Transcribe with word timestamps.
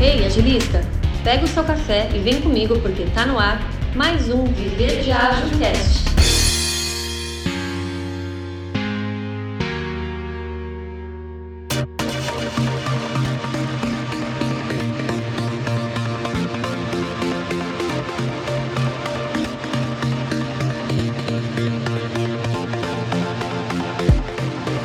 Ei, 0.00 0.26
agilista, 0.26 0.82
pega 1.22 1.44
o 1.44 1.48
seu 1.48 1.64
café 1.64 2.08
e 2.14 2.18
vem 2.18 2.40
comigo 2.40 2.78
porque 2.80 3.04
tá 3.14 3.24
no 3.24 3.38
ar 3.38 3.60
mais 3.94 4.28
um 4.28 4.44
Viver 4.44 5.02
de 5.02 5.12
Ágil 5.12 5.58
Cast. 5.58 6.04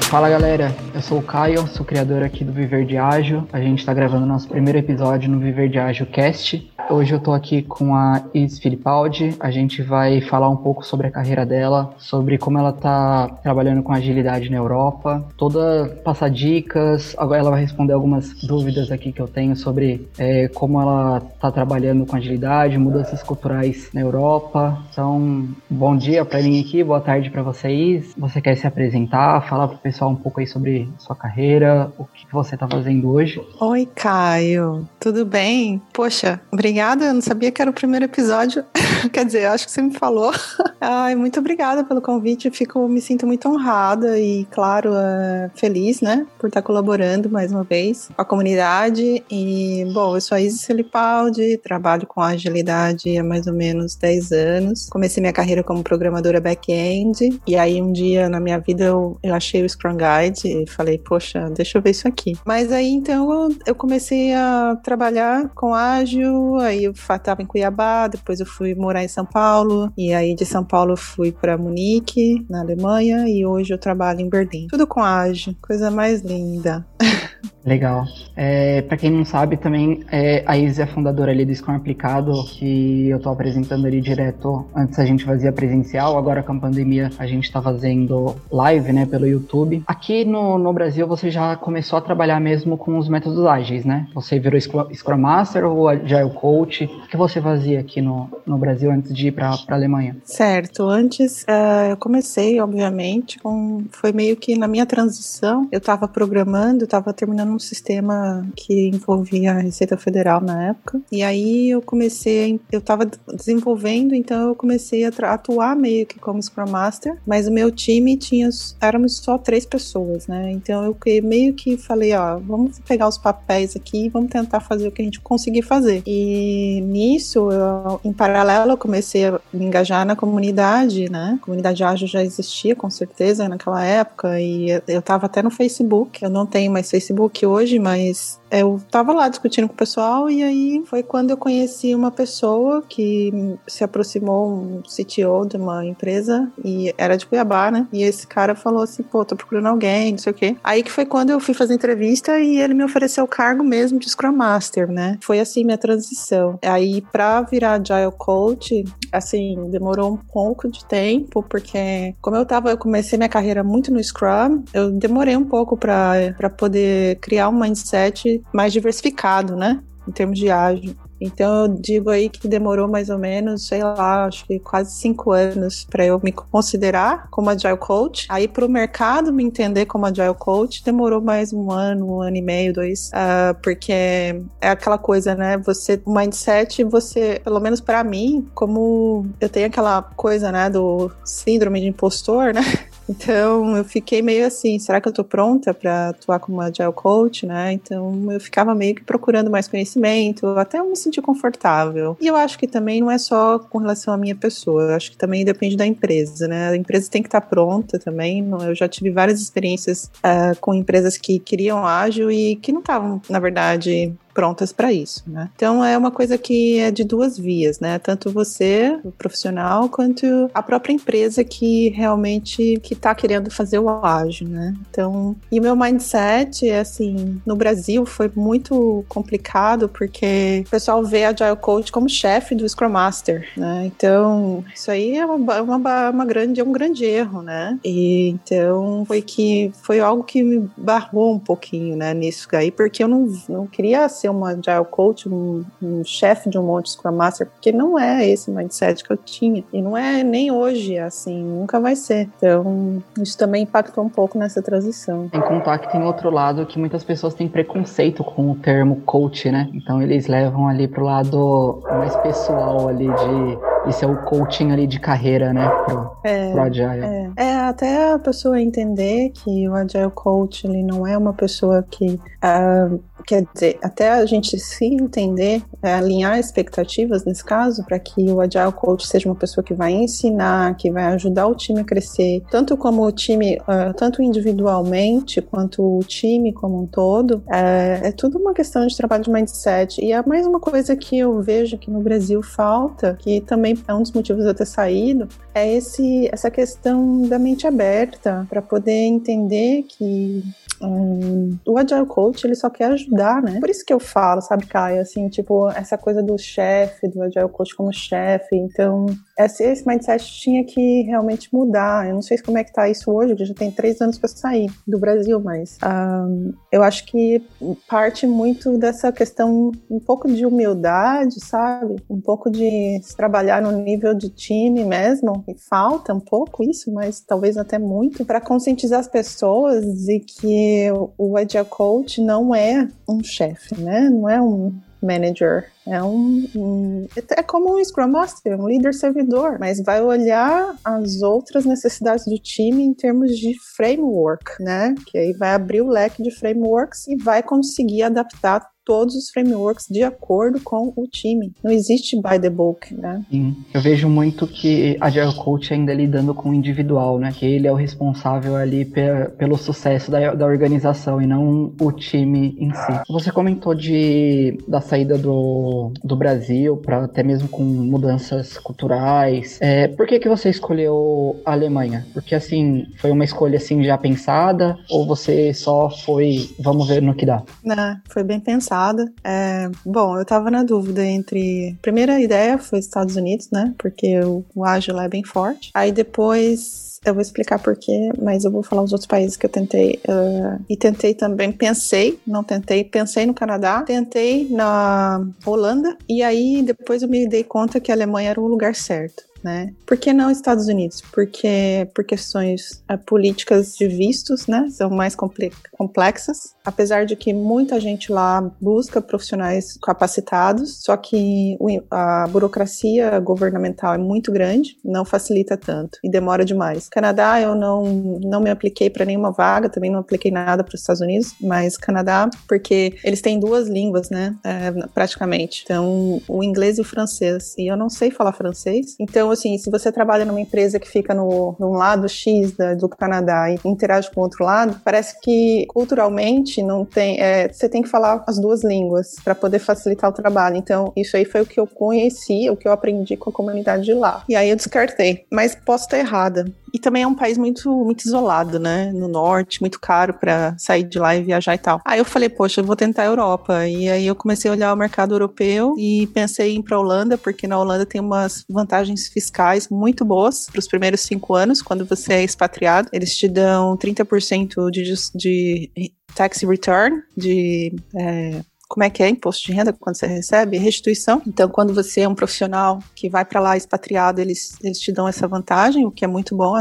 Fala 0.09 0.29
galera, 0.29 0.73
eu 0.99 1.03
sou 1.03 1.19
o 1.19 1.23
Caio, 1.23 1.65
sou 1.67 1.85
criador 1.85 2.23
aqui 2.23 2.43
do 2.43 2.51
Viver 2.51 2.85
de 2.85 2.97
Ágil. 2.97 3.47
A 3.53 3.61
gente 3.61 3.79
está 3.79 3.93
gravando 3.93 4.25
nosso 4.25 4.49
primeiro 4.49 4.77
episódio 4.77 5.31
no 5.31 5.39
Viver 5.39 5.69
de 5.69 5.79
Ágil 5.79 6.05
Cast. 6.05 6.69
Hoje 6.89 7.13
eu 7.13 7.19
tô 7.19 7.31
aqui 7.31 7.61
com 7.61 7.95
a 7.95 8.23
Is 8.33 8.59
Filipaldi. 8.59 9.35
A 9.39 9.49
gente 9.49 9.81
vai 9.81 10.19
falar 10.19 10.49
um 10.49 10.57
pouco 10.57 10.83
sobre 10.83 11.07
a 11.07 11.11
carreira 11.11 11.45
dela, 11.45 11.93
sobre 11.99 12.37
como 12.37 12.57
ela 12.57 12.73
tá 12.73 13.29
trabalhando 13.43 13.81
com 13.81 13.93
agilidade 13.93 14.49
na 14.49 14.57
Europa, 14.57 15.23
toda 15.37 15.87
passar 16.03 16.29
dicas. 16.29 17.15
Agora 17.17 17.39
ela 17.39 17.51
vai 17.51 17.61
responder 17.61 17.93
algumas 17.93 18.33
dúvidas 18.41 18.91
aqui 18.91 19.13
que 19.13 19.21
eu 19.21 19.27
tenho 19.27 19.55
sobre 19.55 20.09
é, 20.17 20.49
como 20.49 20.81
ela 20.81 21.21
tá 21.39 21.51
trabalhando 21.51 22.05
com 22.05 22.15
agilidade, 22.15 22.77
mudanças 22.77 23.23
culturais 23.23 23.89
na 23.93 24.01
Europa. 24.01 24.77
Então, 24.91 25.47
bom 25.69 25.95
dia 25.95 26.25
para 26.25 26.41
mim 26.41 26.59
aqui, 26.59 26.83
boa 26.83 26.99
tarde 26.99 27.29
para 27.29 27.43
vocês. 27.43 28.15
Você 28.17 28.41
quer 28.41 28.55
se 28.55 28.65
apresentar, 28.65 29.47
falar 29.47 29.67
pro 29.67 29.77
pessoal 29.77 30.09
um 30.09 30.15
pouco 30.15 30.39
aí 30.39 30.47
sobre 30.47 30.88
sua 30.97 31.15
carreira, 31.15 31.91
o 31.97 32.05
que 32.05 32.25
você 32.31 32.57
tá 32.57 32.67
fazendo 32.67 33.09
hoje? 33.09 33.41
Oi, 33.59 33.87
Caio. 33.95 34.87
Tudo 34.99 35.25
bem? 35.25 35.81
Poxa, 35.93 36.41
obrigada. 36.51 37.05
Eu 37.05 37.13
não 37.13 37.21
sabia 37.21 37.51
que 37.51 37.61
era 37.61 37.71
o 37.71 37.73
primeiro 37.73 38.05
episódio. 38.05 38.63
Quer 39.11 39.25
dizer, 39.25 39.45
acho 39.45 39.65
que 39.65 39.71
você 39.71 39.81
me 39.81 39.93
falou. 39.93 40.31
Ai, 40.81 41.15
muito 41.15 41.39
obrigada 41.39 41.83
pelo 41.83 42.01
convite. 42.01 42.49
fico, 42.51 42.87
me 42.87 43.01
sinto 43.01 43.25
muito 43.27 43.47
honrada 43.49 44.19
e, 44.19 44.45
claro, 44.51 44.91
é, 44.93 45.49
feliz, 45.55 46.01
né, 46.01 46.25
por 46.37 46.47
estar 46.47 46.61
colaborando 46.61 47.29
mais 47.29 47.51
uma 47.51 47.63
vez 47.63 48.09
com 48.15 48.21
a 48.21 48.25
comunidade. 48.25 49.23
E, 49.29 49.85
bom, 49.93 50.15
eu 50.15 50.21
sou 50.21 50.35
a 50.35 50.41
Isis 50.41 50.65
Filipaldi, 50.65 51.57
trabalho 51.57 52.07
com 52.07 52.21
agilidade 52.21 53.17
há 53.17 53.23
mais 53.23 53.47
ou 53.47 53.53
menos 53.53 53.95
10 53.95 54.31
anos. 54.31 54.89
Comecei 54.89 55.21
minha 55.21 55.33
carreira 55.33 55.63
como 55.63 55.83
programadora 55.83 56.39
back-end. 56.39 57.39
E 57.45 57.55
aí, 57.55 57.81
um 57.81 57.91
dia 57.91 58.29
na 58.29 58.39
minha 58.39 58.59
vida, 58.59 58.85
eu, 58.85 59.17
eu 59.21 59.33
achei 59.33 59.63
o 59.63 59.69
Scrum 59.69 59.97
Guide 59.97 60.65
falei, 60.79 60.97
poxa, 60.97 61.49
deixa 61.49 61.77
eu 61.77 61.81
ver 61.81 61.91
isso 61.91 62.07
aqui. 62.07 62.37
Mas 62.45 62.71
aí, 62.71 62.89
então, 62.89 63.49
eu, 63.67 63.75
comecei 63.75 64.33
a 64.33 64.77
trabalhar 64.81 65.49
com 65.49 65.73
ágil 65.73 66.57
aí 66.59 66.85
eu 66.85 66.91
estava 66.91 67.41
em 67.41 67.45
Cuiabá, 67.45 68.07
depois 68.07 68.39
eu 68.39 68.45
fui 68.45 68.73
morar 68.73 69.03
em 69.03 69.07
São 69.09 69.25
Paulo, 69.25 69.91
e 69.97 70.13
aí 70.13 70.33
de 70.33 70.45
São 70.45 70.63
Paulo 70.63 70.93
eu 70.93 70.97
fui 70.97 71.33
para 71.33 71.57
Munique, 71.57 72.45
na 72.49 72.61
Alemanha, 72.61 73.27
e 73.27 73.45
hoje 73.45 73.73
eu 73.73 73.77
trabalho 73.77 74.21
em 74.21 74.29
Berlim. 74.29 74.67
Tudo 74.67 74.87
com 74.87 75.03
ágil, 75.03 75.53
coisa 75.61 75.91
mais 75.91 76.21
linda. 76.21 76.85
Legal. 77.65 78.05
É, 78.35 78.81
para 78.81 78.97
quem 78.97 79.11
não 79.11 79.25
sabe, 79.25 79.57
também 79.57 80.03
é, 80.11 80.43
a 80.45 80.57
Isa 80.57 80.83
é 80.83 80.87
fundadora 80.87 81.31
ali 81.31 81.45
do 81.45 81.53
Scrum 81.53 81.75
Aplicado, 81.75 82.31
que 82.45 83.09
eu 83.09 83.19
tô 83.19 83.29
apresentando 83.29 83.85
ali 83.85 83.99
direto. 83.99 84.65
Antes 84.75 84.97
a 84.97 85.05
gente 85.05 85.25
fazia 85.25 85.51
presencial, 85.51 86.17
agora 86.17 86.41
com 86.41 86.53
a 86.53 86.59
pandemia 86.59 87.09
a 87.19 87.27
gente 87.27 87.51
tá 87.51 87.61
fazendo 87.61 88.35
live, 88.51 88.93
né, 88.93 89.05
pelo 89.05 89.27
YouTube. 89.27 89.83
Aqui 89.85 90.23
no, 90.23 90.57
no 90.57 90.68
Brasil 90.73 91.07
você 91.07 91.29
já 91.29 91.55
começou 91.55 91.97
a 91.97 92.01
trabalhar 92.01 92.39
mesmo 92.39 92.77
com 92.77 92.97
os 92.97 93.07
métodos 93.09 93.45
ágeis, 93.45 93.85
né? 93.85 94.07
Você 94.13 94.39
virou 94.39 94.59
Scrum 94.59 95.17
Master 95.17 95.65
ou 95.65 95.87
Agile 95.87 96.31
Coach? 96.33 96.85
O 96.85 97.07
que 97.07 97.17
você 97.17 97.41
fazia 97.41 97.79
aqui 97.79 98.01
no, 98.01 98.29
no 98.45 98.57
Brasil 98.57 98.91
antes 98.91 99.13
de 99.15 99.27
ir 99.27 99.31
para 99.31 99.49
a 99.49 99.73
Alemanha? 99.73 100.17
Certo. 100.23 100.83
Antes 100.83 101.43
uh, 101.43 101.91
eu 101.91 101.97
comecei, 101.97 102.59
obviamente, 102.59 103.39
com 103.39 103.83
foi 103.91 104.11
meio 104.11 104.35
que 104.35 104.57
na 104.57 104.67
minha 104.67 104.85
transição. 104.85 105.67
Eu 105.71 105.79
estava 105.79 106.07
programando, 106.07 106.83
estava 106.83 107.13
terminando 107.13 107.51
um 107.51 107.59
sistema 107.59 108.45
que 108.55 108.87
envolvia 108.87 109.53
a 109.53 109.59
Receita 109.59 109.97
Federal 109.97 110.41
na 110.41 110.69
época. 110.69 111.01
E 111.11 111.23
aí 111.23 111.69
eu 111.69 111.81
comecei, 111.81 112.59
eu 112.71 112.79
estava 112.79 113.09
desenvolvendo, 113.33 114.13
então 114.13 114.49
eu 114.49 114.55
comecei 114.55 115.05
a 115.05 115.09
atuar 115.33 115.75
meio 115.75 116.05
que 116.05 116.19
como 116.19 116.41
Scrum 116.41 116.69
Master, 116.69 117.17
mas 117.25 117.47
o 117.47 117.51
meu 117.51 117.71
time 117.71 118.17
tinha, 118.17 118.49
éramos 118.81 119.17
só 119.17 119.37
três 119.37 119.65
pessoas, 119.65 120.27
né? 120.27 120.51
Então 120.61 120.83
eu 120.83 120.97
meio 121.23 121.53
que 121.53 121.77
falei, 121.77 122.13
ó, 122.13 122.37
vamos 122.37 122.79
pegar 122.79 123.07
os 123.07 123.17
papéis 123.17 123.75
aqui 123.75 124.05
e 124.05 124.09
vamos 124.09 124.29
tentar 124.29 124.59
fazer 124.59 124.87
o 124.87 124.91
que 124.91 125.01
a 125.01 125.05
gente 125.05 125.19
conseguir 125.19 125.61
fazer. 125.61 126.03
E 126.05 126.81
nisso, 126.81 127.51
eu, 127.51 127.99
em 128.03 128.13
paralelo, 128.13 128.71
eu 128.71 128.77
comecei 128.77 129.27
a 129.27 129.39
me 129.53 129.65
engajar 129.65 130.05
na 130.05 130.15
comunidade, 130.15 131.09
né? 131.09 131.37
A 131.41 131.45
comunidade 131.45 131.83
ágil 131.83 132.07
já 132.07 132.23
existia, 132.23 132.75
com 132.75 132.89
certeza, 132.89 133.47
naquela 133.47 133.83
época, 133.83 134.39
e 134.39 134.69
eu 134.87 134.99
estava 134.99 135.25
até 135.25 135.41
no 135.41 135.49
Facebook. 135.49 136.23
Eu 136.23 136.29
não 136.29 136.45
tenho 136.45 136.71
mais 136.71 136.89
Facebook 136.89 137.45
hoje, 137.45 137.79
mas 137.79 138.38
eu 138.51 138.81
tava 138.89 139.13
lá 139.13 139.29
discutindo 139.29 139.67
com 139.67 139.73
o 139.73 139.77
pessoal 139.77 140.29
e 140.29 140.43
aí 140.43 140.83
foi 140.85 141.03
quando 141.03 141.31
eu 141.31 141.37
conheci 141.37 141.93
uma 141.93 142.11
pessoa 142.11 142.83
que 142.87 143.31
se 143.67 143.83
aproximou, 143.83 144.49
um 144.49 144.81
CTO 144.81 145.47
de 145.47 145.57
uma 145.57 145.85
empresa 145.85 146.51
e 146.63 146.93
era 146.97 147.17
de 147.17 147.25
Cuiabá, 147.25 147.71
né? 147.71 147.87
E 147.91 148.03
esse 148.03 148.25
cara 148.27 148.55
falou 148.55 148.83
assim, 148.83 149.03
pô, 149.03 149.23
tô 149.23 149.35
procurando 149.35 149.67
alguém, 149.67 150.11
não 150.11 150.17
sei 150.17 150.31
o 150.31 150.35
quê. 150.35 150.55
Aí 150.63 150.83
que 150.83 150.91
foi 150.91 151.05
quando 151.05 151.29
eu 151.29 151.39
fui 151.39 151.53
fazer 151.53 151.73
entrevista 151.73 152.39
e 152.39 152.57
ele 152.57 152.73
me 152.73 152.83
ofereceu 152.83 153.23
o 153.23 153.27
cargo 153.27 153.63
mesmo 153.63 153.99
de 153.99 154.09
Scrum 154.09 154.31
Master, 154.31 154.91
né? 154.91 155.17
Foi 155.21 155.39
assim 155.39 155.63
minha 155.63 155.77
transição. 155.77 156.57
Aí 156.63 157.01
pra 157.11 157.41
virar 157.41 157.73
Agile 157.73 158.11
Coach, 158.17 158.83
assim, 159.11 159.69
demorou 159.69 160.13
um 160.13 160.17
pouco 160.17 160.69
de 160.69 160.83
tempo, 160.85 161.43
porque 161.43 162.13
como 162.21 162.37
eu 162.37 162.45
tava, 162.45 162.71
eu 162.71 162.77
comecei 162.77 163.17
minha 163.17 163.29
carreira 163.29 163.63
muito 163.63 163.91
no 163.91 164.03
Scrum, 164.03 164.63
eu 164.73 164.91
demorei 164.91 165.35
um 165.35 165.45
pouco 165.45 165.77
para 165.77 166.49
poder 166.57 167.17
criar 167.19 167.49
um 167.49 167.59
mindset 167.59 168.38
mais 168.53 168.73
diversificado, 168.73 169.55
né? 169.55 169.81
Em 170.07 170.11
termos 170.11 170.37
de 170.37 170.49
ágil. 170.49 170.95
Então 171.19 171.65
eu 171.65 171.67
digo 171.67 172.09
aí 172.09 172.29
que 172.29 172.47
demorou 172.47 172.87
mais 172.87 173.09
ou 173.09 173.17
menos, 173.17 173.67
sei 173.67 173.83
lá, 173.83 174.25
acho 174.25 174.45
que 174.45 174.59
quase 174.59 174.93
cinco 174.95 175.31
anos 175.31 175.85
para 175.89 176.05
eu 176.05 176.19
me 176.23 176.31
considerar 176.31 177.27
como 177.29 177.49
agile 177.49 177.77
coach. 177.77 178.25
Aí 178.29 178.47
para 178.47 178.65
o 178.65 178.69
mercado 178.69 179.33
me 179.33 179.43
entender 179.43 179.85
como 179.85 180.05
agile 180.05 180.33
coach 180.33 180.83
demorou 180.83 181.21
mais 181.21 181.51
um 181.51 181.71
ano, 181.71 182.15
um 182.15 182.21
ano 182.21 182.37
e 182.37 182.41
meio, 182.41 182.73
dois, 182.73 183.09
uh, 183.09 183.53
porque 183.61 183.91
é 183.91 184.69
aquela 184.69 184.97
coisa, 184.97 185.35
né? 185.35 185.57
Você, 185.57 186.01
o 186.05 186.13
mindset, 186.13 186.83
você, 186.83 187.41
pelo 187.43 187.59
menos 187.59 187.81
para 187.81 188.03
mim, 188.03 188.47
como 188.53 189.25
eu 189.41 189.49
tenho 189.49 189.67
aquela 189.67 190.01
coisa, 190.01 190.51
né, 190.51 190.69
do 190.69 191.11
síndrome 191.25 191.81
de 191.81 191.87
impostor, 191.87 192.53
né? 192.53 192.61
Então 193.09 193.75
eu 193.75 193.83
fiquei 193.83 194.21
meio 194.21 194.45
assim, 194.45 194.77
será 194.77 195.01
que 195.01 195.07
eu 195.07 195.13
tô 195.13 195.23
pronta 195.23 195.73
para 195.73 196.09
atuar 196.09 196.39
como 196.39 196.61
agile 196.61 196.93
coach, 196.93 197.45
né? 197.45 197.73
Então 197.73 198.31
eu 198.31 198.39
ficava 198.39 198.75
meio 198.75 198.93
que 198.93 199.03
procurando 199.03 199.49
mais 199.49 199.67
conhecimento, 199.67 200.45
até 200.49 200.77
eu 200.77 200.87
me 200.87 200.95
sentir 200.95 201.21
confortável. 201.21 202.15
E 202.21 202.27
eu 202.27 202.35
acho 202.35 202.59
que 202.59 202.67
também 202.67 203.01
não 203.01 203.09
é 203.09 203.17
só 203.17 203.57
com 203.57 203.79
relação 203.79 204.13
à 204.13 204.17
minha 204.17 204.35
pessoa, 204.35 204.83
eu 204.83 204.95
acho 204.95 205.11
que 205.11 205.17
também 205.17 205.43
depende 205.43 205.75
da 205.75 205.87
empresa, 205.87 206.47
né? 206.47 206.69
A 206.69 206.75
empresa 206.75 207.09
tem 207.09 207.23
que 207.23 207.27
estar 207.27 207.41
tá 207.41 207.47
pronta 207.47 207.97
também. 207.97 208.47
Eu 208.61 208.75
já 208.75 208.87
tive 208.87 209.09
várias 209.09 209.41
experiências 209.41 210.11
uh, 210.17 210.57
com 210.61 210.73
empresas 210.73 211.17
que 211.17 211.39
queriam 211.39 211.85
ágil 211.85 212.31
e 212.31 212.55
que 212.57 212.71
não 212.71 212.81
estavam, 212.81 213.19
na 213.27 213.39
verdade, 213.39 214.13
prontas 214.33 214.71
para 214.71 214.91
isso, 214.91 215.23
né? 215.27 215.49
Então 215.55 215.83
é 215.83 215.97
uma 215.97 216.11
coisa 216.11 216.37
que 216.37 216.79
é 216.79 216.91
de 216.91 217.03
duas 217.03 217.37
vias, 217.37 217.79
né? 217.79 217.99
Tanto 217.99 218.31
você, 218.31 218.99
o 219.03 219.11
profissional, 219.11 219.89
quanto 219.89 220.49
a 220.53 220.61
própria 220.61 220.93
empresa 220.93 221.43
que 221.43 221.89
realmente 221.89 222.79
que 222.81 222.95
tá 222.95 223.13
querendo 223.13 223.51
fazer 223.51 223.79
o 223.79 223.89
ágil, 223.89 224.47
né? 224.47 224.73
Então, 224.89 225.35
e 225.51 225.59
o 225.59 225.63
meu 225.63 225.75
mindset 225.75 226.67
é 226.67 226.79
assim, 226.79 227.41
no 227.45 227.55
Brasil 227.55 228.05
foi 228.05 228.31
muito 228.35 229.03
complicado 229.07 229.89
porque 229.89 230.63
o 230.65 230.69
pessoal 230.69 231.03
vê 231.03 231.25
a 231.25 231.29
Agile 231.29 231.55
Coach 231.55 231.91
como 231.91 232.09
chefe 232.09 232.55
do 232.55 232.67
Scrum 232.67 232.89
Master, 232.89 233.47
né? 233.55 233.85
Então, 233.85 234.63
isso 234.73 234.89
aí 234.89 235.17
é 235.17 235.25
uma, 235.25 235.61
uma, 235.61 236.09
uma 236.09 236.25
grande, 236.25 236.59
é 236.59 236.63
um 236.63 236.71
grande 236.71 237.05
erro, 237.05 237.41
né? 237.41 237.77
E 237.83 238.29
então 238.29 239.03
foi 239.05 239.21
que 239.21 239.71
foi 239.81 239.99
algo 239.99 240.23
que 240.23 240.43
me 240.43 240.69
barrou 240.77 241.33
um 241.33 241.39
pouquinho, 241.39 241.95
né, 241.95 242.13
nisso 242.13 242.47
aí, 242.53 242.71
porque 242.71 243.03
eu 243.03 243.07
não, 243.07 243.31
não 243.47 243.67
queria 243.67 244.07
ser 244.09 244.28
ser 244.29 244.31
uma 244.31 244.49
agile 244.49 244.85
coach, 244.89 245.27
um, 245.27 245.63
um 245.81 246.03
chefe 246.03 246.49
de 246.49 246.57
um 246.57 246.63
monte 246.63 246.85
de 246.85 246.91
Scrum 246.91 247.11
Master, 247.11 247.47
porque 247.47 247.71
não 247.71 247.97
é 247.97 248.27
esse 248.27 248.51
mindset 248.51 249.03
que 249.03 249.11
eu 249.11 249.17
tinha. 249.17 249.63
E 249.73 249.81
não 249.81 249.97
é 249.97 250.23
nem 250.23 250.51
hoje, 250.51 250.97
assim, 250.97 251.43
nunca 251.43 251.79
vai 251.79 251.95
ser. 251.95 252.29
Então, 252.37 253.01
isso 253.19 253.37
também 253.37 253.63
impactou 253.63 254.03
um 254.03 254.09
pouco 254.09 254.37
nessa 254.37 254.61
transição. 254.61 255.27
Tem 255.29 255.41
contar 255.41 255.79
que 255.79 255.91
tem 255.91 256.03
outro 256.03 256.29
lado 256.29 256.65
que 256.65 256.79
muitas 256.79 257.03
pessoas 257.03 257.33
têm 257.33 257.47
preconceito 257.47 258.23
com 258.23 258.51
o 258.51 258.55
termo 258.55 259.01
coach, 259.01 259.51
né? 259.51 259.69
Então 259.73 260.01
eles 260.01 260.27
levam 260.27 260.67
ali 260.67 260.87
pro 260.87 261.03
lado 261.03 261.81
mais 261.89 262.15
pessoal 262.17 262.87
ali 262.87 263.07
de 263.07 263.69
esse 263.87 264.03
é 264.03 264.07
o 264.07 264.15
coaching 264.23 264.71
ali 264.71 264.85
de 264.85 264.99
carreira, 264.99 265.53
né, 265.53 265.67
pro, 265.85 266.11
é, 266.23 266.51
pro 266.51 266.61
Agile. 266.61 267.03
É. 267.03 267.31
é, 267.37 267.55
até 267.55 268.13
a 268.13 268.19
pessoa 268.19 268.61
entender 268.61 269.29
que 269.29 269.67
o 269.67 269.73
Agile 269.73 270.11
Coach 270.11 270.67
ele 270.67 270.83
não 270.83 271.07
é 271.07 271.17
uma 271.17 271.33
pessoa 271.33 271.83
que 271.89 272.19
uh, 272.43 273.01
quer 273.25 273.45
dizer, 273.53 273.77
até 273.81 274.11
a 274.11 274.25
gente 274.25 274.57
se 274.59 274.85
entender, 274.85 275.61
é, 275.81 275.93
alinhar 275.93 276.39
expectativas 276.39 277.25
nesse 277.25 277.43
caso, 277.43 277.83
para 277.85 277.99
que 277.99 278.29
o 278.29 278.41
Agile 278.41 278.71
Coach 278.71 279.07
seja 279.07 279.29
uma 279.29 279.35
pessoa 279.35 279.63
que 279.63 279.73
vai 279.73 279.91
ensinar, 279.91 280.75
que 280.75 280.91
vai 280.91 281.05
ajudar 281.13 281.47
o 281.47 281.55
time 281.55 281.81
a 281.81 281.83
crescer, 281.83 282.41
tanto 282.49 282.75
como 282.77 283.03
o 283.03 283.11
time, 283.11 283.57
uh, 283.57 283.93
tanto 283.95 284.21
individualmente 284.21 285.41
quanto 285.41 285.99
o 285.99 286.03
time 286.03 286.53
como 286.53 286.81
um 286.81 286.85
todo, 286.85 287.43
é, 287.49 288.01
é 288.03 288.11
tudo 288.11 288.37
uma 288.37 288.53
questão 288.53 288.85
de 288.85 288.95
trabalho 288.95 289.23
de 289.23 289.31
mindset. 289.31 290.03
E 290.03 290.11
é 290.11 290.21
mais 290.25 290.45
uma 290.45 290.59
coisa 290.59 290.95
que 290.95 291.17
eu 291.17 291.41
vejo 291.41 291.77
que 291.77 291.89
no 291.89 292.01
Brasil 292.01 292.41
falta, 292.41 293.17
que 293.19 293.41
também 293.41 293.77
é 293.87 293.93
um 293.93 294.01
dos 294.01 294.11
motivos 294.11 294.43
de 294.43 294.49
eu 294.49 294.55
ter 294.55 294.65
saído, 294.65 295.27
é 295.53 295.71
esse, 295.75 296.29
essa 296.31 296.49
questão 296.49 297.23
da 297.23 297.39
mente 297.39 297.67
aberta, 297.67 298.45
para 298.49 298.61
poder 298.61 298.91
entender 298.91 299.83
que 299.83 300.43
um, 300.81 301.57
o 301.65 301.77
Agile 301.77 302.05
Coach, 302.05 302.45
ele 302.45 302.55
só 302.55 302.69
quer 302.69 302.91
ajudar, 302.91 303.41
né? 303.41 303.59
Por 303.59 303.69
isso 303.69 303.85
que 303.85 303.93
eu 303.93 303.99
falo, 303.99 304.41
sabe, 304.41 304.65
Caio, 304.65 305.01
assim, 305.01 305.27
tipo, 305.29 305.69
essa 305.69 305.97
coisa 305.97 306.21
do 306.23 306.37
chefe, 306.37 307.07
do 307.07 307.21
Agile 307.21 307.49
Coach 307.49 307.75
como 307.75 307.93
chefe, 307.93 308.55
então, 308.55 309.05
esse, 309.37 309.63
esse 309.63 309.87
mindset 309.87 310.23
tinha 310.39 310.63
que 310.63 311.01
realmente 311.03 311.53
mudar. 311.53 312.07
Eu 312.07 312.15
não 312.15 312.21
sei 312.21 312.37
como 312.37 312.57
é 312.57 312.63
que 312.63 312.73
tá 312.73 312.89
isso 312.89 313.11
hoje, 313.11 313.35
já 313.45 313.53
tem 313.53 313.71
três 313.71 314.01
anos 314.01 314.17
para 314.17 314.29
sair 314.29 314.71
do 314.87 314.97
Brasil, 314.97 315.39
mas 315.39 315.77
um, 315.83 316.53
eu 316.71 316.83
acho 316.83 317.05
que 317.05 317.41
parte 317.87 318.25
muito 318.25 318.77
dessa 318.77 319.11
questão, 319.11 319.71
um 319.89 319.99
pouco 319.99 320.31
de 320.31 320.45
humildade, 320.45 321.43
sabe? 321.43 321.97
Um 322.09 322.21
pouco 322.21 322.49
de 322.49 323.01
trabalhar 323.17 323.61
no 323.61 323.71
nível 323.71 324.13
de 324.13 324.29
time 324.29 324.83
mesmo, 324.83 325.43
e 325.47 325.55
falta 325.55 326.13
um 326.13 326.19
pouco 326.19 326.63
isso, 326.63 326.91
mas 326.93 327.19
talvez 327.19 327.57
até 327.57 327.77
muito, 327.77 328.25
para 328.25 328.41
conscientizar 328.41 328.99
as 328.99 329.07
pessoas 329.07 329.83
de 330.05 330.19
que 330.19 330.68
o 331.17 331.37
Agile 331.37 331.65
Coach 331.65 332.21
não 332.21 332.53
é 332.53 332.87
um 333.07 333.23
chefe, 333.23 333.79
né? 333.79 334.09
Não 334.09 334.29
é 334.29 334.41
um 334.41 334.73
manager. 335.01 335.71
É 335.89 336.03
um, 336.03 336.47
um, 336.55 337.07
é 337.35 337.41
como 337.41 337.75
um 337.75 337.83
Scrum 337.83 338.07
Master, 338.07 338.59
um 338.59 338.67
líder 338.67 338.93
servidor, 338.93 339.57
mas 339.59 339.81
vai 339.83 340.01
olhar 340.01 340.75
as 340.85 341.21
outras 341.23 341.65
necessidades 341.65 342.25
do 342.25 342.37
time 342.37 342.83
em 342.83 342.93
termos 342.93 343.35
de 343.35 343.55
framework, 343.75 344.61
né? 344.61 344.93
Que 345.07 345.17
aí 345.17 345.33
vai 345.33 345.53
abrir 345.53 345.81
o 345.81 345.89
leque 345.89 346.21
de 346.21 346.31
frameworks 346.31 347.07
e 347.07 347.15
vai 347.15 347.41
conseguir 347.41 348.03
adaptar 348.03 348.69
todos 348.89 349.13
os 349.13 349.29
frameworks 349.29 349.85
de 349.87 350.01
acordo 350.01 350.59
com 350.61 350.91
o 350.95 351.05
time. 351.05 351.53
Não 351.63 351.71
existe 351.71 352.19
by 352.19 352.39
the 352.41 352.49
book, 352.49 352.91
né? 352.95 353.23
Sim. 353.29 353.55
Eu 353.71 353.81
vejo 353.81 354.09
muito 354.09 354.47
que 354.47 354.97
a 354.99 355.05
Agile 355.05 355.35
Coach 355.35 355.71
ainda 355.71 355.93
lidando 355.93 356.33
com 356.33 356.49
o 356.49 356.53
individual, 356.55 357.19
né? 357.19 357.31
Que 357.31 357.45
ele 357.45 357.67
é 357.67 357.71
o 357.71 357.75
responsável 357.75 358.55
ali 358.55 358.85
pe 358.85 358.99
pelo 359.37 359.57
sucesso 359.57 360.09
da, 360.09 360.33
da 360.33 360.43
organização 360.43 361.21
e 361.21 361.27
não 361.27 361.71
o 361.79 361.91
time 361.91 362.57
em 362.59 362.73
si. 362.73 363.01
Você 363.11 363.31
comentou 363.31 363.75
de, 363.75 364.57
da 364.67 364.81
saída 364.81 365.19
do, 365.19 365.78
do 366.03 366.15
Brasil 366.15 366.77
para 366.77 367.05
até 367.05 367.23
mesmo 367.23 367.47
com 367.47 367.63
mudanças 367.63 368.57
culturais. 368.57 369.57
É, 369.61 369.87
por 369.87 370.07
que 370.07 370.19
que 370.19 370.29
você 370.29 370.49
escolheu 370.49 371.41
a 371.45 371.51
Alemanha? 371.53 372.05
Porque 372.13 372.35
assim, 372.35 372.85
foi 372.97 373.11
uma 373.11 373.23
escolha 373.23 373.57
assim 373.57 373.83
já 373.83 373.97
pensada 373.97 374.77
ou 374.89 375.05
você 375.05 375.53
só 375.53 375.89
foi, 375.89 376.49
vamos 376.59 376.87
ver 376.87 377.01
no 377.01 377.13
que 377.13 377.25
dá? 377.25 377.43
Não, 377.63 377.97
foi 378.09 378.23
bem 378.23 378.39
pensado 378.39 378.79
passada. 378.79 379.11
É, 379.23 379.69
bom, 379.85 380.17
eu 380.17 380.25
tava 380.25 380.49
na 380.49 380.63
dúvida 380.63 381.03
entre. 381.03 381.77
Primeira 381.81 382.19
ideia 382.19 382.57
foi 382.57 382.79
Estados 382.79 383.15
Unidos, 383.15 383.49
né? 383.51 383.73
Porque 383.77 384.19
o, 384.19 384.43
o 384.55 384.65
ágil 384.65 384.95
lá 384.95 385.05
é 385.05 385.09
bem 385.09 385.23
forte. 385.23 385.71
Aí 385.73 385.91
depois 385.91 386.88
eu 387.05 387.13
vou 387.13 387.21
explicar 387.21 387.59
porquê, 387.59 388.11
mas 388.21 388.43
eu 388.45 388.51
vou 388.51 388.63
falar 388.63 388.83
os 388.83 388.91
outros 388.91 389.07
países 389.07 389.37
que 389.37 389.45
eu 389.45 389.49
tentei. 389.49 389.99
Uh, 390.07 390.63
e 390.69 390.75
tentei 390.75 391.13
também, 391.13 391.51
pensei, 391.51 392.19
não 392.25 392.43
tentei, 392.43 392.83
pensei 392.83 393.25
no 393.25 393.33
Canadá, 393.33 393.81
tentei 393.83 394.47
na 394.49 395.25
Holanda, 395.45 395.97
e 396.07 396.21
aí 396.21 396.61
depois 396.61 397.01
eu 397.01 397.09
me 397.09 397.27
dei 397.27 397.43
conta 397.43 397.79
que 397.79 397.91
a 397.91 397.95
Alemanha 397.95 398.31
era 398.31 398.41
o 398.41 398.47
lugar 398.47 398.75
certo 398.75 399.28
né? 399.43 399.73
Por 399.85 399.97
que 399.97 400.13
não 400.13 400.29
Estados 400.29 400.67
Unidos? 400.67 401.01
Porque 401.11 401.87
por 401.93 402.03
questões 402.03 402.83
uh, 402.91 402.97
políticas 402.97 403.75
de 403.75 403.87
vistos, 403.87 404.47
né? 404.47 404.67
São 404.69 404.89
mais 404.89 405.15
complexas. 405.15 406.55
Apesar 406.63 407.05
de 407.05 407.15
que 407.15 407.33
muita 407.33 407.79
gente 407.79 408.11
lá 408.11 408.41
busca 408.61 409.01
profissionais 409.01 409.77
capacitados, 409.81 410.83
só 410.83 410.95
que 410.97 411.57
a 411.89 412.27
burocracia 412.27 413.19
governamental 413.19 413.93
é 413.93 413.97
muito 413.97 414.31
grande, 414.31 414.77
não 414.83 415.05
facilita 415.05 415.57
tanto 415.57 415.99
e 416.03 416.09
demora 416.09 416.45
demais. 416.45 416.87
Canadá 416.89 417.41
eu 417.41 417.55
não 417.55 418.19
não 418.23 418.41
me 418.41 418.49
apliquei 418.49 418.89
para 418.89 419.05
nenhuma 419.05 419.31
vaga, 419.31 419.69
também 419.69 419.89
não 419.89 419.99
apliquei 419.99 420.31
nada 420.31 420.63
para 420.63 420.75
os 420.75 420.81
Estados 420.81 421.01
Unidos, 421.01 421.33
mas 421.41 421.77
Canadá 421.77 422.29
porque 422.47 422.97
eles 423.03 423.21
têm 423.21 423.39
duas 423.39 423.67
línguas, 423.67 424.09
né? 424.09 424.35
É, 424.43 424.71
praticamente. 424.93 425.63
Então 425.63 426.21
o 426.27 426.43
inglês 426.43 426.77
e 426.77 426.81
o 426.81 426.83
francês. 426.83 427.55
E 427.57 427.71
eu 427.71 427.77
não 427.77 427.89
sei 427.89 428.11
falar 428.11 428.33
francês, 428.33 428.95
então 428.99 429.28
então, 429.29 429.33
assim, 429.33 429.59
se 429.59 429.69
você 429.69 429.91
trabalha 429.91 430.25
numa 430.25 430.41
empresa 430.41 430.79
que 430.79 430.89
fica 430.89 431.13
no, 431.13 431.55
num 431.59 431.73
lado 431.73 432.09
X 432.09 432.53
da, 432.53 432.73
do 432.73 432.89
Canadá 432.89 433.51
e 433.51 433.59
interage 433.63 434.09
com 434.09 434.21
o 434.21 434.23
outro 434.23 434.43
lado, 434.43 434.81
parece 434.83 435.19
que 435.21 435.67
culturalmente 435.67 436.63
não 436.63 436.83
tem. 436.83 437.21
É, 437.21 437.47
você 437.47 437.69
tem 437.69 437.83
que 437.83 437.89
falar 437.89 438.23
as 438.25 438.39
duas 438.39 438.63
línguas 438.63 439.17
para 439.23 439.35
poder 439.35 439.59
facilitar 439.59 440.09
o 440.09 440.13
trabalho. 440.13 440.55
Então, 440.55 440.91
isso 440.95 441.15
aí 441.15 441.25
foi 441.25 441.41
o 441.41 441.45
que 441.45 441.59
eu 441.59 441.67
conheci, 441.67 442.49
o 442.49 442.57
que 442.57 442.67
eu 442.67 442.71
aprendi 442.71 443.15
com 443.15 443.29
a 443.29 443.33
comunidade 443.33 443.85
de 443.85 443.93
lá. 443.93 444.23
E 444.27 444.35
aí 444.35 444.49
eu 444.49 444.55
descartei. 444.55 445.25
Mas 445.31 445.53
posso 445.53 445.83
estar 445.83 445.99
errada. 445.99 446.51
E 446.73 446.79
também 446.79 447.03
é 447.03 447.07
um 447.07 447.15
país 447.15 447.37
muito, 447.37 447.69
muito 447.83 448.05
isolado, 448.05 448.59
né? 448.59 448.91
No 448.93 449.07
norte, 449.07 449.61
muito 449.61 449.79
caro 449.79 450.13
para 450.13 450.55
sair 450.57 450.83
de 450.83 450.99
lá 450.99 451.15
e 451.15 451.23
viajar 451.23 451.55
e 451.55 451.57
tal. 451.57 451.81
Aí 451.85 451.99
eu 451.99 452.05
falei, 452.05 452.29
poxa, 452.29 452.61
eu 452.61 452.65
vou 452.65 452.75
tentar 452.75 453.03
a 453.03 453.07
Europa. 453.07 453.67
E 453.67 453.89
aí 453.89 454.05
eu 454.05 454.15
comecei 454.15 454.49
a 454.49 454.53
olhar 454.53 454.73
o 454.73 454.77
mercado 454.77 455.13
europeu 455.13 455.75
e 455.77 456.07
pensei 456.07 456.55
em 456.55 456.59
ir 456.59 456.63
pra 456.63 456.79
Holanda, 456.79 457.17
porque 457.17 457.47
na 457.47 457.59
Holanda 457.59 457.85
tem 457.85 458.01
umas 458.01 458.45
vantagens 458.49 459.07
fiscais 459.07 459.69
muito 459.69 460.03
boas 460.05 460.47
para 460.49 460.59
os 460.59 460.67
primeiros 460.67 461.01
cinco 461.01 461.35
anos, 461.35 461.61
quando 461.61 461.85
você 461.85 462.13
é 462.13 462.23
expatriado. 462.23 462.89
Eles 462.91 463.15
te 463.15 463.27
dão 463.27 463.77
30% 463.77 464.69
de, 464.69 464.93
de 465.15 465.93
tax 466.15 466.41
return, 466.41 467.01
de 467.15 467.75
é, 467.95 468.41
como 468.69 468.83
é 468.83 468.89
que 468.89 469.01
é 469.01 469.09
imposto 469.09 469.47
de 469.47 469.51
renda 469.51 469.73
quando 469.73 469.97
você 469.97 470.05
recebe? 470.05 470.57
Restituição. 470.57 471.21
Então, 471.25 471.49
quando 471.49 471.73
você 471.73 472.01
é 472.01 472.07
um 472.07 472.13
profissional 472.13 472.79
que 472.95 473.09
vai 473.09 473.25
para 473.25 473.39
lá 473.39 473.57
expatriado, 473.57 474.21
eles, 474.21 474.55
eles 474.63 474.79
te 474.79 474.91
dão 474.91 475.07
essa 475.07 475.27
vantagem, 475.27 475.85
o 475.85 475.91
que 475.91 476.05
é 476.05 476.07
muito 476.07 476.35
bom, 476.35 476.53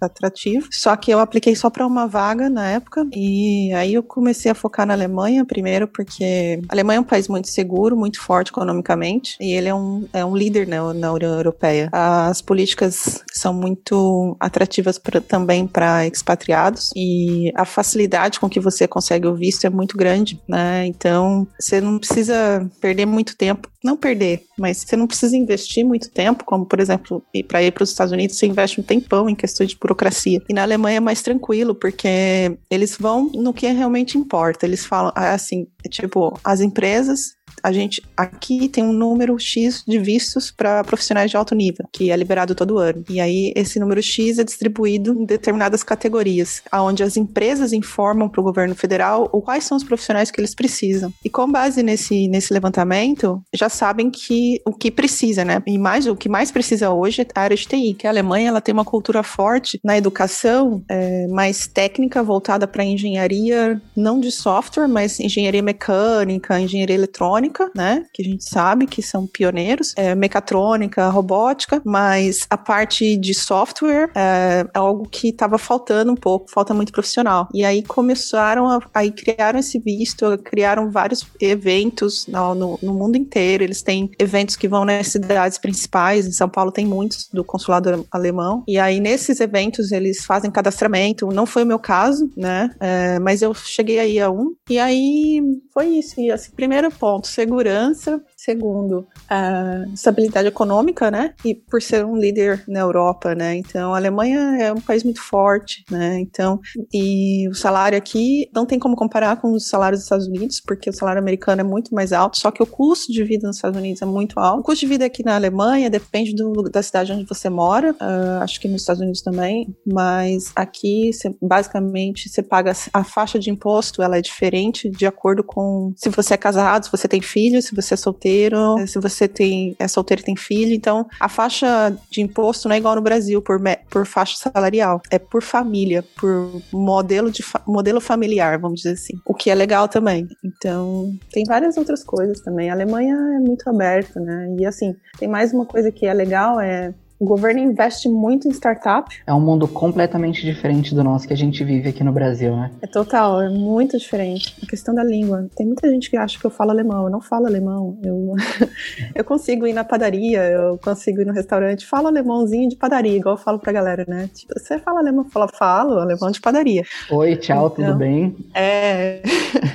atrativo. 0.00 0.68
Só 0.70 0.94
que 0.94 1.10
eu 1.10 1.18
apliquei 1.18 1.56
só 1.56 1.68
para 1.68 1.84
uma 1.84 2.06
vaga 2.06 2.48
na 2.48 2.70
época 2.70 3.04
e 3.12 3.72
aí 3.74 3.94
eu 3.94 4.04
comecei 4.04 4.52
a 4.52 4.54
focar 4.54 4.86
na 4.86 4.94
Alemanha 4.94 5.44
primeiro, 5.44 5.88
porque 5.88 6.60
a 6.68 6.72
Alemanha 6.72 6.98
é 6.98 7.00
um 7.00 7.04
país 7.04 7.26
muito 7.26 7.48
seguro, 7.48 7.96
muito 7.96 8.20
forte 8.20 8.50
economicamente 8.50 9.36
e 9.40 9.52
ele 9.52 9.68
é 9.68 9.74
um, 9.74 10.06
é 10.12 10.24
um 10.24 10.36
líder 10.36 10.68
na, 10.68 10.94
na 10.94 11.12
União 11.12 11.34
Europeia. 11.34 11.88
As 11.92 12.40
políticas 12.40 13.24
são 13.32 13.52
muito 13.52 14.36
atrativas 14.38 14.96
pra, 14.96 15.20
também 15.20 15.66
para 15.66 16.06
expatriados 16.06 16.90
e 16.94 17.52
a 17.56 17.64
facilidade 17.64 18.38
com 18.38 18.48
que 18.48 18.60
você 18.60 18.86
consegue 18.86 19.26
o 19.26 19.34
visto 19.34 19.66
é 19.66 19.70
muito 19.70 19.96
grande, 19.96 20.40
né? 20.46 20.86
Então, 20.86 21.15
então, 21.16 21.48
você 21.58 21.80
não 21.80 21.98
precisa 21.98 22.70
perder 22.78 23.06
muito 23.06 23.34
tempo. 23.38 23.70
Não 23.82 23.96
perder, 23.96 24.44
mas 24.58 24.78
você 24.78 24.96
não 24.96 25.06
precisa 25.06 25.34
investir 25.34 25.82
muito 25.82 26.10
tempo, 26.10 26.44
como, 26.44 26.66
por 26.66 26.78
exemplo, 26.78 27.24
para 27.48 27.62
ir 27.62 27.72
para 27.72 27.84
os 27.84 27.90
Estados 27.90 28.12
Unidos, 28.12 28.36
você 28.36 28.46
investe 28.46 28.80
um 28.80 28.84
tempão 28.84 29.28
em 29.28 29.34
questões 29.34 29.70
de 29.70 29.78
burocracia. 29.78 30.42
E 30.46 30.52
na 30.52 30.62
Alemanha 30.62 30.98
é 30.98 31.00
mais 31.00 31.22
tranquilo, 31.22 31.74
porque 31.74 32.58
eles 32.70 32.96
vão 32.98 33.30
no 33.32 33.54
que 33.54 33.66
realmente 33.68 34.18
importa. 34.18 34.66
Eles 34.66 34.84
falam 34.84 35.10
assim, 35.14 35.66
tipo, 35.88 36.38
as 36.44 36.60
empresas 36.60 37.36
a 37.66 37.72
gente 37.72 38.00
aqui 38.16 38.68
tem 38.68 38.84
um 38.84 38.92
número 38.92 39.36
X 39.38 39.82
de 39.88 39.98
vistos 39.98 40.52
para 40.52 40.84
profissionais 40.84 41.30
de 41.30 41.36
alto 41.36 41.52
nível, 41.52 41.84
que 41.92 42.12
é 42.12 42.16
liberado 42.16 42.54
todo 42.54 42.78
ano. 42.78 43.02
E 43.10 43.20
aí 43.20 43.52
esse 43.56 43.80
número 43.80 44.00
X 44.00 44.38
é 44.38 44.44
distribuído 44.44 45.12
em 45.12 45.24
determinadas 45.24 45.82
categorias, 45.82 46.62
aonde 46.70 47.02
as 47.02 47.16
empresas 47.16 47.72
informam 47.72 48.28
para 48.28 48.40
o 48.40 48.44
governo 48.44 48.74
federal 48.74 49.28
quais 49.46 49.62
são 49.64 49.76
os 49.76 49.84
profissionais 49.84 50.30
que 50.30 50.40
eles 50.40 50.54
precisam. 50.54 51.12
E 51.24 51.30
com 51.30 51.50
base 51.50 51.80
nesse, 51.80 52.26
nesse 52.26 52.52
levantamento, 52.52 53.40
já 53.54 53.68
sabem 53.68 54.10
que 54.10 54.60
o 54.66 54.72
que 54.72 54.90
precisa, 54.90 55.44
né? 55.44 55.62
E 55.64 55.78
mais 55.78 56.06
o 56.08 56.16
que 56.16 56.28
mais 56.28 56.50
precisa 56.50 56.90
hoje 56.90 57.22
é 57.22 57.26
a 57.32 57.40
área 57.40 57.56
de 57.56 57.66
TI, 57.66 57.94
que 57.94 58.08
a 58.08 58.10
Alemanha 58.10 58.48
ela 58.48 58.60
tem 58.60 58.72
uma 58.72 58.84
cultura 58.84 59.22
forte 59.22 59.78
na 59.84 59.96
educação, 59.96 60.82
é, 60.88 61.28
mais 61.28 61.68
técnica 61.68 62.22
voltada 62.22 62.66
para 62.66 62.84
engenharia, 62.84 63.80
não 63.96 64.18
de 64.18 64.32
software, 64.32 64.88
mas 64.88 65.20
engenharia 65.20 65.62
mecânica, 65.62 66.60
engenharia 66.60 66.96
eletrônica 66.96 67.55
eletrônica, 67.56 67.70
né? 67.74 68.04
Que 68.12 68.22
a 68.22 68.24
gente 68.24 68.44
sabe 68.44 68.86
que 68.86 69.02
são 69.02 69.26
pioneiros, 69.26 69.94
é, 69.96 70.14
mecatrônica, 70.14 71.08
robótica, 71.08 71.80
mas 71.84 72.46
a 72.50 72.56
parte 72.56 73.16
de 73.16 73.34
software 73.34 74.10
é, 74.14 74.66
é 74.74 74.78
algo 74.78 75.08
que 75.08 75.28
estava 75.28 75.58
faltando 75.58 76.12
um 76.12 76.16
pouco, 76.16 76.50
falta 76.50 76.74
muito 76.74 76.92
profissional. 76.92 77.48
E 77.54 77.64
aí 77.64 77.82
começaram 77.82 78.68
a 78.68 78.80
aí 78.94 79.10
criaram 79.10 79.58
esse 79.58 79.78
visto, 79.78 80.38
criaram 80.38 80.90
vários 80.90 81.26
eventos 81.40 82.26
no, 82.26 82.54
no, 82.54 82.78
no 82.82 82.94
mundo 82.94 83.16
inteiro. 83.16 83.64
Eles 83.64 83.82
têm 83.82 84.10
eventos 84.18 84.56
que 84.56 84.68
vão 84.68 84.84
nas 84.84 85.08
cidades 85.08 85.58
principais. 85.58 86.26
Em 86.26 86.32
São 86.32 86.48
Paulo 86.48 86.70
tem 86.70 86.86
muitos 86.86 87.28
do 87.32 87.44
consulado 87.44 88.06
alemão. 88.10 88.62
E 88.66 88.78
aí 88.78 89.00
nesses 89.00 89.40
eventos 89.40 89.92
eles 89.92 90.24
fazem 90.24 90.50
cadastramento. 90.50 91.28
Não 91.28 91.46
foi 91.46 91.62
o 91.62 91.66
meu 91.66 91.78
caso, 91.78 92.30
né? 92.36 92.70
É, 92.80 93.18
mas 93.18 93.42
eu 93.42 93.54
cheguei 93.54 93.98
aí 93.98 94.20
a 94.20 94.30
um. 94.30 94.54
E 94.68 94.78
aí 94.78 95.42
foi 95.72 95.86
isso. 95.88 96.20
E 96.20 96.30
assim, 96.30 96.50
primeiro 96.52 96.90
ponto, 96.90 97.26
segurança. 97.36 98.24
Segundo, 98.46 99.04
a 99.28 99.86
estabilidade 99.92 100.46
econômica, 100.46 101.10
né? 101.10 101.34
E 101.44 101.52
por 101.52 101.82
ser 101.82 102.04
um 102.04 102.16
líder 102.16 102.62
na 102.68 102.78
Europa, 102.78 103.34
né? 103.34 103.56
Então, 103.56 103.92
a 103.92 103.96
Alemanha 103.96 104.56
é 104.60 104.72
um 104.72 104.80
país 104.80 105.02
muito 105.02 105.20
forte, 105.20 105.84
né? 105.90 106.20
Então, 106.20 106.60
e 106.94 107.48
o 107.48 107.54
salário 107.54 107.98
aqui 107.98 108.48
não 108.54 108.64
tem 108.64 108.78
como 108.78 108.94
comparar 108.94 109.40
com 109.40 109.50
os 109.50 109.68
salários 109.68 109.98
dos 109.98 110.04
Estados 110.04 110.28
Unidos, 110.28 110.62
porque 110.64 110.88
o 110.88 110.92
salário 110.92 111.20
americano 111.20 111.60
é 111.60 111.64
muito 111.64 111.92
mais 111.92 112.12
alto, 112.12 112.38
só 112.38 112.52
que 112.52 112.62
o 112.62 112.66
custo 112.66 113.12
de 113.12 113.24
vida 113.24 113.48
nos 113.48 113.56
Estados 113.56 113.76
Unidos 113.76 114.00
é 114.00 114.06
muito 114.06 114.38
alto. 114.38 114.60
O 114.60 114.62
custo 114.62 114.86
de 114.86 114.86
vida 114.86 115.04
aqui 115.04 115.24
na 115.24 115.34
Alemanha 115.34 115.90
depende 115.90 116.32
do, 116.32 116.52
da 116.70 116.84
cidade 116.84 117.10
onde 117.10 117.24
você 117.24 117.50
mora, 117.50 117.90
uh, 117.94 118.42
acho 118.42 118.60
que 118.60 118.68
nos 118.68 118.82
Estados 118.82 119.02
Unidos 119.02 119.22
também, 119.22 119.74
mas 119.84 120.52
aqui, 120.54 121.12
você, 121.12 121.34
basicamente, 121.42 122.28
você 122.28 122.44
paga 122.44 122.72
a 122.92 123.02
faixa 123.02 123.40
de 123.40 123.50
imposto, 123.50 124.02
ela 124.02 124.18
é 124.18 124.22
diferente 124.22 124.88
de 124.88 125.04
acordo 125.04 125.42
com 125.42 125.92
se 125.96 126.08
você 126.10 126.34
é 126.34 126.36
casado, 126.36 126.84
se 126.84 126.92
você 126.92 127.08
tem 127.08 127.20
filho, 127.20 127.60
se 127.60 127.74
você 127.74 127.94
é 127.94 127.96
solteiro 127.96 128.35
solteiro, 128.36 128.78
é, 128.78 128.86
se 128.86 128.98
você 128.98 129.28
tem, 129.28 129.76
é 129.78 129.88
solteiro 129.88 130.22
e 130.22 130.24
tem 130.24 130.36
filho. 130.36 130.72
Então, 130.72 131.06
a 131.18 131.28
faixa 131.28 131.96
de 132.10 132.20
imposto 132.20 132.68
não 132.68 132.74
é 132.74 132.78
igual 132.78 132.94
no 132.94 133.02
Brasil 133.02 133.40
por, 133.40 133.60
por 133.90 134.06
faixa 134.06 134.36
salarial, 134.36 135.00
é 135.10 135.18
por 135.18 135.42
família, 135.42 136.04
por 136.16 136.50
modelo, 136.72 137.30
de 137.30 137.42
fa 137.42 137.60
modelo 137.66 138.00
familiar, 138.00 138.58
vamos 138.58 138.82
dizer 138.82 138.94
assim. 138.94 139.14
O 139.24 139.34
que 139.34 139.50
é 139.50 139.54
legal 139.54 139.88
também. 139.88 140.28
Então, 140.44 141.12
tem 141.32 141.44
várias 141.44 141.76
outras 141.76 142.04
coisas 142.04 142.40
também. 142.40 142.70
A 142.70 142.74
Alemanha 142.74 143.14
é 143.14 143.38
muito 143.38 143.68
aberta, 143.68 144.20
né? 144.20 144.54
E 144.58 144.66
assim, 144.66 144.94
tem 145.18 145.28
mais 145.28 145.52
uma 145.52 145.64
coisa 145.64 145.90
que 145.90 146.06
é 146.06 146.12
legal, 146.12 146.60
é 146.60 146.92
o 147.18 147.24
governo 147.24 147.60
investe 147.60 148.08
muito 148.08 148.46
em 148.46 148.50
startup. 148.50 149.14
É 149.26 149.32
um 149.32 149.40
mundo 149.40 149.66
completamente 149.66 150.44
diferente 150.44 150.94
do 150.94 151.02
nosso 151.02 151.26
que 151.26 151.32
a 151.32 151.36
gente 151.36 151.64
vive 151.64 151.88
aqui 151.88 152.04
no 152.04 152.12
Brasil, 152.12 152.54
né? 152.54 152.70
É 152.82 152.86
total, 152.86 153.40
é 153.40 153.48
muito 153.48 153.98
diferente. 153.98 154.54
A 154.62 154.66
questão 154.66 154.94
da 154.94 155.02
língua. 155.02 155.48
Tem 155.56 155.66
muita 155.66 155.88
gente 155.88 156.10
que 156.10 156.16
acha 156.16 156.38
que 156.38 156.44
eu 156.44 156.50
falo 156.50 156.70
alemão. 156.70 157.04
Eu 157.04 157.10
não 157.10 157.20
falo 157.20 157.46
alemão. 157.46 157.98
Eu, 158.02 158.34
eu 159.14 159.24
consigo 159.24 159.66
ir 159.66 159.72
na 159.72 159.84
padaria, 159.84 160.44
eu 160.44 160.78
consigo 160.78 161.22
ir 161.22 161.24
no 161.24 161.32
restaurante. 161.32 161.86
Falo 161.86 162.08
alemãozinho 162.08 162.68
de 162.68 162.76
padaria, 162.76 163.16
igual 163.16 163.36
eu 163.36 163.40
falo 163.40 163.58
pra 163.58 163.72
galera, 163.72 164.04
né? 164.06 164.28
Tipo, 164.34 164.52
você 164.58 164.78
fala 164.78 165.00
alemão? 165.00 165.24
Fala, 165.24 165.48
falo 165.48 165.98
alemão 165.98 166.30
de 166.30 166.40
padaria. 166.40 166.82
Oi, 167.10 167.36
tchau, 167.36 167.72
então, 167.72 167.86
tudo 167.86 167.98
bem? 167.98 168.36
É. 168.54 169.22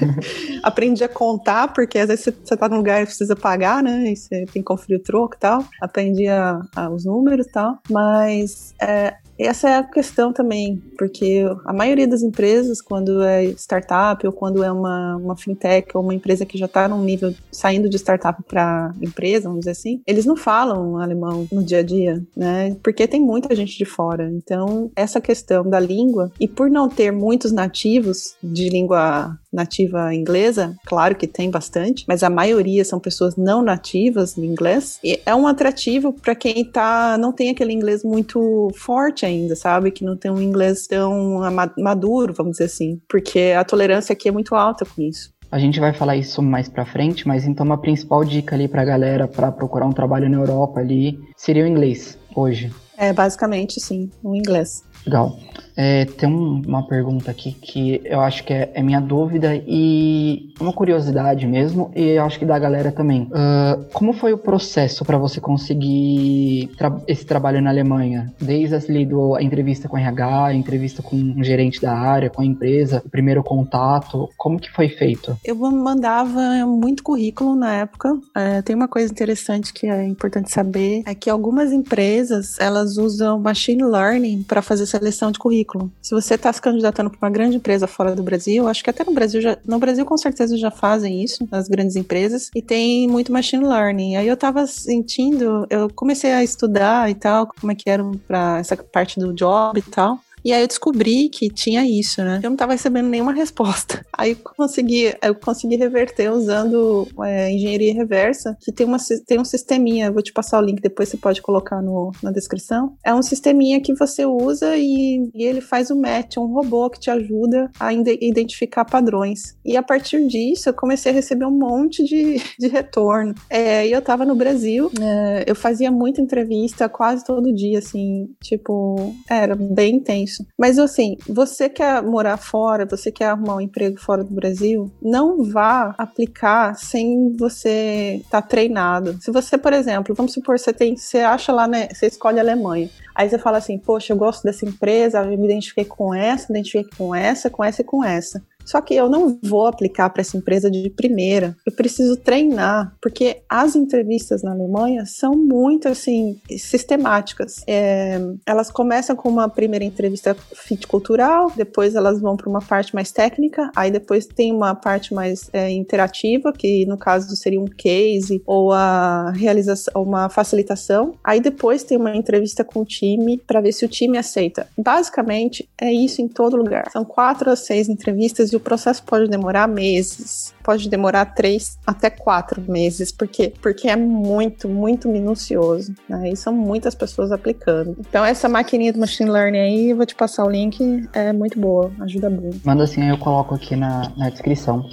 Aprendi 0.62 1.04
a 1.04 1.10
contar, 1.10 1.74
porque 1.74 1.98
às 1.98 2.08
vezes 2.08 2.26
você 2.44 2.56
tá 2.56 2.70
num 2.70 2.78
lugar 2.78 3.02
e 3.02 3.06
precisa 3.06 3.36
pagar, 3.36 3.82
né? 3.82 4.12
E 4.12 4.16
você 4.16 4.46
tem 4.46 4.62
que 4.62 4.64
conferir 4.64 5.00
o 5.00 5.04
troco 5.04 5.36
e 5.36 5.40
tal. 5.40 5.66
Aprendi 5.82 6.28
a, 6.28 6.62
a, 6.76 6.90
os 6.90 7.06
números 7.06 7.31
números 7.32 7.48
e 7.48 7.52
tal, 7.52 7.80
mas 7.90 8.74
é, 8.82 9.16
essa 9.40 9.70
é 9.70 9.78
a 9.78 9.84
questão 9.84 10.34
também, 10.34 10.82
porque 10.98 11.44
a 11.66 11.74
maioria 11.74 12.08
das 12.08 12.22
empresas, 12.22 12.82
quando 12.82 13.24
é 13.24 13.46
startup 13.46 14.26
ou 14.26 14.34
quando 14.34 14.64
é 14.64 14.72
uma, 14.72 15.16
uma 15.16 15.38
fintech 15.38 15.90
ou 15.96 16.04
uma 16.04 16.14
empresa 16.14 16.46
que 16.46 16.58
já 16.58 16.66
está 16.66 16.88
num 16.88 17.04
nível 17.04 17.34
saindo 17.52 17.90
de 17.90 17.98
startup 17.98 18.42
para 18.44 18.94
empresa, 19.02 19.48
vamos 19.48 19.62
dizer 19.62 19.72
assim, 19.72 20.02
eles 20.06 20.26
não 20.26 20.36
falam 20.36 20.98
alemão 20.98 21.48
no 21.52 21.64
dia 21.64 21.80
a 21.80 21.84
dia, 21.84 22.24
né? 22.36 22.76
Porque 22.84 23.08
tem 23.08 23.22
muita 23.22 23.56
gente 23.56 23.78
de 23.78 23.86
fora. 23.86 24.30
Então, 24.32 24.92
essa 24.96 25.22
questão 25.22 25.68
da 25.68 25.80
língua, 25.80 26.32
e 26.40 26.48
por 26.48 26.70
não 26.70 26.88
ter 26.88 27.12
muitos 27.12 27.52
nativos 27.52 28.36
de 28.44 28.70
língua 28.70 29.38
nativa 29.52 30.14
inglesa, 30.14 30.76
claro 30.86 31.16
que 31.16 31.28
tem 31.28 31.50
bastante, 31.50 32.06
mas 32.08 32.24
a 32.24 32.30
maioria 32.30 32.86
são 32.86 33.00
pessoas 33.00 33.36
não 33.36 33.62
nativas 33.62 34.36
de 34.36 34.46
inglês, 34.46 35.00
e 35.04 35.20
é 35.26 35.36
um 35.36 35.48
atrativo 35.48 36.14
para 36.14 36.36
quem 36.36 36.64
tá, 36.64 37.18
não 37.18 37.34
tem 37.34 37.50
aquele 37.50 37.74
inglês 37.74 38.04
muito 38.04 38.70
forte 38.76 39.26
ainda, 39.26 39.56
sabe? 39.56 39.92
Que 39.92 40.06
não 40.06 40.16
tem 40.16 40.32
um 40.32 40.42
inglês 40.42 40.88
tão 40.88 41.42
maduro, 41.78 42.34
vamos 42.34 42.54
dizer 42.54 42.66
assim, 42.66 43.00
porque 43.10 43.54
a 43.58 43.64
tolerância 43.64 44.14
aqui 44.14 44.30
é 44.30 44.32
muito 44.32 44.56
alta 44.56 44.86
com 44.86 45.02
isso. 45.02 45.34
A 45.52 45.60
gente 45.60 45.82
vai 45.82 45.94
falar 45.94 46.16
isso 46.16 46.42
mais 46.42 46.70
pra 46.70 46.86
frente, 46.86 47.28
mas 47.28 47.46
então 47.46 47.66
uma 47.66 47.78
principal 47.78 48.24
dica 48.24 48.56
ali 48.56 48.70
pra 48.70 48.86
galera 48.86 49.28
para 49.28 49.52
procurar 49.52 49.86
um 49.86 49.92
trabalho 49.92 50.30
na 50.30 50.38
Europa 50.38 50.80
ali 50.80 51.20
seria 51.36 51.66
o 51.66 51.68
inglês 51.68 52.18
hoje. 52.34 52.72
É, 52.98 53.12
basicamente 53.12 53.80
sim, 53.82 54.10
o 54.24 54.34
inglês. 54.34 54.86
Legal. 55.06 55.38
É, 55.76 56.06
tem 56.06 56.30
um, 56.30 56.62
uma 56.66 56.86
pergunta 56.86 57.32
aqui 57.32 57.54
que 57.54 58.02
eu 58.06 58.20
acho 58.22 58.44
que 58.44 58.54
é, 58.54 58.72
é, 58.74 58.84
minha 58.84 59.00
dúvida 59.00 59.56
e 59.56 60.54
uma 60.60 60.74
curiosidade 60.74 61.48
mesmo, 61.48 61.92
e 61.96 62.10
eu 62.10 62.24
acho 62.24 62.38
que 62.38 62.46
da 62.46 62.60
galera 62.60 62.92
também. 62.92 63.24
Uh, 63.24 63.86
como 63.94 64.14
foi 64.14 64.34
o 64.34 64.38
processo 64.38 65.04
para 65.04 65.18
você 65.18 65.40
conseguir 65.40 66.70
tra 66.78 66.96
esse 67.08 67.26
trabalho 67.26 67.62
na 67.62 67.70
Alemanha? 67.70 68.32
Desde 68.40 68.76
ali 68.76 69.06
do, 69.06 69.36
a 69.36 69.42
entrevista 69.42 69.88
com 69.88 69.98
a 69.98 70.00
RH, 70.00 70.46
a 70.46 70.54
entrevista 70.54 71.02
com 71.02 71.16
um 71.16 71.44
gerente 71.44 71.82
da 71.82 71.94
área, 71.94 72.30
com 72.30 72.42
a 72.42 72.46
empresa, 72.46 73.02
o 73.04 73.10
primeiro 73.10 73.44
contato, 73.44 74.30
como 74.38 74.60
que 74.60 74.72
foi 74.72 74.90
feito? 74.90 75.38
Eu 75.44 75.56
mandava 75.56 76.40
muito 76.68 77.02
currículo 77.02 77.56
na 77.56 77.74
época. 77.74 78.20
É, 78.36 78.62
tem 78.62 78.76
uma 78.76 78.88
coisa 78.88 79.12
interessante 79.12 79.74
que 79.74 79.88
é 79.88 80.06
importante 80.06 80.52
saber, 80.52 81.02
é 81.06 81.16
que 81.16 81.30
algumas 81.30 81.72
empresas, 81.72 82.60
elas 82.60 82.98
usam 82.98 83.40
machine 83.40 83.84
learning 83.84 84.44
para 84.44 84.62
fazer 84.62 84.86
seleção 84.92 85.32
de 85.32 85.40
currículo. 85.40 85.92
Se 86.02 86.14
você 86.14 86.36
está 86.36 86.52
se 86.52 86.62
candidatando 86.62 87.10
para 87.10 87.28
uma 87.28 87.32
grande 87.32 87.58
empresa 87.58 87.88
fora 87.88 88.16
do 88.16 88.24
Brasil, 88.24 88.68
acho 88.68 88.84
que 88.84 88.90
até 88.90 89.04
no 89.04 89.14
Brasil 89.14 89.42
já, 89.42 89.58
no 89.66 89.80
Brasil 89.80 90.06
com 90.06 90.18
certeza 90.18 90.58
já 90.58 90.70
fazem 90.70 91.24
isso, 91.24 91.48
nas 91.52 91.68
grandes 91.68 91.96
empresas, 91.96 92.50
e 92.56 92.62
tem 92.62 93.08
muito 93.08 93.32
machine 93.32 93.66
learning. 93.66 94.16
Aí 94.16 94.28
eu 94.28 94.34
estava 94.34 94.68
sentindo, 94.68 95.66
eu 95.70 95.90
comecei 95.94 96.32
a 96.32 96.44
estudar 96.44 97.10
e 97.10 97.16
tal, 97.16 97.48
como 97.60 97.72
é 97.72 97.76
que 97.76 97.90
era 97.90 98.04
para 98.28 98.60
essa 98.60 98.76
parte 98.78 99.20
do 99.20 99.34
job 99.34 99.80
e 99.80 99.82
tal. 99.82 100.20
E 100.44 100.52
aí 100.52 100.62
eu 100.62 100.68
descobri 100.68 101.30
que 101.30 101.50
tinha 101.50 101.86
isso, 101.86 102.24
né? 102.24 102.40
Eu 102.44 102.50
não 102.50 102.54
estava 102.54 102.74
recebendo 102.74 103.08
nenhuma 103.08 103.32
resposta. 103.32 104.04
Aí 104.18 104.32
eu 104.32 104.38
consegui, 104.56 105.14
eu 105.22 105.36
consegui 105.36 105.76
reverter 105.76 106.32
usando 106.32 107.08
é, 107.24 107.52
engenharia 107.52 107.94
reversa, 107.94 108.58
que 108.62 108.72
tem, 108.72 108.86
uma, 108.86 108.98
tem 109.26 109.40
um 109.40 109.46
sisteminha, 109.46 110.12
vou 110.12 110.22
te 110.22 110.34
passar 110.34 110.60
o 110.60 110.66
link, 110.66 110.82
depois 110.82 111.10
você 111.10 111.18
pode 111.18 111.42
colocar 111.42 111.82
no, 111.82 112.12
na 112.22 112.32
descrição. 112.32 112.96
É 113.04 113.14
um 113.14 113.22
sisteminha 113.22 113.82
que 113.82 113.94
você 113.94 114.26
usa 114.26 114.76
e, 114.78 115.30
e 115.34 115.44
ele 115.44 115.62
faz 115.62 115.90
o 115.90 115.96
match, 115.96 116.38
é 116.38 116.40
um 116.40 116.54
robô 116.54 116.90
que 116.90 117.00
te 117.00 117.10
ajuda 117.10 117.72
a 117.80 117.94
identificar 117.94 118.86
padrões. 118.86 119.56
E 119.66 119.76
a 119.76 119.84
partir 119.84 120.26
disso, 120.28 120.70
eu 120.70 120.74
comecei 120.74 121.12
a 121.12 121.16
receber 121.16 121.46
um 121.46 121.58
monte 121.58 122.04
de, 122.04 122.42
de 122.60 122.68
retorno. 122.68 123.34
É, 123.50 123.88
e 123.88 123.92
eu 123.92 124.02
tava 124.02 124.26
no 124.26 124.36
Brasil, 124.36 124.92
é, 125.00 125.46
eu 125.48 125.56
fazia 125.56 125.92
muita 125.92 126.22
entrevista 126.22 126.88
quase 126.88 127.24
todo 127.24 127.54
dia, 127.54 127.80
assim, 127.80 128.30
tipo, 128.42 129.16
era 129.30 129.56
bem 129.56 129.96
intenso 129.96 130.31
isso. 130.32 130.46
Mas 130.58 130.80
assim, 130.80 131.18
você 131.28 131.70
quer 131.70 132.02
morar 132.02 132.38
fora, 132.38 132.86
você 132.86 133.12
quer 133.12 133.26
arrumar 133.26 133.56
um 133.56 133.62
emprego 133.62 134.00
fora 134.00 134.24
do 134.24 134.34
Brasil, 134.34 134.92
não 135.02 135.44
vá 135.44 135.94
aplicar 135.98 136.76
sem 136.76 137.36
você 137.38 138.22
estar 138.24 138.42
tá 138.42 138.48
treinado. 138.48 139.18
Se 139.22 139.32
você, 139.32 139.58
por 139.58 139.74
exemplo, 139.74 140.16
vamos 140.16 140.34
supor, 140.34 140.58
você 140.58 140.74
tem, 140.74 140.96
você 140.96 141.20
acha 141.20 141.52
lá, 141.52 141.68
né, 141.68 141.90
você 141.92 142.08
escolhe 142.08 142.40
Alemanha. 142.40 142.90
Aí 143.14 143.30
você 143.30 143.38
fala 143.38 143.58
assim, 143.58 143.78
poxa, 143.78 144.14
eu 144.14 144.18
gosto 144.18 144.44
dessa 144.44 144.66
empresa, 144.66 145.20
eu 145.20 145.38
me 145.38 145.46
identifiquei 145.46 145.86
com 145.86 146.14
essa, 146.14 146.52
identifiquei 146.52 146.90
com 146.98 147.14
essa, 147.14 147.50
com 147.50 147.64
essa 147.64 147.82
e 147.82 147.86
com 147.86 148.04
essa. 148.04 148.42
Só 148.72 148.80
que 148.80 148.96
eu 148.96 149.10
não 149.10 149.38
vou 149.44 149.68
aplicar 149.68 150.10
para 150.10 150.22
essa 150.22 150.38
empresa 150.38 150.72
de 150.72 150.90
primeira. 150.90 151.58
Eu 151.66 151.74
preciso 151.74 152.16
treinar, 152.16 152.96
porque 153.02 153.42
as 153.50 153.76
entrevistas 153.76 154.42
na 154.44 154.52
Alemanha 154.52 155.06
são 155.06 155.34
muito 155.36 155.90
assim 155.90 156.40
sistemáticas. 156.58 157.64
É, 157.68 158.18
elas 158.46 158.72
começam 158.72 159.14
com 159.14 159.28
uma 159.28 159.50
primeira 159.50 159.84
entrevista 159.84 160.38
fit 160.54 160.88
cultural, 160.88 161.52
depois 161.54 161.96
elas 161.96 162.22
vão 162.22 162.38
para 162.38 162.50
uma 162.50 162.62
parte 162.62 162.96
mais 162.96 163.12
técnica, 163.12 163.70
aí 163.76 163.92
depois 163.92 164.26
tem 164.26 164.54
uma 164.54 164.74
parte 164.74 165.14
mais 165.14 165.50
é, 165.52 165.70
interativa, 165.70 166.54
que 166.54 166.86
no 166.86 166.98
caso 166.98 167.36
seria 167.36 167.60
um 167.60 167.66
case 167.66 168.42
ou 168.46 168.72
a 168.72 169.32
realização, 169.32 170.02
uma 170.02 170.30
facilitação. 170.30 171.16
Aí 171.22 171.42
depois 171.42 171.84
tem 171.84 171.98
uma 171.98 172.16
entrevista 172.16 172.64
com 172.64 172.80
o 172.80 172.86
time 172.86 173.38
para 173.38 173.60
ver 173.60 173.74
se 173.74 173.84
o 173.84 173.90
time 173.90 174.18
aceita. 174.18 174.66
Basicamente 174.78 175.68
é 175.78 175.92
isso 175.92 176.22
em 176.22 176.30
todo 176.30 176.56
lugar. 176.56 176.90
São 176.90 177.04
quatro 177.04 177.50
a 177.50 177.56
seis 177.58 177.90
entrevistas 177.90 178.54
e 178.54 178.56
o 178.56 178.61
processo 178.62 179.04
pode 179.04 179.30
demorar 179.30 179.68
meses, 179.68 180.54
pode 180.64 180.90
demorar 180.90 181.26
três 181.26 181.78
até 181.86 182.10
quatro 182.10 182.62
meses, 182.62 183.12
porque 183.12 183.54
porque 183.62 183.90
é 183.90 183.96
muito, 183.96 184.68
muito 184.68 185.08
minucioso, 185.08 185.94
né? 186.08 186.30
E 186.30 186.36
são 186.36 186.54
muitas 186.54 186.96
pessoas 186.96 187.32
aplicando. 187.32 187.96
Então 188.00 188.24
essa 188.24 188.48
maquininha 188.48 188.94
do 188.94 189.00
machine 189.00 189.30
learning 189.30 189.60
aí, 189.60 189.94
vou 189.94 190.06
te 190.06 190.16
passar 190.16 190.46
o 190.46 190.50
link, 190.50 191.08
é 191.14 191.34
muito 191.34 191.60
boa, 191.60 191.92
ajuda 192.02 192.30
muito. 192.30 192.60
Manda 192.66 192.84
assim, 192.84 193.08
eu 193.10 193.18
coloco 193.18 193.56
aqui 193.56 193.76
na, 193.76 194.12
na 194.18 194.30
descrição. 194.30 194.86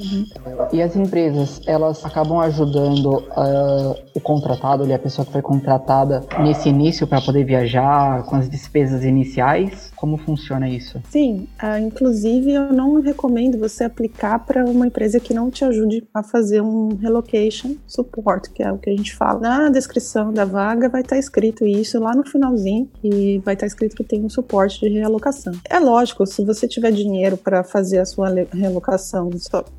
Uhum. 0.00 0.26
E 0.72 0.80
as 0.80 0.96
empresas, 0.96 1.60
elas 1.66 2.04
acabam 2.04 2.38
ajudando 2.40 3.18
uh, 3.18 3.94
o 4.14 4.20
contratado, 4.20 4.82
ali, 4.82 4.94
a 4.94 4.98
pessoa 4.98 5.26
que 5.26 5.32
foi 5.32 5.42
contratada 5.42 6.24
nesse 6.38 6.68
início 6.68 7.06
para 7.06 7.20
poder 7.20 7.44
viajar, 7.44 8.22
com 8.24 8.36
as 8.36 8.48
despesas 8.48 9.04
iniciais? 9.04 9.92
Como 9.94 10.16
funciona 10.16 10.68
isso? 10.68 11.00
Sim, 11.10 11.46
uh, 11.62 11.78
inclusive 11.78 12.52
eu 12.52 12.72
não 12.80 13.00
recomendo 13.00 13.58
você 13.58 13.84
aplicar 13.84 14.38
para 14.38 14.64
uma 14.64 14.86
empresa 14.86 15.20
que 15.20 15.34
não 15.34 15.50
te 15.50 15.64
ajude 15.64 16.06
a 16.14 16.22
fazer 16.22 16.62
um 16.62 16.96
relocation 16.96 17.76
support, 17.86 18.50
que 18.50 18.62
é 18.62 18.72
o 18.72 18.78
que 18.78 18.88
a 18.88 18.96
gente 18.96 19.14
fala. 19.14 19.40
Na 19.40 19.68
descrição 19.68 20.32
da 20.32 20.44
vaga 20.44 20.88
vai 20.88 21.02
estar 21.02 21.16
tá 21.16 21.20
escrito 21.20 21.66
isso 21.66 22.00
lá 22.00 22.14
no 22.14 22.24
finalzinho 22.24 22.88
e 23.04 23.38
vai 23.44 23.54
estar 23.54 23.64
tá 23.64 23.66
escrito 23.66 23.94
que 23.96 24.04
tem 24.04 24.24
um 24.24 24.30
suporte 24.30 24.80
de 24.80 24.88
realocação. 24.88 25.52
É 25.68 25.78
lógico, 25.78 26.26
se 26.26 26.44
você 26.44 26.66
tiver 26.66 26.90
dinheiro 26.90 27.36
para 27.36 27.62
fazer 27.62 27.98
a 27.98 28.06
sua 28.06 28.28
relocação 28.52 29.30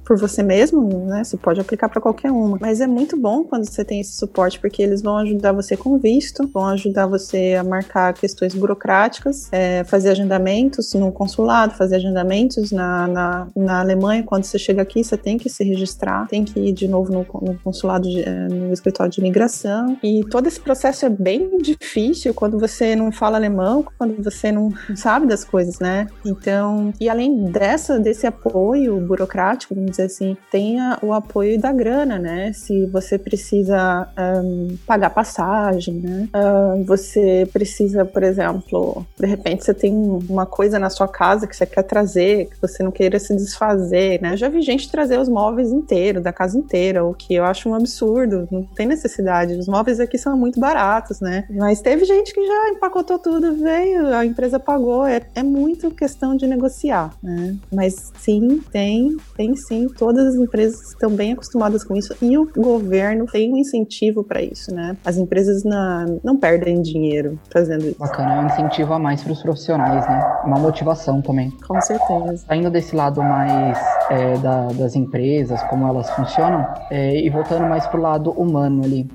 por 0.05 0.17
você 0.17 0.43
mesmo, 0.43 1.05
né? 1.05 1.23
Você 1.23 1.37
pode 1.37 1.59
aplicar 1.59 1.89
para 1.89 2.01
qualquer 2.01 2.31
uma. 2.31 2.57
Mas 2.59 2.81
é 2.81 2.87
muito 2.87 3.17
bom 3.17 3.43
quando 3.43 3.65
você 3.65 3.83
tem 3.83 4.01
esse 4.01 4.13
suporte, 4.13 4.59
porque 4.59 4.81
eles 4.81 5.01
vão 5.01 5.17
ajudar 5.17 5.53
você 5.53 5.75
com 5.75 5.97
visto, 5.97 6.47
vão 6.47 6.67
ajudar 6.67 7.07
você 7.07 7.55
a 7.59 7.63
marcar 7.63 8.13
questões 8.13 8.53
burocráticas, 8.53 9.49
é, 9.51 9.83
fazer 9.85 10.09
agendamentos 10.09 10.93
no 10.93 11.11
consulado, 11.11 11.73
fazer 11.73 11.95
agendamentos 11.95 12.71
na, 12.71 12.90
na, 13.07 13.47
na, 13.55 13.79
Alemanha. 13.79 14.23
Quando 14.23 14.43
você 14.43 14.57
chega 14.57 14.81
aqui, 14.81 15.03
você 15.03 15.17
tem 15.17 15.37
que 15.37 15.49
se 15.49 15.63
registrar, 15.63 16.27
tem 16.27 16.43
que 16.43 16.59
ir 16.59 16.71
de 16.71 16.87
novo 16.87 17.11
no, 17.11 17.19
no 17.41 17.59
consulado, 17.59 18.07
de, 18.09 18.21
é, 18.21 18.47
no 18.47 18.71
escritório 18.71 19.11
de 19.11 19.19
imigração. 19.19 19.97
E 20.03 20.23
todo 20.29 20.47
esse 20.47 20.59
processo 20.59 21.05
é 21.05 21.09
bem 21.09 21.57
difícil 21.57 22.33
quando 22.33 22.59
você 22.59 22.95
não 22.95 23.11
fala 23.11 23.37
alemão, 23.37 23.85
quando 23.97 24.21
você 24.23 24.51
não 24.51 24.71
sabe 24.95 25.27
das 25.27 25.43
coisas, 25.43 25.79
né? 25.79 26.07
Então, 26.25 26.93
e 26.99 27.09
além 27.09 27.45
dessa, 27.45 27.99
desse 27.99 28.27
apoio 28.27 28.99
burocrático, 28.99 29.75
vamos 29.75 29.91
dizer 29.91 30.03
assim, 30.03 30.37
tenha 30.51 30.97
o 31.01 31.13
apoio 31.13 31.59
da 31.59 31.71
grana, 31.71 32.17
né? 32.19 32.51
Se 32.53 32.85
você 32.87 33.17
precisa 33.17 34.07
um, 34.43 34.77
pagar 34.85 35.09
passagem, 35.09 35.95
né? 35.95 36.27
Uh, 36.35 36.83
você 36.83 37.47
precisa, 37.51 38.05
por 38.05 38.23
exemplo, 38.23 39.05
de 39.19 39.25
repente 39.25 39.63
você 39.63 39.73
tem 39.73 39.93
uma 39.93 40.45
coisa 40.45 40.79
na 40.79 40.89
sua 40.89 41.07
casa 41.07 41.47
que 41.47 41.55
você 41.55 41.65
quer 41.65 41.83
trazer, 41.83 42.49
que 42.49 42.61
você 42.61 42.80
não 42.81 42.91
queira 42.91 43.19
se 43.19 43.35
desfazer, 43.35 44.21
né? 44.21 44.33
Eu 44.33 44.37
já 44.37 44.49
vi 44.49 44.61
gente 44.61 44.91
trazer 44.91 45.19
os 45.19 45.29
móveis 45.29 45.71
inteiros, 45.71 46.23
da 46.23 46.33
casa 46.33 46.57
inteira, 46.57 47.03
o 47.03 47.13
que 47.13 47.33
eu 47.33 47.43
acho 47.43 47.69
um 47.69 47.73
absurdo, 47.73 48.47
não 48.51 48.63
tem 48.63 48.85
necessidade. 48.85 49.53
Os 49.53 49.67
móveis 49.67 49.99
aqui 49.99 50.17
são 50.17 50.37
muito 50.37 50.59
baratos, 50.59 51.19
né? 51.19 51.45
Mas 51.49 51.81
teve 51.81 52.05
gente 52.05 52.33
que 52.33 52.45
já 52.45 52.69
empacotou 52.69 53.19
tudo, 53.19 53.55
veio, 53.55 54.07
a 54.07 54.25
empresa 54.25 54.59
pagou. 54.59 55.05
É, 55.05 55.21
é 55.35 55.43
muito 55.43 55.91
questão 55.91 56.35
de 56.35 56.47
negociar, 56.47 57.13
né? 57.21 57.55
Mas 57.73 58.11
sim, 58.19 58.61
tem, 58.71 59.17
tem 59.35 59.55
sim 59.55 59.87
todas 59.87 60.27
as 60.27 60.35
empresas 60.35 60.89
estão 60.89 61.11
bem 61.11 61.33
acostumadas 61.33 61.83
com 61.83 61.95
isso 61.95 62.15
e 62.21 62.37
o 62.37 62.45
governo 62.55 63.25
tem 63.25 63.53
um 63.53 63.57
incentivo 63.57 64.23
para 64.23 64.41
isso, 64.41 64.73
né? 64.73 64.97
As 65.05 65.17
empresas 65.17 65.63
na, 65.63 66.05
não 66.23 66.37
perdem 66.37 66.81
dinheiro 66.81 67.39
fazendo 67.51 67.87
isso. 67.87 67.99
Bacana, 67.99 68.35
é 68.35 68.39
um 68.39 68.45
incentivo 68.47 68.93
a 68.93 68.99
mais 68.99 69.23
para 69.23 69.33
os 69.33 69.41
profissionais, 69.41 70.07
né? 70.07 70.41
Uma 70.45 70.59
motivação 70.59 71.21
também. 71.21 71.51
Com 71.67 71.79
certeza. 71.81 72.45
Saindo 72.71 72.73
desse 72.73 72.95
lado 72.95 73.21
mais 73.21 73.77
é, 74.09 74.37
da, 74.37 74.67
das 74.67 74.95
empresas, 74.95 75.61
como 75.63 75.87
elas 75.87 76.09
funcionam, 76.11 76.65
é, 76.89 77.19
e 77.19 77.29
voltando 77.29 77.67
mais 77.67 77.85
para 77.85 77.99
o 77.99 78.01
lado 78.01 78.31
humano 78.31 78.83
ali. 78.83 79.07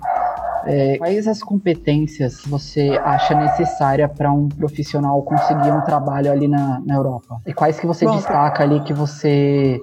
É, 0.67 0.99
quais 0.99 1.29
as 1.29 1.43
competências 1.43 2.43
você 2.45 3.01
acha 3.05 3.35
necessária 3.35 4.09
para 4.09 4.33
um 4.33 4.49
profissional 4.49 5.23
conseguir 5.23 5.71
um 5.71 5.81
trabalho 5.83 6.31
ali 6.31 6.49
na, 6.49 6.83
na 6.85 6.95
Europa? 6.95 7.41
E 7.47 7.55
quais 7.55 7.79
que 7.79 7.87
você 7.87 8.05
Bom, 8.05 8.17
destaca 8.17 8.65
ali 8.65 8.81
que 8.81 8.93
você 8.93 9.81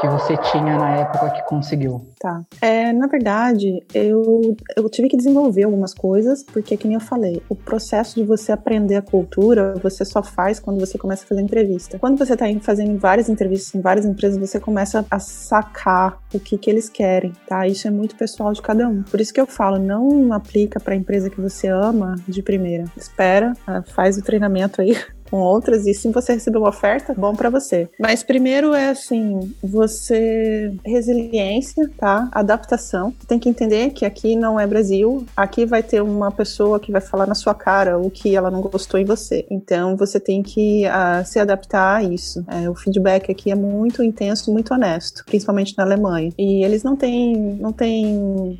que 0.00 0.08
você 0.08 0.36
tinha 0.36 0.76
na 0.76 0.96
época 0.96 1.30
que 1.30 1.42
conseguiu? 1.42 2.06
Tá. 2.18 2.42
É, 2.60 2.92
na 2.92 3.06
verdade, 3.06 3.84
eu, 3.94 4.56
eu 4.76 4.88
tive 4.88 5.08
que 5.08 5.16
desenvolver 5.16 5.64
algumas 5.64 5.94
coisas, 5.94 6.42
porque, 6.42 6.76
que 6.76 6.86
nem 6.86 6.94
eu 6.94 7.00
falei, 7.00 7.42
o 7.48 7.54
processo 7.54 8.14
de 8.14 8.24
você 8.24 8.52
aprender 8.52 8.96
a 8.96 9.02
cultura, 9.02 9.74
você 9.82 10.04
só 10.04 10.22
faz 10.22 10.58
quando 10.60 10.80
você 10.80 10.98
começa 10.98 11.24
a 11.24 11.28
fazer 11.28 11.40
entrevista. 11.40 11.98
Quando 11.98 12.18
você 12.18 12.32
está 12.32 12.46
fazendo 12.60 12.98
várias 12.98 13.28
entrevistas 13.28 13.74
em 13.74 13.80
várias 13.80 14.06
empresas, 14.06 14.38
você 14.38 14.58
começa 14.58 15.04
a 15.10 15.18
sacar 15.18 16.18
o 16.32 16.40
que, 16.40 16.56
que 16.58 16.70
eles 16.70 16.88
querem, 16.88 17.32
tá? 17.46 17.66
Isso 17.66 17.86
é 17.86 17.90
muito 17.90 18.16
pessoal 18.16 18.52
de 18.52 18.62
cada 18.62 18.88
um. 18.88 19.02
Por 19.02 19.20
isso 19.20 19.32
que 19.32 19.40
eu 19.40 19.46
falo, 19.46 19.78
não 19.78 20.32
aplica 20.32 20.80
para 20.80 20.94
a 20.94 20.96
empresa 20.96 21.30
que 21.30 21.40
você 21.40 21.68
ama 21.68 22.16
de 22.26 22.42
primeira. 22.42 22.84
Espera, 22.96 23.52
ah, 23.66 23.82
faz 23.82 24.18
o 24.18 24.22
treinamento 24.22 24.80
aí 24.80 24.96
com 25.30 25.38
outras 25.38 25.86
e 25.86 25.94
se 25.94 26.10
você 26.10 26.34
receber 26.34 26.58
uma 26.58 26.68
oferta, 26.68 27.14
bom 27.16 27.34
para 27.34 27.50
você. 27.50 27.88
Mas 27.98 28.22
primeiro 28.22 28.74
é 28.74 28.90
assim, 28.90 29.54
você 29.62 30.72
resiliência, 30.84 31.90
tá? 31.96 32.28
Adaptação. 32.32 33.12
Tem 33.26 33.38
que 33.38 33.48
entender 33.48 33.90
que 33.90 34.04
aqui 34.04 34.36
não 34.36 34.58
é 34.58 34.66
Brasil, 34.66 35.26
aqui 35.36 35.64
vai 35.64 35.82
ter 35.82 36.02
uma 36.02 36.30
pessoa 36.30 36.80
que 36.80 36.92
vai 36.92 37.00
falar 37.00 37.26
na 37.26 37.34
sua 37.34 37.54
cara 37.54 37.98
o 37.98 38.10
que 38.10 38.34
ela 38.34 38.50
não 38.50 38.60
gostou 38.60 38.98
em 38.98 39.04
você. 39.04 39.46
Então 39.50 39.96
você 39.96 40.18
tem 40.18 40.42
que 40.42 40.84
uh, 40.86 41.26
se 41.26 41.38
adaptar 41.38 41.96
a 41.96 42.02
isso. 42.02 42.44
É, 42.48 42.68
o 42.68 42.74
feedback 42.74 43.30
aqui 43.30 43.50
é 43.50 43.54
muito 43.54 44.02
intenso, 44.02 44.52
muito 44.52 44.72
honesto, 44.72 45.24
principalmente 45.26 45.74
na 45.76 45.84
Alemanha. 45.84 46.32
E 46.38 46.64
eles 46.64 46.82
não 46.82 46.96
têm, 46.96 47.36
não 47.60 47.72
têm, 47.72 48.16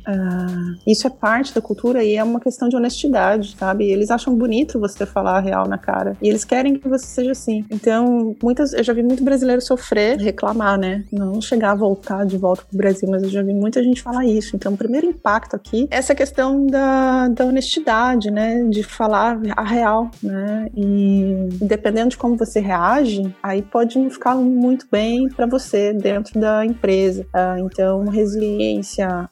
uh, 0.07 0.79
isso 0.85 1.07
é 1.07 1.09
parte 1.09 1.53
da 1.53 1.61
cultura 1.61 2.03
e 2.03 2.15
é 2.15 2.23
uma 2.23 2.39
questão 2.39 2.69
de 2.69 2.75
honestidade, 2.75 3.55
sabe? 3.57 3.89
Eles 3.89 4.11
acham 4.11 4.35
bonito 4.35 4.79
você 4.79 5.05
falar 5.05 5.37
a 5.37 5.39
real 5.39 5.67
na 5.67 5.77
cara 5.77 6.15
e 6.21 6.29
eles 6.29 6.43
querem 6.43 6.58
querem 6.59 6.77
que 6.77 6.89
você 6.89 7.05
seja 7.05 7.31
assim. 7.31 7.65
Então, 7.71 8.35
muitas, 8.43 8.73
eu 8.73 8.83
já 8.83 8.91
vi 8.91 9.01
muito 9.01 9.23
brasileiro 9.23 9.61
sofrer, 9.61 10.17
reclamar, 10.17 10.77
né? 10.77 11.05
Não 11.11 11.39
chegar 11.41 11.71
a 11.71 11.75
voltar 11.75 12.25
de 12.25 12.37
volta 12.37 12.65
pro 12.67 12.77
Brasil, 12.77 13.07
mas 13.09 13.23
eu 13.23 13.29
já 13.29 13.41
vi 13.41 13.53
muita 13.53 13.81
gente 13.81 14.01
falar 14.01 14.25
isso. 14.25 14.57
Então, 14.57 14.73
o 14.73 14.77
primeiro 14.77 15.07
impacto 15.07 15.55
aqui 15.55 15.87
é 15.89 15.97
essa 15.97 16.13
questão 16.13 16.65
da, 16.65 17.29
da 17.29 17.45
honestidade, 17.45 18.29
né? 18.29 18.63
De 18.63 18.83
falar 18.83 19.39
a 19.55 19.63
real, 19.63 20.11
né? 20.21 20.67
E 20.75 21.47
dependendo 21.61 22.09
de 22.09 22.17
como 22.17 22.35
você 22.35 22.59
reage, 22.59 23.33
aí 23.41 23.61
pode 23.61 23.97
não 23.97 24.09
ficar 24.09 24.35
muito 24.35 24.85
bem 24.91 25.29
para 25.29 25.45
você 25.45 25.93
dentro 25.93 26.37
da 26.39 26.65
empresa. 26.65 27.25
Uh, 27.33 27.65
então, 27.65 28.03
resiliência, 28.05 29.29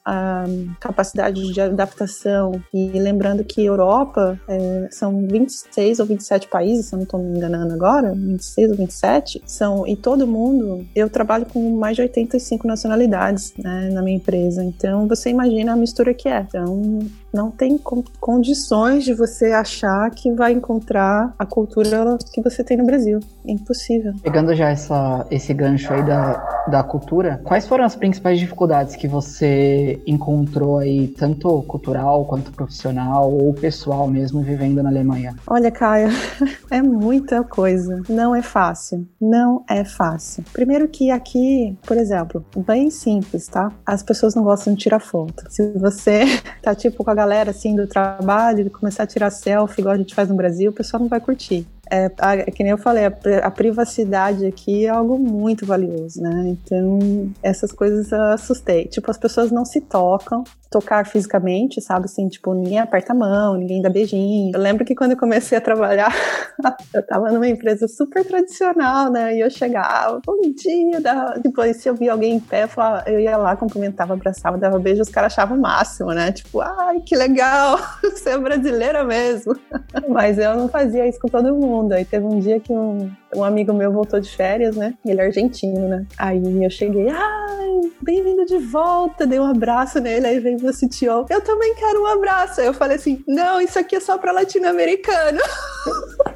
capacidade 0.79 1.51
de 1.51 1.59
adaptação. 1.59 2.51
E 2.73 2.87
lembrando 2.99 3.43
que 3.43 3.65
Europa 3.65 4.39
é, 4.47 4.87
são 4.91 5.27
26 5.27 5.99
ou 5.99 6.05
27 6.05 6.47
países, 6.47 6.85
se 6.85 6.93
eu 6.93 6.97
não 6.97 7.03
estou 7.03 7.16
me 7.17 7.38
enganando 7.38 7.73
agora, 7.73 8.13
26 8.13 8.71
ou 8.71 8.77
27, 8.77 9.41
são 9.45 9.88
em 9.88 9.95
todo 9.95 10.27
mundo. 10.27 10.86
Eu 10.95 11.10
trabalho 11.10 11.45
com 11.45 11.77
mais 11.77 11.95
de 11.95 12.01
85 12.01 12.67
nacionalidades 12.67 13.53
né, 13.58 13.89
na 13.91 14.01
minha 14.01 14.17
empresa. 14.17 14.63
Então 14.63 15.08
você 15.08 15.30
imagina 15.30 15.73
a 15.73 15.75
mistura 15.75 16.13
que 16.13 16.27
é. 16.30 16.39
Então 16.39 16.99
não 17.38 17.52
tem 17.52 17.80
condições 18.19 19.04
de 19.04 19.13
você 19.13 19.52
achar 19.52 20.10
que 20.10 20.32
vai 20.32 20.52
encontrar 20.54 21.36
a 21.38 21.45
cultura 21.45 22.17
que 22.34 22.41
você 22.41 22.63
tem 22.63 22.78
no 22.78 22.86
Brasil. 22.86 23.19
É 23.47 23.52
impossível. 23.52 24.13
Pegando 24.23 24.56
já 24.56 24.69
essa, 24.69 25.26
esse 25.30 25.54
gancho 25.54 25.93
aí 25.93 26.04
da, 26.04 26.65
da 26.67 26.84
cultura, 26.84 27.39
quais 27.43 27.67
foram 27.67 27.86
as 27.86 27.95
principais 27.95 28.39
dificuldades 28.39 28.95
que 28.95 29.08
você 29.08 30.02
encontrou 30.08 30.80
aí, 30.80 31.10
tanto 31.10 31.62
cultural 31.63 32.26
quanto 32.26 32.52
profissional 32.52 33.32
ou 33.32 33.54
pessoal 33.54 34.08
mesmo, 34.08 34.41
vivendo 34.41 34.82
na 34.82 34.89
Alemanha? 34.89 35.36
Olha, 35.45 35.69
Caio, 35.69 36.10
é 36.71 36.82
muita 36.82 37.43
coisa. 37.43 38.02
Não 38.10 38.36
é 38.36 38.41
fácil. 38.41 39.08
Não 39.21 39.63
é 39.69 39.84
fácil. 39.86 40.43
Primeiro 40.52 40.88
que 40.88 41.12
aqui, 41.12 41.78
por 41.86 41.97
exemplo, 41.97 42.43
bem 42.65 42.89
simples, 42.89 43.47
tá? 43.47 43.71
As 43.86 44.02
pessoas 44.02 44.34
não 44.34 44.43
gostam 44.43 44.73
de 44.73 44.80
tirar 44.80 45.00
foto. 45.00 45.45
Se 45.50 45.71
você 45.73 46.23
tá 46.63 46.73
tipo 46.73 47.04
com 47.04 47.12
a 47.12 47.15
galera 47.15 47.26
assim 47.35 47.75
do 47.75 47.87
trabalho, 47.87 48.69
começar 48.71 49.03
a 49.03 49.07
tirar 49.07 49.29
selfie 49.29 49.81
igual 49.81 49.95
a 49.95 49.97
gente 49.97 50.15
faz 50.15 50.29
no 50.29 50.35
Brasil, 50.35 50.71
o 50.71 50.73
pessoal 50.73 51.01
não 51.01 51.09
vai 51.09 51.19
curtir. 51.19 51.67
É, 51.89 52.11
a, 52.19 52.35
é 52.35 52.45
que 52.45 52.63
nem 52.63 52.71
eu 52.71 52.77
falei, 52.77 53.05
a, 53.05 53.13
a, 53.43 53.51
privacidade 53.51 54.45
aqui 54.45 54.85
é 54.85 54.89
algo 54.89 55.17
muito 55.17 55.65
valioso, 55.65 56.21
né? 56.21 56.47
Então, 56.47 57.31
essas 57.41 57.71
coisas 57.71 58.11
assustei. 58.11 58.85
Tipo, 58.85 59.09
as 59.09 59.17
pessoas 59.17 59.51
não 59.51 59.63
se 59.63 59.79
tocam, 59.79 60.43
tocar 60.69 61.06
fisicamente, 61.06 61.82
sabe? 61.82 62.06
Assim, 62.06 62.27
tipo, 62.27 62.53
ninguém 62.53 62.80
aperta 62.80 63.13
a 63.13 63.15
mão, 63.15 63.56
ninguém 63.56 63.82
dá 63.82 63.89
beijinho. 63.89 64.51
Eu 64.53 64.60
lembro 64.60 64.86
que 64.86 64.95
quando 64.95 65.12
eu 65.12 65.17
comecei 65.17 65.58
a 65.58 65.62
trabalhar, 65.62 66.13
eu 66.93 67.06
tava 67.06 67.32
numa 67.32 67.47
empresa 67.47 67.88
super 67.88 68.25
tradicional, 68.25 69.12
né? 69.12 69.36
E 69.36 69.39
eu 69.39 69.49
chegava, 69.49 70.21
bom 70.25 70.41
dia, 70.41 71.01
depois 71.41 71.77
se 71.77 71.89
eu 71.89 71.95
via 71.95 72.12
alguém 72.12 72.36
em 72.36 72.39
pé, 72.39 72.63
eu, 72.63 72.67
falava, 72.67 73.10
eu 73.10 73.19
ia 73.19 73.38
lá, 73.38 73.56
cumprimentava, 73.56 74.13
abraçava, 74.13 74.58
dava 74.58 74.80
beijo, 74.80 75.01
os 75.01 75.10
caras 75.10 75.34
achavam 75.34 75.58
o 75.58 75.62
máximo, 75.62 76.12
né? 76.12 76.32
Tipo, 76.32 76.62
ai, 76.62 76.99
que 77.01 77.15
legal, 77.15 77.80
você 78.01 78.32
é 78.32 78.38
brasileira 78.38 79.03
mesmo. 79.03 79.56
Mas 80.08 80.38
eu 80.38 80.56
não 80.56 80.67
fazia 80.67 81.08
isso 81.08 81.19
com 81.19 81.27
todo 81.27 81.56
mundo. 81.56 81.93
Aí 81.93 82.06
teve 82.06 82.25
um 82.25 82.39
dia 82.39 82.60
que 82.60 82.73
um, 82.73 83.10
um 83.36 83.43
amigo 83.43 83.73
meu 83.73 83.91
voltou 83.91 84.19
de 84.19 84.30
férias, 84.30 84.75
né? 84.75 84.93
Ele 85.06 85.21
é 85.21 85.25
argentino, 85.25 85.88
né? 85.88 86.06
Aí 86.17 86.63
eu 86.63 86.69
cheguei, 86.69 87.10
ai, 87.10 87.91
bem-vindo 88.01 88.45
de 88.45 88.58
volta, 88.58 89.25
dei 89.25 89.39
um 89.39 89.45
abraço 89.45 89.99
nele, 89.99 90.27
aí 90.27 90.39
veio 90.39 90.57
meu 90.62 90.74
CTO, 90.74 91.26
eu 91.30 91.41
também 91.41 91.76
quero 91.76 92.04
um 92.04 92.06
abraço. 92.06 92.62
Aí 92.62 92.67
eu 92.67 92.74
falei 92.74 92.98
assim, 92.98 93.24
não, 93.28 93.60
isso 93.62 93.78
aqui 93.78 93.96
é 93.96 94.00
só 94.00 94.17
pra 94.17 94.32
latino-americano. 94.32 95.39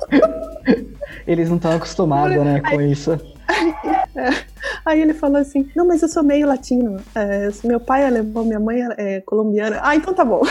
Eles 1.28 1.50
não 1.50 1.58
estão 1.58 1.74
acostumados, 1.74 2.44
né, 2.44 2.62
com 2.62 2.82
isso. 2.82 3.20
Aí 4.86 5.02
ele 5.02 5.14
falou 5.14 5.38
assim: 5.38 5.70
Não, 5.76 5.86
mas 5.86 6.02
eu 6.02 6.08
sou 6.08 6.24
meio 6.24 6.48
latino. 6.48 6.98
É, 7.14 7.50
meu 7.64 7.80
pai 7.80 8.04
é 8.04 8.08
alemão, 8.08 8.46
minha 8.46 8.60
mãe 8.60 8.82
é 8.98 9.22
colombiana. 9.22 9.80
Ah, 9.82 9.96
então 9.96 10.14
tá 10.14 10.24
bom. 10.24 10.42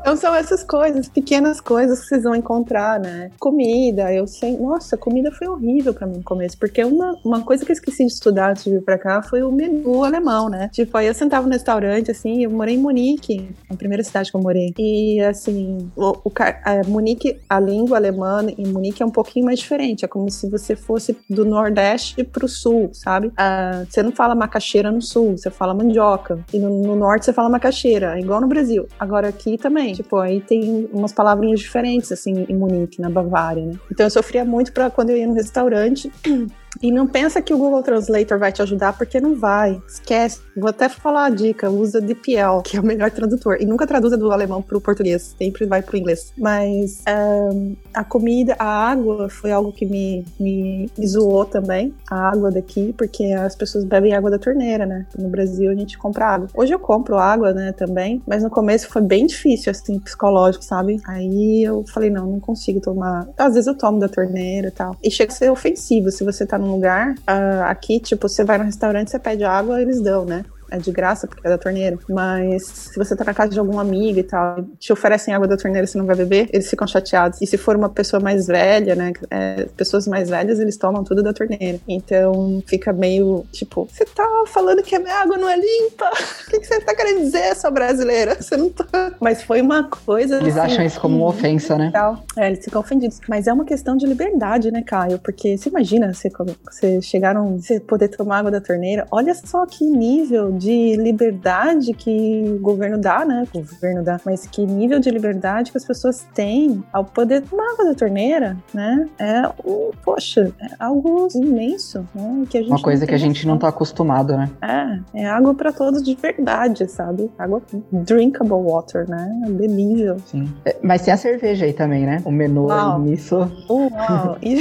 Então 0.00 0.16
são 0.16 0.34
essas 0.34 0.64
coisas, 0.64 1.08
pequenas 1.08 1.60
coisas 1.60 2.00
que 2.00 2.06
vocês 2.06 2.22
vão 2.22 2.34
encontrar, 2.34 2.98
né? 2.98 3.30
Comida, 3.38 4.12
eu 4.12 4.26
sei. 4.26 4.56
Nossa, 4.56 4.96
comida 4.96 5.30
foi 5.30 5.48
horrível 5.48 5.94
para 5.94 6.06
mim 6.06 6.18
no 6.18 6.22
começo, 6.22 6.58
porque 6.58 6.82
uma, 6.84 7.18
uma 7.24 7.42
coisa 7.42 7.64
que 7.64 7.70
eu 7.70 7.74
esqueci 7.74 8.04
de 8.06 8.12
estudar 8.12 8.50
antes 8.50 8.64
de 8.64 8.70
vir 8.70 8.82
pra 8.82 8.98
cá 8.98 9.22
foi 9.22 9.42
o 9.42 9.52
menu 9.52 10.04
alemão, 10.04 10.48
né? 10.48 10.68
Tipo, 10.72 10.96
aí 10.96 11.06
eu 11.06 11.14
sentava 11.14 11.46
no 11.46 11.52
restaurante, 11.52 12.10
assim, 12.10 12.44
eu 12.44 12.50
morei 12.50 12.74
em 12.74 12.78
Munique, 12.78 13.48
a 13.70 13.76
primeira 13.76 14.02
cidade 14.02 14.30
que 14.30 14.36
eu 14.36 14.40
morei. 14.40 14.72
E, 14.78 15.20
assim, 15.20 15.90
o, 15.96 16.16
o 16.24 16.32
a 16.38 16.86
Munique, 16.86 17.40
a 17.48 17.60
língua 17.60 17.96
alemã 17.96 18.44
em 18.56 18.66
Munique 18.66 19.02
é 19.02 19.06
um 19.06 19.10
pouquinho 19.10 19.44
mais 19.44 19.58
diferente. 19.58 20.04
É 20.04 20.08
como 20.08 20.30
se 20.30 20.48
você 20.48 20.74
fosse 20.74 21.16
do 21.28 21.44
Nordeste 21.44 22.22
pro 22.24 22.48
Sul, 22.48 22.90
sabe? 22.92 23.32
Ah, 23.36 23.84
você 23.88 24.02
não 24.02 24.12
fala 24.12 24.34
macaxeira 24.34 24.90
no 24.90 25.02
Sul, 25.02 25.36
você 25.36 25.50
fala 25.50 25.74
mandioca. 25.74 26.38
E 26.52 26.58
no, 26.58 26.82
no 26.82 26.96
Norte 26.96 27.24
você 27.24 27.32
fala 27.32 27.48
macaxeira, 27.48 28.18
igual 28.18 28.40
no 28.40 28.46
Brasil. 28.46 28.86
Agora, 28.98 29.27
aqui 29.28 29.56
também. 29.58 29.92
Tipo, 29.94 30.16
aí 30.16 30.40
tem 30.40 30.88
umas 30.92 31.12
palavrinhas 31.12 31.60
diferentes, 31.60 32.10
assim, 32.12 32.46
em 32.48 32.56
Munique, 32.56 33.00
na 33.00 33.10
Bavária, 33.10 33.64
né? 33.64 33.74
Então 33.90 34.06
eu 34.06 34.10
sofria 34.10 34.44
muito 34.44 34.72
para 34.72 34.90
quando 34.90 35.10
eu 35.10 35.16
ia 35.16 35.26
no 35.26 35.34
restaurante. 35.34 36.10
E 36.82 36.92
não 36.92 37.06
pensa 37.06 37.40
que 37.40 37.52
o 37.52 37.58
Google 37.58 37.82
Translator 37.82 38.38
vai 38.38 38.52
te 38.52 38.62
ajudar, 38.62 38.96
porque 38.96 39.20
não 39.20 39.34
vai. 39.34 39.80
Esquece. 39.88 40.40
Vou 40.56 40.68
até 40.68 40.88
falar 40.88 41.26
a 41.26 41.30
dica: 41.30 41.70
usa 41.70 42.00
DeepL, 42.00 42.62
que 42.64 42.76
é 42.76 42.80
o 42.80 42.84
melhor 42.84 43.10
tradutor. 43.10 43.58
E 43.60 43.66
nunca 43.66 43.86
traduza 43.86 44.16
do 44.16 44.30
alemão 44.30 44.62
para 44.62 44.76
o 44.76 44.80
português, 44.80 45.34
sempre 45.38 45.66
vai 45.66 45.82
para 45.82 45.94
o 45.94 45.98
inglês. 45.98 46.32
Mas 46.36 47.02
um, 47.08 47.76
a 47.94 48.04
comida, 48.04 48.54
a 48.58 48.90
água 48.90 49.28
foi 49.28 49.50
algo 49.50 49.72
que 49.72 49.86
me, 49.86 50.24
me, 50.38 50.90
me 50.96 51.06
zoou 51.06 51.44
também. 51.44 51.94
A 52.10 52.30
água 52.30 52.50
daqui, 52.50 52.94
porque 52.96 53.32
as 53.32 53.54
pessoas 53.56 53.84
bebem 53.84 54.14
água 54.14 54.30
da 54.30 54.38
torneira, 54.38 54.86
né? 54.86 55.06
No 55.18 55.28
Brasil 55.28 55.70
a 55.70 55.74
gente 55.74 55.96
compra 55.98 56.26
água. 56.26 56.48
Hoje 56.54 56.72
eu 56.72 56.78
compro 56.78 57.16
água, 57.16 57.52
né, 57.52 57.72
também. 57.72 58.22
Mas 58.26 58.42
no 58.42 58.50
começo 58.50 58.88
foi 58.88 59.02
bem 59.02 59.26
difícil, 59.26 59.70
assim, 59.70 59.98
psicológico, 59.98 60.64
sabe? 60.64 61.00
Aí 61.06 61.62
eu 61.62 61.84
falei: 61.88 62.10
não, 62.10 62.26
não 62.26 62.40
consigo 62.40 62.80
tomar. 62.80 63.28
Às 63.36 63.54
vezes 63.54 63.66
eu 63.66 63.74
tomo 63.74 63.98
da 63.98 64.08
torneira 64.08 64.68
e 64.68 64.72
tal. 64.72 64.96
E 65.02 65.10
chega 65.10 65.32
a 65.32 65.36
ser 65.36 65.50
ofensivo 65.50 66.10
se 66.10 66.24
você 66.24 66.46
tá 66.46 66.57
num 66.58 66.72
lugar, 66.72 67.14
uh, 67.14 67.62
aqui, 67.64 68.00
tipo, 68.00 68.28
você 68.28 68.44
vai 68.44 68.58
no 68.58 68.64
restaurante, 68.64 69.10
você 69.10 69.18
pede 69.18 69.44
água, 69.44 69.80
eles 69.80 70.02
dão, 70.02 70.24
né? 70.24 70.44
É 70.70 70.78
de 70.78 70.90
graça, 70.90 71.26
porque 71.26 71.46
é 71.46 71.50
da 71.50 71.58
torneira. 71.58 71.98
Mas 72.08 72.64
se 72.64 72.96
você 72.98 73.16
tá 73.16 73.24
na 73.24 73.34
casa 73.34 73.52
de 73.52 73.58
algum 73.58 73.78
amigo 73.78 74.18
e 74.18 74.22
tal, 74.22 74.64
te 74.78 74.92
oferecem 74.92 75.34
água 75.34 75.46
da 75.46 75.56
torneira 75.56 75.84
e 75.84 75.88
você 75.88 75.98
não 75.98 76.06
vai 76.06 76.16
beber, 76.16 76.48
eles 76.52 76.68
ficam 76.68 76.86
chateados. 76.86 77.40
E 77.40 77.46
se 77.46 77.56
for 77.56 77.76
uma 77.76 77.88
pessoa 77.88 78.20
mais 78.20 78.46
velha, 78.46 78.94
né? 78.94 79.12
É, 79.30 79.66
pessoas 79.76 80.06
mais 80.06 80.28
velhas, 80.28 80.58
eles 80.58 80.76
tomam 80.76 81.04
tudo 81.04 81.22
da 81.22 81.32
torneira. 81.32 81.78
Então 81.86 82.62
fica 82.66 82.92
meio 82.92 83.44
tipo, 83.52 83.88
você 83.90 84.04
tá 84.04 84.26
falando 84.46 84.82
que 84.82 84.94
a 84.94 84.98
minha 84.98 85.14
água 85.14 85.36
não 85.36 85.48
é 85.48 85.56
limpa? 85.56 86.10
O 86.46 86.50
que, 86.50 86.60
que 86.60 86.66
você 86.66 86.80
tá 86.80 86.94
querendo 86.94 87.20
dizer, 87.20 87.54
sua 87.56 87.70
brasileira? 87.70 88.36
Você 88.40 88.56
não 88.56 88.70
tá. 88.70 89.12
Mas 89.20 89.42
foi 89.42 89.60
uma 89.60 89.84
coisa. 89.84 90.36
Eles 90.36 90.56
assim, 90.56 90.72
acham 90.72 90.84
isso 90.84 91.00
como 91.00 91.16
uma 91.16 91.28
ofensa, 91.28 91.76
né? 91.76 91.90
Tal. 91.92 92.22
É, 92.36 92.48
eles 92.48 92.64
ficam 92.64 92.80
ofendidos. 92.80 93.20
Mas 93.28 93.46
é 93.46 93.52
uma 93.52 93.64
questão 93.64 93.96
de 93.96 94.06
liberdade, 94.06 94.70
né, 94.70 94.82
Caio? 94.82 95.18
Porque 95.18 95.56
você 95.56 95.68
imagina 95.68 96.12
você, 96.12 96.30
você 96.64 97.02
chegaram, 97.02 97.58
você 97.60 97.80
poder 97.80 98.08
tomar 98.08 98.38
água 98.38 98.50
da 98.50 98.60
torneira. 98.60 99.06
Olha 99.10 99.34
só 99.34 99.66
que 99.66 99.84
nível 99.84 100.57
de 100.58 100.96
liberdade 100.96 101.92
que 101.94 102.44
o 102.46 102.60
governo 102.60 102.98
dá, 102.98 103.24
né? 103.24 103.44
O 103.54 103.60
governo 103.60 104.02
dá, 104.02 104.20
mas 104.24 104.46
que 104.46 104.66
nível 104.66 104.98
de 104.98 105.10
liberdade 105.10 105.70
que 105.70 105.78
as 105.78 105.84
pessoas 105.84 106.26
têm 106.34 106.82
ao 106.92 107.04
poder 107.04 107.42
tomar 107.42 107.72
água 107.72 107.86
da 107.86 107.94
torneira, 107.94 108.56
né? 108.74 109.08
É, 109.18 109.48
um, 109.64 109.90
poxa, 110.04 110.52
é 110.60 110.68
algo 110.78 111.28
imenso, 111.34 112.04
né? 112.14 112.44
Que 112.50 112.58
a 112.58 112.60
gente 112.60 112.70
Uma 112.70 112.82
coisa 112.82 113.06
que 113.06 113.14
a 113.14 113.18
gente 113.18 113.46
não 113.46 113.58
tá 113.58 113.68
acostumado, 113.68 114.36
né? 114.36 114.50
É, 114.62 115.22
é 115.22 115.26
água 115.26 115.54
para 115.54 115.72
todos 115.72 116.02
de 116.02 116.14
verdade, 116.14 116.88
sabe? 116.90 117.30
Água 117.38 117.62
drinkable 117.92 118.62
water, 118.62 119.08
né? 119.08 119.40
Bebível. 119.50 120.16
Sim. 120.26 120.52
É, 120.64 120.76
mas 120.82 121.02
tem 121.02 121.14
a 121.14 121.16
cerveja 121.16 121.64
aí 121.64 121.72
também, 121.72 122.04
né? 122.04 122.22
O 122.24 122.30
menu 122.30 122.66
Uau. 122.66 122.98
nisso. 123.00 123.50
Uau! 123.68 124.36
e, 124.42 124.58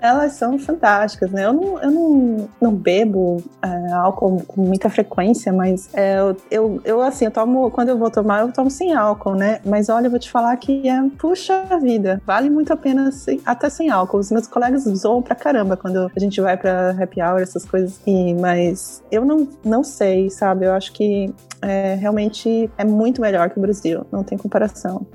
elas 0.00 0.32
são 0.32 0.58
fantásticas, 0.58 1.30
né? 1.30 1.44
Eu 1.44 1.52
não, 1.52 1.82
eu 1.82 1.90
não, 1.90 2.48
não 2.60 2.74
bebo 2.74 3.42
é, 3.62 3.92
álcool 3.92 4.42
com 4.46 4.67
muita 4.68 4.88
frequência 4.88 5.52
mas 5.52 5.88
é, 5.92 6.18
eu, 6.50 6.80
eu, 6.84 7.00
assim, 7.00 7.24
eu 7.24 7.30
tomo, 7.30 7.70
quando 7.70 7.88
eu 7.88 7.98
vou 7.98 8.10
tomar, 8.10 8.40
eu 8.40 8.52
tomo 8.52 8.70
sem 8.70 8.94
álcool, 8.94 9.34
né? 9.34 9.60
Mas 9.64 9.88
olha, 9.88 10.06
eu 10.06 10.10
vou 10.10 10.18
te 10.18 10.30
falar 10.30 10.56
que 10.56 10.88
é, 10.88 11.02
puxa 11.18 11.64
vida, 11.80 12.22
vale 12.26 12.48
muito 12.48 12.72
a 12.72 12.76
pena 12.76 13.10
sem, 13.10 13.40
até 13.44 13.68
sem 13.68 13.90
álcool. 13.90 14.18
Os 14.18 14.30
meus 14.30 14.46
colegas 14.46 14.84
zoam 14.84 15.22
pra 15.22 15.34
caramba 15.34 15.76
quando 15.76 16.10
a 16.14 16.20
gente 16.20 16.40
vai 16.40 16.56
pra 16.56 16.90
happy 16.90 17.20
hour, 17.20 17.40
essas 17.40 17.64
coisas. 17.64 18.00
E, 18.06 18.34
mas 18.34 19.02
eu 19.10 19.24
não, 19.24 19.48
não 19.64 19.82
sei, 19.82 20.30
sabe? 20.30 20.66
Eu 20.66 20.72
acho 20.72 20.92
que 20.92 21.32
é, 21.62 21.94
realmente 21.94 22.70
é 22.78 22.84
muito 22.84 23.20
melhor 23.20 23.50
que 23.50 23.58
o 23.58 23.62
Brasil, 23.62 24.06
não 24.12 24.22
tem 24.22 24.38
comparação. 24.38 25.06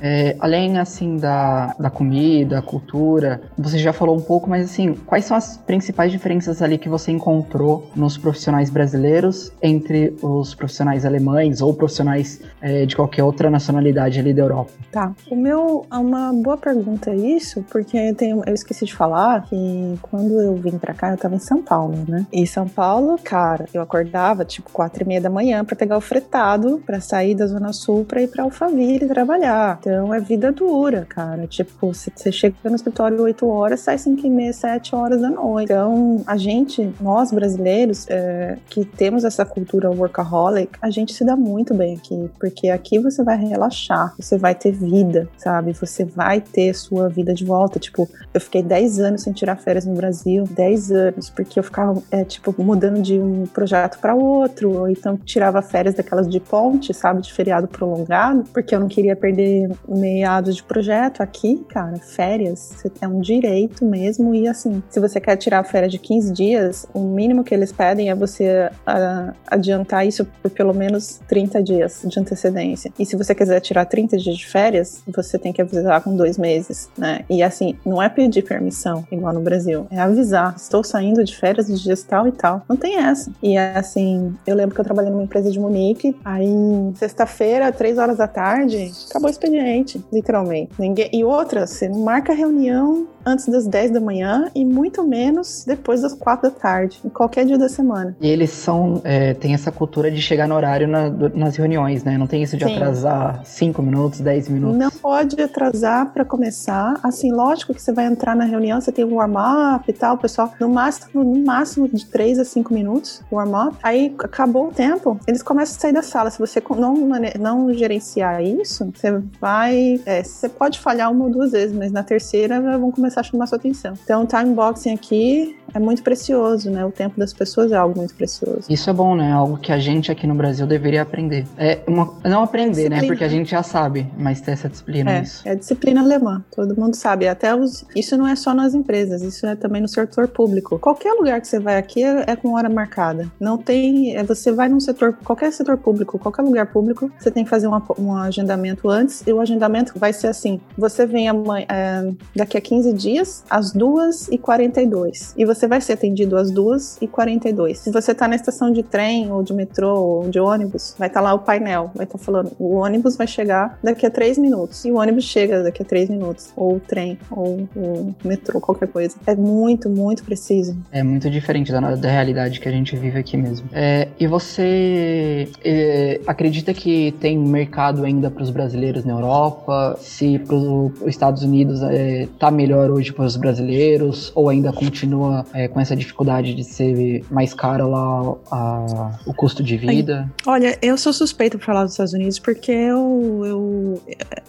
É, 0.00 0.36
além, 0.40 0.78
assim, 0.78 1.16
da, 1.16 1.74
da 1.78 1.90
comida, 1.90 2.62
cultura, 2.62 3.40
você 3.56 3.78
já 3.78 3.92
falou 3.92 4.16
um 4.16 4.20
pouco, 4.20 4.48
mas, 4.48 4.64
assim, 4.64 4.94
quais 4.94 5.24
são 5.24 5.36
as 5.36 5.56
principais 5.56 6.10
diferenças 6.10 6.62
ali 6.62 6.78
que 6.78 6.88
você 6.88 7.12
encontrou 7.12 7.90
nos 7.94 8.16
profissionais 8.16 8.70
brasileiros 8.70 9.52
entre 9.62 10.16
os 10.22 10.54
profissionais 10.54 11.04
alemães 11.04 11.60
ou 11.60 11.74
profissionais 11.74 12.40
é, 12.60 12.86
de 12.86 12.96
qualquer 12.96 13.24
outra 13.24 13.50
nacionalidade 13.50 14.18
ali 14.18 14.32
da 14.32 14.42
Europa? 14.42 14.70
Tá. 14.90 15.12
O 15.30 15.36
meu, 15.36 15.84
é 15.90 15.96
uma 15.96 16.32
boa 16.32 16.56
pergunta 16.56 17.14
isso, 17.14 17.64
porque 17.70 18.12
tem, 18.14 18.30
eu 18.30 18.54
esqueci 18.54 18.84
de 18.84 18.94
falar 18.94 19.42
que 19.42 19.98
quando 20.02 20.40
eu 20.40 20.54
vim 20.56 20.78
pra 20.78 20.94
cá, 20.94 21.10
eu 21.10 21.16
tava 21.16 21.34
em 21.34 21.40
São 21.40 21.62
Paulo, 21.62 22.04
né? 22.08 22.26
E 22.32 22.46
São 22.46 22.68
Paulo, 22.68 23.18
cara, 23.22 23.66
eu 23.74 23.82
acordava, 23.82 24.44
tipo, 24.44 24.70
quatro 24.70 25.02
e 25.02 25.06
meia 25.06 25.20
da 25.20 25.30
manhã 25.30 25.64
para 25.64 25.76
pegar 25.76 25.96
o 25.96 26.00
fretado, 26.00 26.82
para 26.84 27.00
sair 27.00 27.34
da 27.34 27.46
Zona 27.46 27.72
Sul 27.72 28.04
pra 28.04 28.22
ir 28.22 28.28
pra 28.28 28.44
Alphaville 28.44 29.06
trabalhar 29.06 29.57
trabalhar. 29.58 29.78
Então 29.80 30.14
é 30.14 30.20
vida 30.20 30.52
dura, 30.52 31.06
cara. 31.08 31.46
Tipo, 31.46 31.92
você 31.92 32.30
chega 32.30 32.56
no 32.64 32.76
escritório 32.76 33.20
8 33.22 33.46
horas, 33.46 33.80
sai 33.80 33.98
5 33.98 34.26
e 34.26 34.30
meia, 34.30 34.52
7 34.52 34.94
horas 34.94 35.20
da 35.20 35.30
noite. 35.30 35.64
Então, 35.64 36.22
a 36.26 36.36
gente, 36.36 36.92
nós 37.00 37.32
brasileiros, 37.32 38.06
é, 38.08 38.58
que 38.68 38.84
temos 38.84 39.24
essa 39.24 39.44
cultura 39.44 39.90
workaholic, 39.90 40.78
a 40.80 40.90
gente 40.90 41.12
se 41.12 41.24
dá 41.24 41.36
muito 41.36 41.74
bem 41.74 41.96
aqui. 41.96 42.30
Porque 42.38 42.68
aqui 42.68 42.98
você 42.98 43.22
vai 43.22 43.36
relaxar, 43.36 44.14
você 44.18 44.38
vai 44.38 44.54
ter 44.54 44.72
vida, 44.72 45.28
sabe? 45.36 45.72
Você 45.72 46.04
vai 46.04 46.40
ter 46.40 46.74
sua 46.74 47.08
vida 47.08 47.34
de 47.34 47.44
volta. 47.44 47.78
Tipo, 47.78 48.08
eu 48.32 48.40
fiquei 48.40 48.62
10 48.62 49.00
anos 49.00 49.22
sem 49.22 49.32
tirar 49.32 49.56
férias 49.56 49.84
no 49.84 49.94
Brasil. 49.94 50.44
10 50.44 50.92
anos, 50.92 51.30
porque 51.30 51.58
eu 51.58 51.62
ficava, 51.62 52.00
é, 52.10 52.24
tipo, 52.24 52.54
mudando 52.62 53.00
de 53.02 53.18
um 53.18 53.46
projeto 53.46 53.98
para 53.98 54.14
outro. 54.14 54.78
Ou 54.78 54.88
então 54.88 55.16
tirava 55.16 55.60
férias 55.62 55.94
daquelas 55.94 56.28
de 56.28 56.40
ponte, 56.40 56.92
sabe? 56.94 57.22
De 57.22 57.32
feriado 57.32 57.66
prolongado, 57.66 58.44
porque 58.52 58.74
eu 58.74 58.80
não 58.80 58.88
queria 58.88 59.16
perder 59.16 59.47
meados 59.88 60.56
de 60.56 60.62
projeto 60.62 61.20
aqui, 61.20 61.64
cara, 61.68 61.96
férias, 61.96 62.74
você 62.76 62.88
tem 62.88 63.08
um 63.08 63.20
direito 63.20 63.84
mesmo. 63.84 64.34
E 64.34 64.48
assim, 64.48 64.82
se 64.88 65.00
você 65.00 65.20
quer 65.20 65.36
tirar 65.36 65.62
férias 65.64 65.92
de 65.92 65.98
15 65.98 66.32
dias, 66.32 66.86
o 66.94 67.00
mínimo 67.00 67.44
que 67.44 67.54
eles 67.54 67.72
pedem 67.72 68.10
é 68.10 68.14
você 68.14 68.70
uh, 68.86 69.34
adiantar 69.46 70.06
isso 70.06 70.26
por 70.42 70.50
pelo 70.50 70.74
menos 70.74 71.20
30 71.28 71.62
dias 71.62 72.02
de 72.04 72.18
antecedência. 72.18 72.92
E 72.98 73.06
se 73.06 73.16
você 73.16 73.34
quiser 73.34 73.60
tirar 73.60 73.84
30 73.84 74.16
dias 74.16 74.36
de 74.36 74.46
férias, 74.46 75.02
você 75.06 75.38
tem 75.38 75.52
que 75.52 75.62
avisar 75.62 76.00
com 76.02 76.14
dois 76.14 76.38
meses, 76.38 76.88
né? 76.96 77.24
E 77.28 77.42
assim, 77.42 77.76
não 77.84 78.02
é 78.02 78.08
pedir 78.08 78.42
permissão, 78.42 79.06
igual 79.10 79.32
no 79.32 79.40
Brasil, 79.40 79.86
é 79.90 79.98
avisar. 79.98 80.54
Estou 80.56 80.82
saindo 80.82 81.22
de 81.24 81.36
férias 81.36 81.66
de 81.66 81.82
dias 81.82 82.02
tal 82.02 82.26
e 82.26 82.32
tal. 82.32 82.62
Não 82.68 82.76
tem 82.76 82.96
essa. 82.96 83.30
E 83.42 83.56
assim, 83.56 84.34
eu 84.46 84.54
lembro 84.54 84.74
que 84.74 84.80
eu 84.80 84.84
trabalhei 84.84 85.10
numa 85.10 85.22
empresa 85.22 85.50
de 85.50 85.58
Munique, 85.58 86.16
aí 86.24 86.48
sexta-feira, 86.96 87.70
três 87.72 87.98
horas 87.98 88.16
da 88.16 88.26
tarde, 88.26 88.92
acabou 89.08 89.30
expediente, 89.38 90.04
literalmente. 90.12 90.72
Ninguém... 90.78 91.08
E 91.12 91.24
outra, 91.24 91.66
você 91.66 91.88
não 91.88 92.00
marca 92.00 92.32
reunião 92.32 93.06
antes 93.24 93.46
das 93.46 93.66
10 93.66 93.90
da 93.92 94.00
manhã 94.00 94.50
e 94.54 94.64
muito 94.64 95.06
menos 95.06 95.64
depois 95.66 96.00
das 96.00 96.14
4 96.14 96.50
da 96.50 96.54
tarde, 96.54 96.98
em 97.04 97.08
qualquer 97.08 97.44
dia 97.44 97.58
da 97.58 97.68
semana. 97.68 98.16
E 98.20 98.28
eles 98.28 98.50
são, 98.50 99.00
é, 99.04 99.34
tem 99.34 99.54
essa 99.54 99.70
cultura 99.70 100.10
de 100.10 100.20
chegar 100.20 100.48
no 100.48 100.54
horário 100.54 100.88
na, 100.88 101.10
nas 101.10 101.56
reuniões, 101.56 102.02
né? 102.04 102.16
Não 102.16 102.26
tem 102.26 102.42
isso 102.42 102.56
de 102.56 102.64
Sim. 102.64 102.74
atrasar 102.74 103.42
5 103.44 103.82
minutos, 103.82 104.20
10 104.20 104.48
minutos. 104.48 104.78
Não 104.78 104.90
pode 104.90 105.40
atrasar 105.40 106.12
para 106.12 106.24
começar. 106.24 106.98
Assim, 107.02 107.30
lógico 107.30 107.74
que 107.74 107.82
você 107.82 107.92
vai 107.92 108.06
entrar 108.06 108.34
na 108.34 108.44
reunião, 108.44 108.80
você 108.80 108.90
tem 108.90 109.04
um 109.04 109.14
warm-up 109.14 109.84
e 109.88 109.92
tal, 109.92 110.16
pessoal, 110.16 110.52
no 110.58 110.68
máximo, 110.68 111.22
no 111.22 111.44
máximo 111.44 111.88
de 111.88 112.06
3 112.06 112.38
a 112.38 112.44
5 112.44 112.72
minutos, 112.72 113.22
warm-up. 113.30 113.76
Aí 113.82 114.14
acabou 114.18 114.68
o 114.68 114.72
tempo, 114.72 115.20
eles 115.26 115.42
começam 115.42 115.76
a 115.76 115.80
sair 115.80 115.92
da 115.92 116.02
sala. 116.02 116.30
Se 116.30 116.38
você 116.38 116.62
não, 116.76 116.94
não 117.38 117.72
gerenciar 117.74 118.42
isso, 118.42 118.90
você 118.94 119.17
você 119.20 119.38
vai. 119.40 120.00
É, 120.04 120.22
você 120.22 120.48
pode 120.48 120.78
falhar 120.80 121.10
uma 121.10 121.24
ou 121.24 121.30
duas 121.30 121.52
vezes, 121.52 121.76
mas 121.76 121.92
na 121.92 122.02
terceira 122.02 122.60
vão 122.78 122.90
começar 122.90 123.20
a 123.20 123.24
chamar 123.24 123.46
sua 123.46 123.58
atenção. 123.58 123.94
Então, 124.02 124.26
time 124.26 124.54
boxing 124.54 124.94
aqui 124.94 125.56
é 125.74 125.78
muito 125.78 126.02
precioso, 126.02 126.70
né? 126.70 126.84
O 126.84 126.90
tempo 126.90 127.18
das 127.18 127.32
pessoas 127.32 127.72
é 127.72 127.76
algo 127.76 127.98
muito 127.98 128.14
precioso. 128.14 128.64
Isso 128.68 128.88
é 128.88 128.92
bom, 128.92 129.14
né? 129.14 129.32
Algo 129.32 129.56
que 129.58 129.72
a 129.72 129.78
gente 129.78 130.10
aqui 130.10 130.26
no 130.26 130.34
Brasil 130.34 130.66
deveria 130.66 131.02
aprender. 131.02 131.46
É 131.56 131.80
uma, 131.86 132.14
não 132.24 132.42
aprender, 132.42 132.86
é 132.86 132.88
né? 132.88 133.06
Porque 133.06 133.24
a 133.24 133.28
gente 133.28 133.50
já 133.50 133.62
sabe, 133.62 134.06
mas 134.16 134.40
ter 134.40 134.52
essa 134.52 134.68
disciplina. 134.68 135.18
É, 135.18 135.22
isso. 135.22 135.48
é 135.48 135.54
disciplina 135.54 136.00
alemã. 136.00 136.44
Todo 136.54 136.78
mundo 136.78 136.94
sabe. 136.94 137.28
Até 137.28 137.54
os, 137.54 137.84
isso 137.94 138.16
não 138.16 138.26
é 138.26 138.36
só 138.36 138.54
nas 138.54 138.74
empresas, 138.74 139.22
isso 139.22 139.46
é 139.46 139.54
também 139.54 139.80
no 139.80 139.88
setor 139.88 140.28
público. 140.28 140.78
Qualquer 140.78 141.12
lugar 141.12 141.40
que 141.40 141.48
você 141.48 141.58
vai 141.58 141.76
aqui 141.76 142.02
é, 142.02 142.24
é 142.26 142.36
com 142.36 142.54
hora 142.54 142.68
marcada. 142.68 143.30
Não 143.38 143.58
tem. 143.58 144.16
É, 144.16 144.22
você 144.22 144.52
vai 144.52 144.68
num 144.68 144.80
setor, 144.80 145.14
qualquer 145.24 145.52
setor 145.52 145.76
público, 145.76 146.18
qualquer 146.18 146.42
lugar 146.42 146.66
público, 146.66 147.10
você 147.18 147.30
tem 147.30 147.44
que 147.44 147.50
fazer 147.50 147.66
uma, 147.66 147.82
um 147.98 148.14
agendamento 148.16 148.88
antes. 148.88 149.22
E 149.26 149.32
o 149.32 149.40
agendamento 149.40 149.98
vai 149.98 150.12
ser 150.12 150.28
assim: 150.28 150.60
você 150.76 151.06
vem 151.06 151.28
amanhã, 151.28 151.66
é, 151.68 152.12
daqui 152.34 152.56
a 152.56 152.60
15 152.60 152.92
dias, 152.92 153.44
às 153.48 153.74
2h42. 153.74 155.34
E 155.36 155.44
você 155.44 155.57
vai 155.66 155.80
ser 155.80 155.94
atendido 155.94 156.36
às 156.36 156.52
2h42. 156.52 157.74
Se 157.74 157.90
você 157.90 158.12
está 158.12 158.28
na 158.28 158.36
estação 158.36 158.70
de 158.70 158.82
trem, 158.82 159.30
ou 159.30 159.42
de 159.42 159.52
metrô, 159.52 159.94
ou 159.94 160.28
de 160.28 160.38
ônibus, 160.38 160.94
vai 160.98 161.08
estar 161.08 161.20
tá 161.20 161.24
lá 161.24 161.34
o 161.34 161.38
painel. 161.38 161.90
Vai 161.94 162.04
estar 162.04 162.18
tá 162.18 162.24
falando: 162.24 162.52
o 162.58 162.74
ônibus 162.76 163.16
vai 163.16 163.26
chegar 163.26 163.78
daqui 163.82 164.06
a 164.06 164.10
3 164.10 164.38
minutos. 164.38 164.84
E 164.84 164.92
o 164.92 164.96
ônibus 164.96 165.24
chega 165.24 165.62
daqui 165.62 165.82
a 165.82 165.84
3 165.84 166.10
minutos. 166.10 166.52
Ou 166.56 166.76
o 166.76 166.80
trem, 166.80 167.18
ou 167.30 167.68
o 167.76 168.14
metrô, 168.24 168.60
qualquer 168.60 168.88
coisa. 168.88 169.16
É 169.26 169.34
muito, 169.34 169.88
muito 169.88 170.24
preciso. 170.24 170.76
É 170.92 171.02
muito 171.02 171.30
diferente 171.30 171.72
da, 171.72 171.80
da 171.94 172.10
realidade 172.10 172.60
que 172.60 172.68
a 172.68 172.72
gente 172.72 172.96
vive 172.96 173.18
aqui 173.18 173.36
mesmo. 173.36 173.68
É, 173.72 174.08
e 174.18 174.26
você 174.26 175.48
é, 175.64 176.20
acredita 176.26 176.72
que 176.74 177.12
tem 177.20 177.38
mercado 177.38 178.04
ainda 178.04 178.30
para 178.30 178.42
os 178.42 178.50
brasileiros 178.50 179.04
na 179.04 179.12
Europa? 179.12 179.96
Se 180.00 180.38
para 180.38 180.56
os 180.56 180.92
Estados 181.06 181.42
Unidos 181.42 181.82
é, 181.82 182.28
tá 182.38 182.50
melhor 182.50 182.90
hoje 182.90 183.12
para 183.12 183.24
os 183.24 183.36
brasileiros? 183.36 184.32
Ou 184.34 184.48
ainda 184.48 184.72
continua 184.72 185.44
é, 185.52 185.68
com 185.68 185.80
essa 185.80 185.96
dificuldade 185.96 186.54
de 186.54 186.64
ser 186.64 187.24
mais 187.30 187.54
caro 187.54 187.88
lá 187.88 188.36
a, 188.50 189.18
o 189.26 189.34
custo 189.34 189.62
de 189.62 189.76
vida? 189.76 190.30
Olha, 190.46 190.78
eu 190.82 190.96
sou 190.96 191.12
suspeita 191.12 191.56
para 191.58 191.66
falar 191.66 191.84
dos 191.84 191.92
Estados 191.92 192.12
Unidos 192.12 192.38
porque 192.38 192.72
eu, 192.72 193.42
eu, 193.44 194.02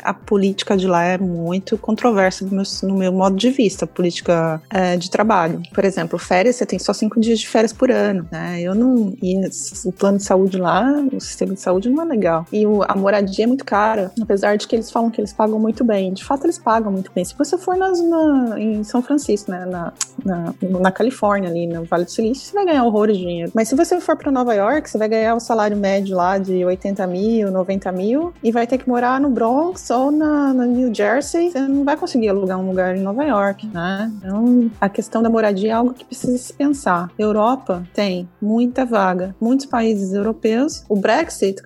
a 0.04 0.14
política 0.14 0.76
de 0.78 0.88
lá 0.88 1.04
é 1.04 1.18
muito 1.18 1.78
controversa 1.78 2.46
no 2.46 2.52
meu, 2.52 2.64
no 2.84 2.98
meu 2.98 3.12
modo 3.12 3.36
de 3.36 3.50
vista, 3.50 3.86
a 3.86 3.88
política 3.88 4.62
é, 4.70 4.98
de 4.98 5.10
trabalho. 5.10 5.62
Por 5.74 5.86
exemplo, 5.86 6.18
férias, 6.20 6.56
você 6.56 6.66
tem 6.66 6.80
só 6.80 6.94
cinco 6.94 7.20
dias 7.20 7.40
de 7.40 7.48
férias 7.48 7.74
por 7.74 7.92
ano, 7.92 8.28
né? 8.32 8.62
Eu 8.62 8.76
não. 8.76 9.14
E 9.22 9.40
o 9.86 9.92
plano 9.92 10.18
de 10.18 10.24
saúde 10.24 10.58
lá, 10.58 10.86
o 11.14 11.20
sistema 11.20 11.54
de 11.54 11.62
saúde 11.62 11.90
não 11.90 12.04
é 12.04 12.06
legal. 12.06 12.46
E 12.52 12.66
o, 12.66 12.84
a 12.84 12.96
moradia 12.96 13.46
é 13.46 13.48
muito 13.48 13.66
cara, 13.66 14.12
apesar 14.22 14.58
de 14.58 14.68
que 14.68 14.76
eles 14.76 14.92
falam 14.92 15.10
que 15.10 15.20
eles 15.20 15.34
pagam 15.34 15.60
muito 15.60 15.84
bem. 15.84 16.14
De 16.14 16.24
fato, 16.24 16.46
eles 16.46 16.58
pagam 16.58 16.92
muito 16.92 17.12
bem. 17.14 17.24
Se 17.24 17.36
você 17.38 17.58
for 17.58 17.78
nas, 17.78 18.02
na, 18.02 18.60
em 18.60 18.84
São 18.84 19.02
Francisco, 19.02 19.52
né? 19.52 19.66
Na, 19.66 19.94
na, 20.24 20.54
na, 20.62 20.89
Califórnia, 20.92 21.50
ali 21.50 21.68
no 21.68 21.84
Vale 21.84 22.06
do 22.06 22.12
Silício, 22.12 22.48
você 22.48 22.54
vai 22.54 22.66
ganhar 22.66 22.84
horrores 22.84 23.18
de 23.18 23.24
dinheiro. 23.24 23.52
Mas 23.54 23.68
se 23.68 23.76
você 23.76 24.00
for 24.00 24.16
para 24.16 24.32
Nova 24.32 24.54
York, 24.54 24.90
você 24.90 24.98
vai 24.98 25.08
ganhar 25.08 25.36
o 25.36 25.40
salário 25.40 25.78
médio 25.78 26.16
lá 26.16 26.38
de 26.38 26.64
80 26.64 27.06
mil, 27.08 27.52
90 27.52 27.92
mil, 27.92 28.34
e 28.44 28.52
vai 28.52 28.68
ter 28.68 28.78
que 28.78 28.88
morar 28.88 29.20
no 29.20 29.30
Bronx 29.30 29.90
ou 29.90 30.12
na, 30.12 30.54
na 30.54 30.66
New 30.66 30.94
Jersey. 30.94 31.52
Você 31.52 31.60
não 31.60 31.84
vai 31.84 31.98
conseguir 31.98 32.30
alugar 32.30 32.60
um 32.60 32.68
lugar 32.68 32.96
em 32.96 33.02
Nova 33.02 33.24
York, 33.24 33.68
né? 33.68 34.12
Então, 34.18 34.72
a 34.80 34.90
questão 34.90 35.22
da 35.22 35.30
moradia 35.30 35.72
é 35.72 35.74
algo 35.74 35.94
que 35.94 36.06
precisa 36.06 36.38
se 36.38 36.54
pensar. 36.54 37.10
Europa 37.18 37.84
tem 37.94 38.28
muita 38.42 38.86
vaga, 38.86 39.36
muitos 39.40 39.66
países 39.66 40.14
europeus. 40.14 40.84
O 40.90 40.96
Brexit, 40.96 41.62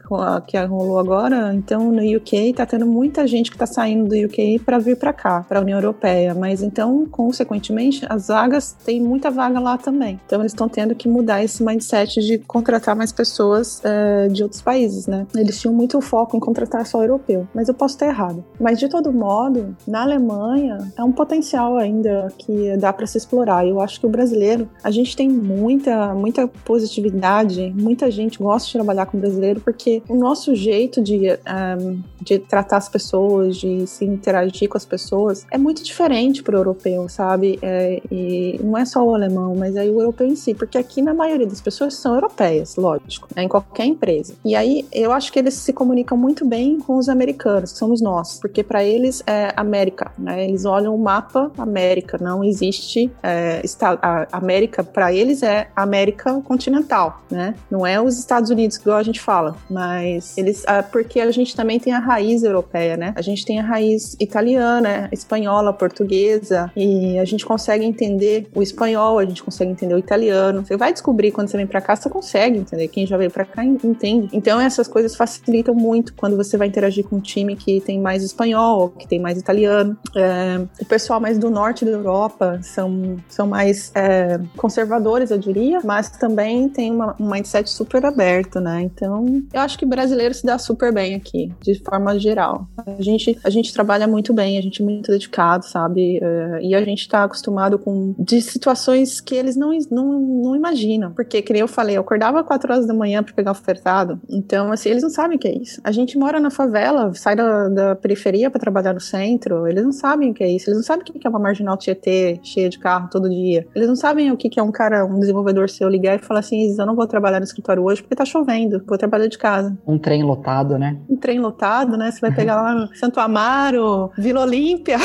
que 0.47 0.57
rolou 0.65 0.99
agora, 0.99 1.53
então 1.53 1.91
no 1.91 2.17
UK 2.17 2.53
tá 2.53 2.65
tendo 2.65 2.85
muita 2.85 3.27
gente 3.27 3.51
que 3.51 3.57
tá 3.57 3.65
saindo 3.65 4.07
do 4.07 4.25
UK 4.25 4.59
para 4.59 4.79
vir 4.79 4.97
para 4.97 5.13
cá, 5.13 5.45
para 5.47 5.59
a 5.59 5.61
União 5.61 5.77
Europeia. 5.77 6.33
Mas 6.33 6.61
então, 6.61 7.05
consequentemente, 7.09 8.05
as 8.09 8.27
vagas 8.27 8.73
tem 8.85 9.01
muita 9.13 9.29
vaga 9.29 9.59
lá 9.59 9.77
também. 9.77 10.19
Então 10.25 10.41
eles 10.41 10.51
estão 10.51 10.67
tendo 10.67 10.95
que 10.95 11.07
mudar 11.07 11.43
esse 11.43 11.63
mindset 11.63 12.19
de 12.19 12.39
contratar 12.39 12.95
mais 12.95 13.11
pessoas 13.11 13.79
é, 13.83 14.27
de 14.27 14.41
outros 14.41 14.61
países, 14.61 15.05
né? 15.05 15.27
Eles 15.35 15.61
tinham 15.61 15.73
muito 15.73 16.01
foco 16.01 16.35
em 16.35 16.39
contratar 16.39 16.85
só 16.85 17.01
europeu, 17.03 17.47
mas 17.53 17.67
eu 17.67 17.75
posso 17.75 17.93
estar 17.93 18.07
errado. 18.07 18.43
Mas 18.59 18.79
de 18.79 18.89
todo 18.89 19.13
modo, 19.13 19.75
na 19.87 20.01
Alemanha 20.01 20.91
é 20.97 21.03
um 21.03 21.11
potencial 21.11 21.77
ainda 21.77 22.33
que 22.39 22.75
dá 22.77 22.91
para 22.91 23.05
se 23.05 23.17
explorar. 23.17 23.67
Eu 23.67 23.79
acho 23.79 23.99
que 23.99 24.05
o 24.07 24.09
brasileiro, 24.09 24.67
a 24.83 24.89
gente 24.89 25.15
tem 25.15 25.29
muita, 25.29 26.15
muita 26.15 26.47
positividade, 26.47 27.71
muita 27.77 28.09
gente 28.09 28.39
gosta 28.39 28.65
de 28.67 28.73
trabalhar 28.73 29.05
com 29.05 29.19
brasileiro 29.19 29.61
porque 29.61 30.01
o 30.09 30.15
nosso 30.15 30.55
jeito 30.55 31.01
de, 31.01 31.19
um, 31.19 32.01
de 32.19 32.39
tratar 32.39 32.77
as 32.77 32.89
pessoas, 32.89 33.57
de 33.57 33.85
se 33.85 34.05
interagir 34.05 34.67
com 34.67 34.77
as 34.77 34.85
pessoas 34.85 35.45
é 35.51 35.57
muito 35.57 35.83
diferente 35.83 36.41
para 36.41 36.55
o 36.55 36.59
europeu, 36.59 37.07
sabe? 37.07 37.59
É, 37.61 38.01
e 38.11 38.59
não 38.63 38.77
é 38.77 38.85
só 38.85 39.02
o 39.03 39.13
alemão, 39.13 39.55
mas 39.55 39.75
aí 39.75 39.89
o 39.89 39.99
europeu 39.99 40.27
em 40.27 40.35
si, 40.35 40.53
porque 40.53 40.77
aqui 40.77 41.01
na 41.01 41.13
maioria 41.13 41.47
das 41.47 41.61
pessoas 41.61 41.95
são 41.95 42.15
europeias, 42.15 42.75
lógico, 42.75 43.27
né, 43.35 43.43
em 43.43 43.47
qualquer 43.47 43.85
empresa. 43.85 44.33
E 44.43 44.55
aí 44.55 44.85
eu 44.91 45.11
acho 45.11 45.31
que 45.31 45.39
eles 45.39 45.53
se 45.53 45.73
comunicam 45.73 46.17
muito 46.17 46.45
bem 46.45 46.79
com 46.79 46.97
os 46.97 47.09
americanos, 47.09 47.71
que 47.71 47.77
somos 47.77 48.01
nós, 48.01 48.39
porque 48.39 48.63
para 48.63 48.83
eles 48.83 49.23
é 49.27 49.53
América, 49.55 50.11
né? 50.17 50.47
Eles 50.47 50.65
olham 50.65 50.95
o 50.95 50.99
mapa 50.99 51.51
América, 51.57 52.17
não 52.19 52.43
existe 52.43 53.11
é, 53.21 53.61
a 54.01 54.27
América 54.31 54.83
para 54.83 55.13
eles 55.13 55.43
é 55.43 55.67
América 55.75 56.41
continental, 56.41 57.21
né? 57.29 57.55
Não 57.69 57.85
é 57.85 58.01
os 58.01 58.17
Estados 58.17 58.49
Unidos 58.49 58.77
igual 58.77 58.97
a 58.97 59.03
gente 59.03 59.19
fala, 59.19 59.55
mas 59.69 60.37
eles 60.37 60.63
é, 60.67 60.81
porque 60.81 61.19
a 61.19 61.31
gente 61.31 61.55
também 61.55 61.79
tem 61.79 61.93
a 61.93 61.99
raiz 61.99 62.43
europeia, 62.43 62.97
né? 62.97 63.13
A 63.15 63.21
gente 63.21 63.45
tem 63.45 63.59
a 63.59 63.63
raiz 63.63 64.15
italiana, 64.19 65.09
espanhola, 65.11 65.73
portuguesa 65.73 66.71
e 66.75 67.17
a 67.17 67.25
gente 67.25 67.45
consegue 67.45 67.85
entender 67.85 68.47
o 68.55 68.61
espanhol, 68.61 68.92
a 69.01 69.25
gente 69.25 69.43
consegue 69.43 69.71
entender 69.71 69.93
o 69.93 69.97
italiano. 69.97 70.65
Você 70.65 70.77
vai 70.77 70.91
descobrir 70.91 71.31
quando 71.31 71.47
você 71.47 71.57
vem 71.57 71.67
para 71.67 71.81
cá, 71.81 71.95
você 71.95 72.09
consegue 72.09 72.59
entender. 72.59 72.87
Quem 72.87 73.05
já 73.05 73.17
veio 73.17 73.31
para 73.31 73.45
cá 73.45 73.63
entende. 73.63 74.29
Então 74.33 74.59
essas 74.59 74.87
coisas 74.87 75.15
facilitam 75.15 75.73
muito 75.73 76.13
quando 76.13 76.35
você 76.35 76.57
vai 76.57 76.67
interagir 76.67 77.05
com 77.05 77.17
um 77.17 77.19
time 77.19 77.55
que 77.55 77.81
tem 77.81 77.99
mais 77.99 78.23
espanhol, 78.23 78.89
que 78.89 79.07
tem 79.07 79.19
mais 79.19 79.37
italiano. 79.37 79.97
É, 80.15 80.65
o 80.81 80.85
pessoal 80.85 81.19
mais 81.19 81.37
do 81.37 81.49
norte 81.49 81.85
da 81.85 81.91
Europa 81.91 82.59
são, 82.61 83.17
são 83.27 83.47
mais 83.47 83.91
é, 83.95 84.39
conservadores, 84.55 85.31
eu 85.31 85.37
diria, 85.37 85.79
mas 85.83 86.09
também 86.09 86.69
tem 86.69 86.91
uma, 86.91 87.15
um 87.19 87.29
mindset 87.29 87.69
super 87.69 88.05
aberto, 88.05 88.59
né? 88.59 88.81
Então 88.81 89.43
eu 89.53 89.61
acho 89.61 89.77
que 89.77 89.85
brasileiro 89.85 90.33
se 90.33 90.45
dá 90.45 90.57
super 90.57 90.93
bem 90.93 91.15
aqui, 91.15 91.51
de 91.61 91.79
forma 91.83 92.17
geral. 92.19 92.67
A 92.85 93.01
gente, 93.01 93.37
a 93.43 93.49
gente 93.49 93.73
trabalha 93.73 94.07
muito 94.07 94.33
bem, 94.33 94.57
a 94.57 94.61
gente 94.61 94.81
é 94.81 94.85
muito 94.85 95.11
dedicado, 95.11 95.65
sabe? 95.65 96.19
É, 96.21 96.59
e 96.61 96.75
a 96.75 96.83
gente 96.83 97.07
tá 97.07 97.23
acostumado 97.23 97.77
com 97.77 98.13
de 98.17 98.41
situações 98.41 98.82
que 99.23 99.35
eles 99.35 99.55
não, 99.55 99.71
não, 99.91 100.19
não 100.19 100.55
imaginam. 100.55 101.11
Porque, 101.11 101.41
que 101.41 101.53
nem 101.53 101.61
eu 101.61 101.67
falei, 101.67 101.97
eu 101.97 102.01
acordava 102.01 102.43
4 102.43 102.71
horas 102.71 102.87
da 102.87 102.93
manhã 102.93 103.23
para 103.23 103.33
pegar 103.33 103.51
o 103.51 103.53
ofertado. 103.53 104.19
Então, 104.29 104.71
assim, 104.71 104.89
eles 104.89 105.03
não 105.03 105.09
sabem 105.09 105.37
o 105.37 105.39
que 105.39 105.47
é 105.47 105.55
isso. 105.55 105.81
A 105.83 105.91
gente 105.91 106.17
mora 106.17 106.39
na 106.39 106.49
favela, 106.49 107.13
sai 107.13 107.35
da, 107.35 107.69
da 107.69 107.95
periferia 107.95 108.49
para 108.49 108.59
trabalhar 108.59 108.93
no 108.93 108.99
centro, 108.99 109.67
eles 109.67 109.83
não 109.83 109.91
sabem 109.91 110.31
o 110.31 110.33
que 110.33 110.43
é 110.43 110.49
isso. 110.49 110.69
Eles 110.69 110.77
não 110.77 110.83
sabem 110.83 111.03
o 111.03 111.05
que 111.05 111.25
é 111.25 111.29
uma 111.29 111.39
marginal 111.39 111.77
Tietê 111.77 112.39
cheia 112.43 112.69
de 112.69 112.79
carro 112.79 113.09
todo 113.09 113.29
dia. 113.29 113.67
Eles 113.75 113.87
não 113.87 113.95
sabem 113.95 114.31
o 114.31 114.37
que 114.37 114.59
é 114.59 114.63
um 114.63 114.71
cara, 114.71 115.05
um 115.05 115.19
desenvolvedor 115.19 115.69
seu 115.69 115.87
ligar 115.89 116.15
e 116.15 116.19
falar 116.19 116.39
assim: 116.39 116.75
eu 116.77 116.85
não 116.85 116.95
vou 116.95 117.07
trabalhar 117.07 117.39
no 117.39 117.45
escritório 117.45 117.83
hoje 117.83 118.01
porque 118.01 118.15
tá 118.15 118.25
chovendo, 118.25 118.83
vou 118.85 118.97
trabalhar 118.97 119.27
de 119.27 119.37
casa. 119.37 119.77
Um 119.85 119.97
trem 119.97 120.23
lotado, 120.23 120.77
né? 120.77 120.97
Um 121.09 121.15
trem 121.15 121.39
lotado, 121.39 121.97
né? 121.97 122.11
Você 122.11 122.19
vai 122.19 122.33
pegar 122.33 122.61
lá 122.61 122.73
no 122.73 122.95
Santo 122.95 123.19
Amaro, 123.19 124.11
Vila 124.17 124.41
Olímpia. 124.41 124.97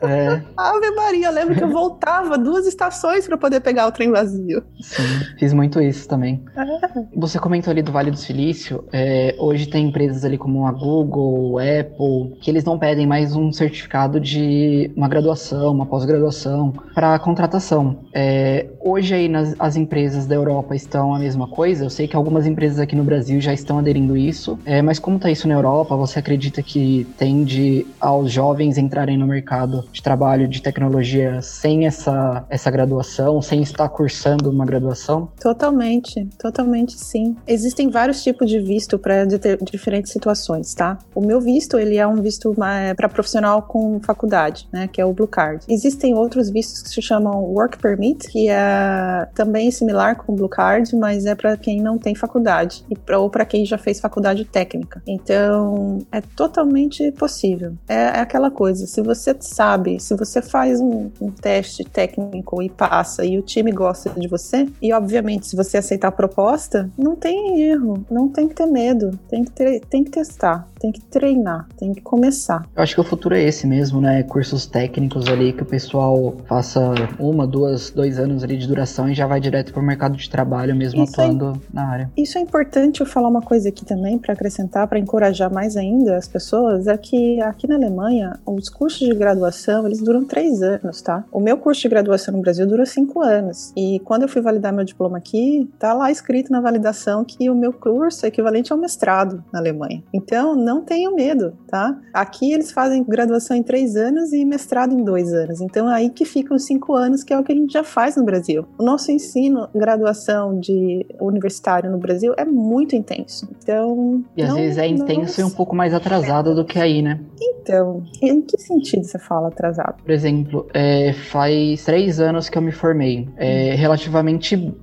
É. 0.00 0.42
Ave 0.56 0.90
Maria, 0.92 1.30
lembro 1.30 1.54
que 1.54 1.62
eu 1.62 1.70
voltava 1.70 2.38
duas 2.38 2.66
estações 2.78 3.26
para 3.26 3.36
poder 3.36 3.60
pegar 3.60 3.88
o 3.88 3.92
trem 3.92 4.10
vazio. 4.10 4.62
Sim, 4.80 5.02
fiz 5.36 5.52
muito 5.52 5.80
isso 5.80 6.08
também. 6.08 6.44
É. 6.56 7.02
Você 7.16 7.38
comentou 7.38 7.72
ali 7.72 7.82
do 7.82 7.90
Vale 7.90 8.10
do 8.12 8.16
Silício. 8.16 8.84
É, 8.92 9.34
hoje 9.38 9.66
tem 9.66 9.88
empresas 9.88 10.24
ali 10.24 10.38
como 10.38 10.66
a 10.66 10.72
Google, 10.72 11.58
Apple, 11.58 12.38
que 12.40 12.50
eles 12.50 12.64
não 12.64 12.78
pedem 12.78 13.06
mais 13.06 13.34
um 13.34 13.52
certificado 13.52 14.20
de 14.20 14.92
uma 14.96 15.08
graduação, 15.08 15.72
uma 15.72 15.86
pós-graduação 15.86 16.72
para 16.94 17.18
contratação. 17.18 18.04
É, 18.14 18.68
hoje 18.80 19.14
aí 19.14 19.28
nas, 19.28 19.54
as 19.58 19.76
empresas 19.76 20.26
da 20.26 20.36
Europa 20.36 20.76
estão 20.76 21.12
a 21.14 21.18
mesma 21.18 21.48
coisa. 21.48 21.84
Eu 21.84 21.90
sei 21.90 22.06
que 22.06 22.14
algumas 22.14 22.46
empresas 22.46 22.78
aqui 22.78 22.94
no 22.94 23.02
Brasil 23.02 23.40
já 23.40 23.52
estão 23.52 23.78
aderindo 23.78 24.16
isso. 24.16 24.58
É, 24.64 24.80
mas 24.80 24.98
como 24.98 25.16
está 25.16 25.30
isso 25.30 25.48
na 25.48 25.54
Europa? 25.54 25.96
Você 25.96 26.20
acredita 26.20 26.62
que 26.62 27.06
tende 27.18 27.86
aos 28.00 28.30
jovens 28.30 28.78
entrarem 28.78 29.16
no 29.16 29.26
mercado 29.26 29.84
de 29.90 30.02
trabalho 30.02 30.46
de 30.46 30.62
tecnologia 30.62 31.42
sem 31.42 31.86
essa, 31.86 32.46
essa 32.48 32.67
graduação, 32.70 33.40
sem 33.42 33.62
estar 33.62 33.88
cursando 33.88 34.50
uma 34.50 34.64
graduação? 34.64 35.28
Totalmente, 35.40 36.26
totalmente 36.38 36.98
sim. 36.98 37.36
Existem 37.46 37.90
vários 37.90 38.22
tipos 38.22 38.48
de 38.48 38.58
visto 38.60 38.98
para 38.98 39.24
diferentes 39.24 40.12
situações, 40.12 40.74
tá? 40.74 40.98
O 41.14 41.20
meu 41.20 41.40
visto, 41.40 41.78
ele 41.78 41.96
é 41.96 42.06
um 42.06 42.16
visto 42.16 42.54
para 42.96 43.08
profissional 43.08 43.62
com 43.62 44.00
faculdade, 44.00 44.68
né, 44.72 44.88
que 44.88 45.00
é 45.00 45.04
o 45.04 45.12
Blue 45.12 45.28
Card. 45.28 45.64
Existem 45.68 46.14
outros 46.14 46.50
vistos 46.50 46.82
que 46.82 46.88
se 46.88 47.02
chamam 47.02 47.42
Work 47.44 47.78
Permit, 47.78 48.28
que 48.28 48.48
é 48.48 49.28
também 49.34 49.70
similar 49.70 50.16
com 50.16 50.32
o 50.32 50.36
Blue 50.36 50.48
Card, 50.48 50.94
mas 50.96 51.26
é 51.26 51.34
para 51.34 51.56
quem 51.56 51.80
não 51.80 51.98
tem 51.98 52.14
faculdade 52.14 52.84
e 52.90 52.96
pra, 52.96 53.18
ou 53.18 53.30
para 53.30 53.44
quem 53.44 53.64
já 53.64 53.78
fez 53.78 54.00
faculdade 54.00 54.44
técnica. 54.44 55.02
Então, 55.06 55.98
é 56.12 56.20
totalmente 56.20 57.10
possível. 57.12 57.74
É, 57.88 57.94
é 57.94 58.20
aquela 58.20 58.50
coisa, 58.50 58.86
se 58.86 59.02
você 59.02 59.34
sabe, 59.40 60.00
se 60.00 60.14
você 60.14 60.40
faz 60.42 60.80
um, 60.80 61.10
um 61.20 61.30
teste 61.30 61.84
técnico 61.84 62.57
e 62.62 62.68
passa 62.68 63.24
e 63.24 63.38
o 63.38 63.42
time 63.42 63.72
gosta 63.72 64.10
de 64.10 64.28
você, 64.28 64.68
e 64.80 64.92
obviamente 64.92 65.46
se 65.46 65.56
você 65.56 65.78
aceitar 65.78 66.08
a 66.08 66.12
proposta, 66.12 66.90
não 66.96 67.16
tem 67.16 67.62
erro, 67.62 68.04
não 68.10 68.28
tem 68.28 68.48
que 68.48 68.54
ter 68.54 68.66
medo, 68.66 69.18
tem 69.28 69.44
que, 69.44 69.50
ter, 69.50 69.80
tem 69.80 70.04
que 70.04 70.10
testar, 70.10 70.68
tem 70.78 70.92
que 70.92 71.00
treinar, 71.00 71.66
tem 71.76 71.92
que 71.92 72.00
começar. 72.00 72.66
Eu 72.76 72.82
acho 72.82 72.94
que 72.94 73.00
o 73.00 73.04
futuro 73.04 73.34
é 73.34 73.42
esse 73.42 73.66
mesmo, 73.66 74.00
né? 74.00 74.22
Cursos 74.22 74.66
técnicos 74.66 75.28
ali 75.28 75.52
que 75.52 75.62
o 75.62 75.66
pessoal 75.66 76.36
faça 76.46 76.80
uma, 77.18 77.46
duas, 77.46 77.90
dois 77.90 78.18
anos 78.18 78.42
ali 78.44 78.56
de 78.56 78.66
duração 78.66 79.08
e 79.08 79.14
já 79.14 79.26
vai 79.26 79.40
direto 79.40 79.72
para 79.72 79.82
o 79.82 79.84
mercado 79.84 80.16
de 80.16 80.28
trabalho 80.28 80.74
mesmo 80.74 81.02
isso 81.02 81.20
atuando 81.20 81.52
é, 81.52 81.58
na 81.72 81.88
área. 81.88 82.10
Isso 82.16 82.38
é 82.38 82.40
importante 82.40 83.00
eu 83.00 83.06
falar 83.06 83.28
uma 83.28 83.42
coisa 83.42 83.68
aqui 83.68 83.84
também 83.84 84.18
para 84.18 84.32
acrescentar, 84.32 84.86
para 84.86 84.98
encorajar 84.98 85.52
mais 85.52 85.76
ainda 85.76 86.16
as 86.16 86.28
pessoas, 86.28 86.86
é 86.86 86.96
que 86.96 87.40
aqui 87.42 87.66
na 87.66 87.74
Alemanha 87.74 88.38
os 88.46 88.68
cursos 88.68 89.06
de 89.06 89.14
graduação 89.14 89.86
eles 89.86 90.00
duram 90.00 90.24
três 90.24 90.62
anos, 90.62 91.02
tá? 91.02 91.24
O 91.32 91.40
meu 91.40 91.56
curso 91.58 91.82
de 91.82 91.88
graduação 91.88 92.34
no 92.34 92.40
Brasil 92.40 92.66
dura 92.66 92.86
cinco 92.86 93.20
anos 93.20 93.72
e 93.76 94.00
quando 94.04 94.22
eu 94.22 94.28
fui 94.28 94.40
validar 94.40 94.72
meu 94.72 94.84
diploma 94.84 95.18
aqui, 95.18 95.68
tá 95.78 95.92
lá 95.92 96.10
escrito 96.10 96.52
na 96.52 96.60
validação 96.60 97.24
que 97.24 97.50
o 97.50 97.54
meu 97.54 97.72
curso 97.72 98.24
é 98.24 98.28
equivalente 98.28 98.72
ao 98.72 98.78
mestrado 98.78 99.42
na 99.52 99.58
Alemanha. 99.58 100.02
Então 100.12 100.54
não 100.68 100.82
tenham 100.82 101.14
medo, 101.14 101.54
tá? 101.66 101.98
Aqui 102.12 102.52
eles 102.52 102.70
fazem 102.70 103.02
graduação 103.02 103.56
em 103.56 103.62
três 103.62 103.96
anos 103.96 104.34
e 104.34 104.44
mestrado 104.44 104.92
em 104.92 105.02
dois 105.02 105.32
anos. 105.32 105.62
Então 105.62 105.88
aí 105.88 106.10
que 106.10 106.26
ficam 106.26 106.56
os 106.56 106.64
cinco 106.64 106.94
anos, 106.94 107.24
que 107.24 107.32
é 107.32 107.38
o 107.38 107.42
que 107.42 107.52
a 107.52 107.54
gente 107.54 107.72
já 107.72 107.82
faz 107.82 108.16
no 108.16 108.24
Brasil. 108.24 108.66
O 108.78 108.84
nosso 108.84 109.10
ensino, 109.10 109.66
graduação 109.74 110.60
de 110.60 111.06
universitário 111.18 111.90
no 111.90 111.96
Brasil 111.96 112.34
é 112.36 112.44
muito 112.44 112.94
intenso. 112.94 113.48
Então. 113.62 114.22
E 114.36 114.42
às 114.42 114.54
vezes 114.54 114.76
é 114.76 114.86
intenso 114.86 115.40
não... 115.40 115.48
e 115.48 115.50
um 115.50 115.54
pouco 115.54 115.74
mais 115.74 115.94
atrasado 115.94 116.54
do 116.54 116.64
que 116.64 116.78
aí, 116.78 117.00
né? 117.00 117.18
Então, 117.40 118.02
em 118.22 118.42
que 118.42 118.58
sentido 118.58 119.04
você 119.04 119.18
fala 119.18 119.48
atrasado? 119.48 120.02
Por 120.02 120.10
exemplo, 120.10 120.66
é, 120.74 121.12
faz 121.12 121.84
três 121.84 122.20
anos 122.20 122.48
que 122.48 122.58
eu 122.58 122.62
me 122.62 122.72
formei. 122.72 123.28
É, 123.36 123.74
relativamente 123.74 124.74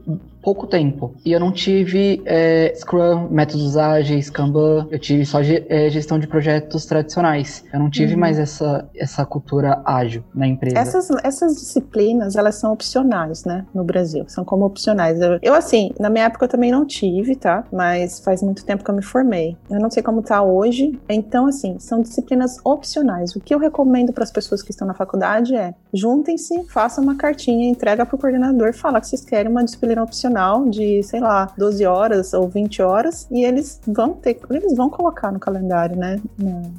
pouco 0.45 0.67
tempo. 0.67 1.15
E 1.25 1.31
eu 1.31 1.39
não 1.39 1.51
tive 1.51 2.21
é, 2.23 2.71
Scrum, 2.75 3.27
métodos 3.31 3.75
ágeis, 3.75 4.29
Kanban, 4.29 4.87
eu 4.91 4.99
tive 4.99 5.25
só 5.25 5.39
é, 5.41 5.89
gestão 5.89 6.19
de 6.19 6.27
projetos 6.27 6.85
tradicionais. 6.85 7.65
Eu 7.73 7.79
não 7.79 7.89
tive 7.89 8.13
uhum. 8.13 8.19
mais 8.19 8.37
essa, 8.37 8.87
essa 8.95 9.25
cultura 9.25 9.81
ágil 9.83 10.23
na 10.35 10.45
empresa. 10.45 10.77
Essas, 10.77 11.09
essas 11.23 11.55
disciplinas, 11.55 12.35
elas 12.35 12.55
são 12.55 12.71
opcionais, 12.71 13.43
né, 13.43 13.65
no 13.73 13.83
Brasil. 13.83 14.23
São 14.27 14.45
como 14.45 14.65
opcionais. 14.65 15.19
Eu, 15.19 15.39
eu, 15.41 15.55
assim, 15.55 15.91
na 15.99 16.11
minha 16.11 16.25
época 16.25 16.45
eu 16.45 16.49
também 16.49 16.71
não 16.71 16.85
tive, 16.85 17.35
tá? 17.35 17.63
Mas 17.73 18.19
faz 18.19 18.43
muito 18.43 18.63
tempo 18.63 18.83
que 18.83 18.91
eu 18.91 18.95
me 18.95 19.03
formei. 19.03 19.57
Eu 19.67 19.79
não 19.79 19.89
sei 19.89 20.03
como 20.03 20.21
tá 20.21 20.43
hoje. 20.43 20.99
Então, 21.09 21.47
assim, 21.47 21.79
são 21.79 22.03
disciplinas 22.03 22.59
opcionais. 22.63 23.35
O 23.35 23.39
que 23.39 23.55
eu 23.55 23.57
recomendo 23.57 24.13
para 24.13 24.23
as 24.23 24.31
pessoas 24.31 24.61
que 24.61 24.69
estão 24.69 24.87
na 24.87 24.93
faculdade 24.93 25.55
é 25.55 25.73
juntem-se, 25.91 26.65
façam 26.65 27.03
uma 27.03 27.15
cartinha, 27.15 27.67
entrega 27.67 28.05
para 28.05 28.15
o 28.15 28.19
coordenador, 28.19 28.73
fala 28.73 29.01
que 29.01 29.07
vocês 29.07 29.25
querem 29.25 29.51
uma 29.51 29.63
disciplina 29.63 30.03
opcional 30.03 30.34
de, 30.69 31.01
sei 31.03 31.19
lá, 31.19 31.49
12 31.57 31.85
horas 31.85 32.33
ou 32.33 32.47
20 32.47 32.81
horas 32.81 33.27
e 33.31 33.43
eles 33.43 33.79
vão 33.87 34.13
ter, 34.13 34.39
eles 34.49 34.75
vão 34.75 34.89
colocar 34.89 35.31
no 35.31 35.39
calendário, 35.39 35.95
né, 35.95 36.19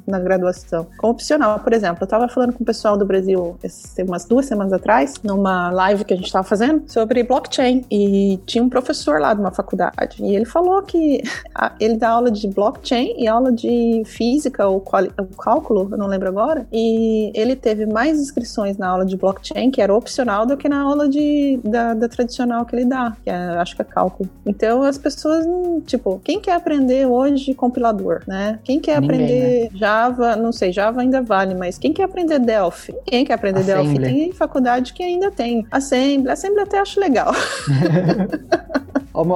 na, 0.05 0.19
graduação. 0.19 0.87
Como 0.97 1.13
opcional, 1.13 1.59
por 1.59 1.73
exemplo, 1.73 2.03
eu 2.03 2.07
tava 2.07 2.27
falando 2.27 2.53
com 2.53 2.63
o 2.63 2.65
pessoal 2.65 2.97
do 2.97 3.05
Brasil 3.05 3.57
umas 4.07 4.25
duas 4.25 4.45
semanas 4.45 4.73
atrás, 4.73 5.15
numa 5.23 5.71
live 5.71 6.05
que 6.05 6.13
a 6.13 6.17
gente 6.17 6.31
tava 6.31 6.47
fazendo, 6.47 6.83
sobre 6.87 7.23
blockchain 7.23 7.85
e 7.89 8.39
tinha 8.45 8.63
um 8.63 8.69
professor 8.69 9.19
lá 9.19 9.33
de 9.33 9.39
uma 9.39 9.51
faculdade 9.51 10.17
e 10.19 10.35
ele 10.35 10.45
falou 10.45 10.81
que 10.83 11.21
ele 11.79 11.97
dá 11.97 12.09
aula 12.09 12.29
de 12.29 12.47
blockchain 12.47 13.15
e 13.17 13.27
aula 13.27 13.51
de 13.51 14.03
física 14.05 14.67
ou 14.67 14.83
cálculo, 15.37 15.87
eu 15.91 15.97
não 15.97 16.07
lembro 16.07 16.27
agora, 16.27 16.67
e 16.71 17.31
ele 17.33 17.55
teve 17.55 17.85
mais 17.85 18.19
inscrições 18.19 18.77
na 18.77 18.87
aula 18.87 19.05
de 19.05 19.15
blockchain, 19.15 19.71
que 19.71 19.81
era 19.81 19.93
opcional, 19.93 20.45
do 20.45 20.57
que 20.57 20.67
na 20.67 20.81
aula 20.81 21.07
de, 21.07 21.59
da, 21.63 21.93
da 21.93 22.07
tradicional 22.07 22.65
que 22.65 22.75
ele 22.75 22.85
dá, 22.85 23.15
que 23.23 23.29
é 23.29 23.46
acho 23.53 23.75
que 23.75 23.81
é 23.81 23.85
cálculo. 23.85 24.29
Então 24.45 24.83
as 24.83 24.97
pessoas, 24.97 25.45
tipo, 25.85 26.19
quem 26.23 26.39
quer 26.39 26.53
aprender 26.53 27.05
hoje 27.05 27.53
compilador, 27.53 28.21
né? 28.27 28.59
Quem 28.63 28.79
quer 28.79 29.01
Ninguém, 29.01 29.17
aprender 29.17 29.63
né? 29.63 29.69
Java, 29.77 30.35
não 30.35 30.51
sei, 30.51 30.71
Java 30.71 31.01
ainda 31.01 31.21
vale, 31.21 31.55
mas 31.55 31.77
quem 31.77 31.93
quer 31.93 32.03
aprender 32.03 32.39
Delphi? 32.39 32.95
Quem 33.05 33.25
quer 33.25 33.33
aprender 33.33 33.59
Assembly. 33.61 33.99
Delphi? 33.99 34.13
Tem 34.15 34.31
faculdade 34.31 34.93
que 34.93 35.03
ainda 35.03 35.31
tem. 35.31 35.65
Assembly, 35.71 36.29
Assembly 36.29 36.61
até 36.61 36.79
acho 36.79 36.99
legal. 36.99 37.31
Olha 39.17 39.33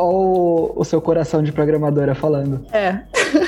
o, 0.76 0.84
seu 0.86 1.02
coração 1.02 1.41
de 1.41 1.52
programadora 1.52 2.13
falando. 2.13 2.63
É. 2.72 3.02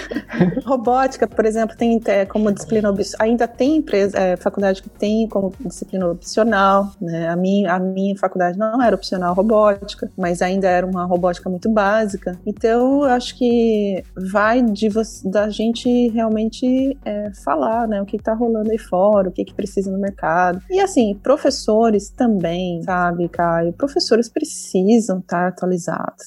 Robótica, 0.65 1.28
por 1.28 1.46
exemplo, 1.46 1.76
tem 1.78 2.02
é, 2.06 2.26
como 2.26 2.52
disciplina 2.52 2.91
ainda 3.19 3.48
tem 3.48 3.78
empresa, 3.78 4.17
é, 4.17 4.36
faculdade 4.36 4.82
que 4.82 4.89
tem 4.89 5.28
como 5.28 5.54
disciplina 5.60 6.08
opcional, 6.08 6.91
né? 7.00 7.30
A 7.30 7.36
minha, 7.36 7.74
a 7.74 7.80
minha 7.80 8.17
faculdade 8.17 8.58
não 8.58 8.82
era 8.82 8.96
opcional 8.96 9.36
robótica, 9.36 10.10
mas 10.17 10.41
ainda 10.41 10.67
era 10.67 10.86
uma 10.86 11.06
robótica 11.06 11.50
muito 11.50 11.69
básica. 11.69 12.38
Então, 12.46 13.04
eu 13.04 13.12
acho 13.12 13.38
que 13.38 14.04
vai 14.15 14.62
de 14.62 14.89
da 15.26 15.50
gente 15.50 16.10
realmente 16.10 16.98
é, 17.06 17.32
falar, 17.43 17.88
né? 17.88 18.02
O 18.02 18.06
que 18.06 18.15
está 18.15 18.34
rolando 18.34 18.72
aí 18.72 18.78
fora, 18.80 19.30
o 19.30 19.32
que, 19.32 19.46
que 19.46 19.54
precisa 19.54 19.91
no 19.91 20.00
mercado. 20.00 20.62
E 20.69 20.80
assim, 20.80 21.13
professores 21.22 22.10
também, 22.10 22.82
sabe, 22.84 23.30
Caio? 23.30 23.74
Professores 23.74 24.30
precisam 24.30 25.19
estar 25.19 25.52
tá 25.52 25.58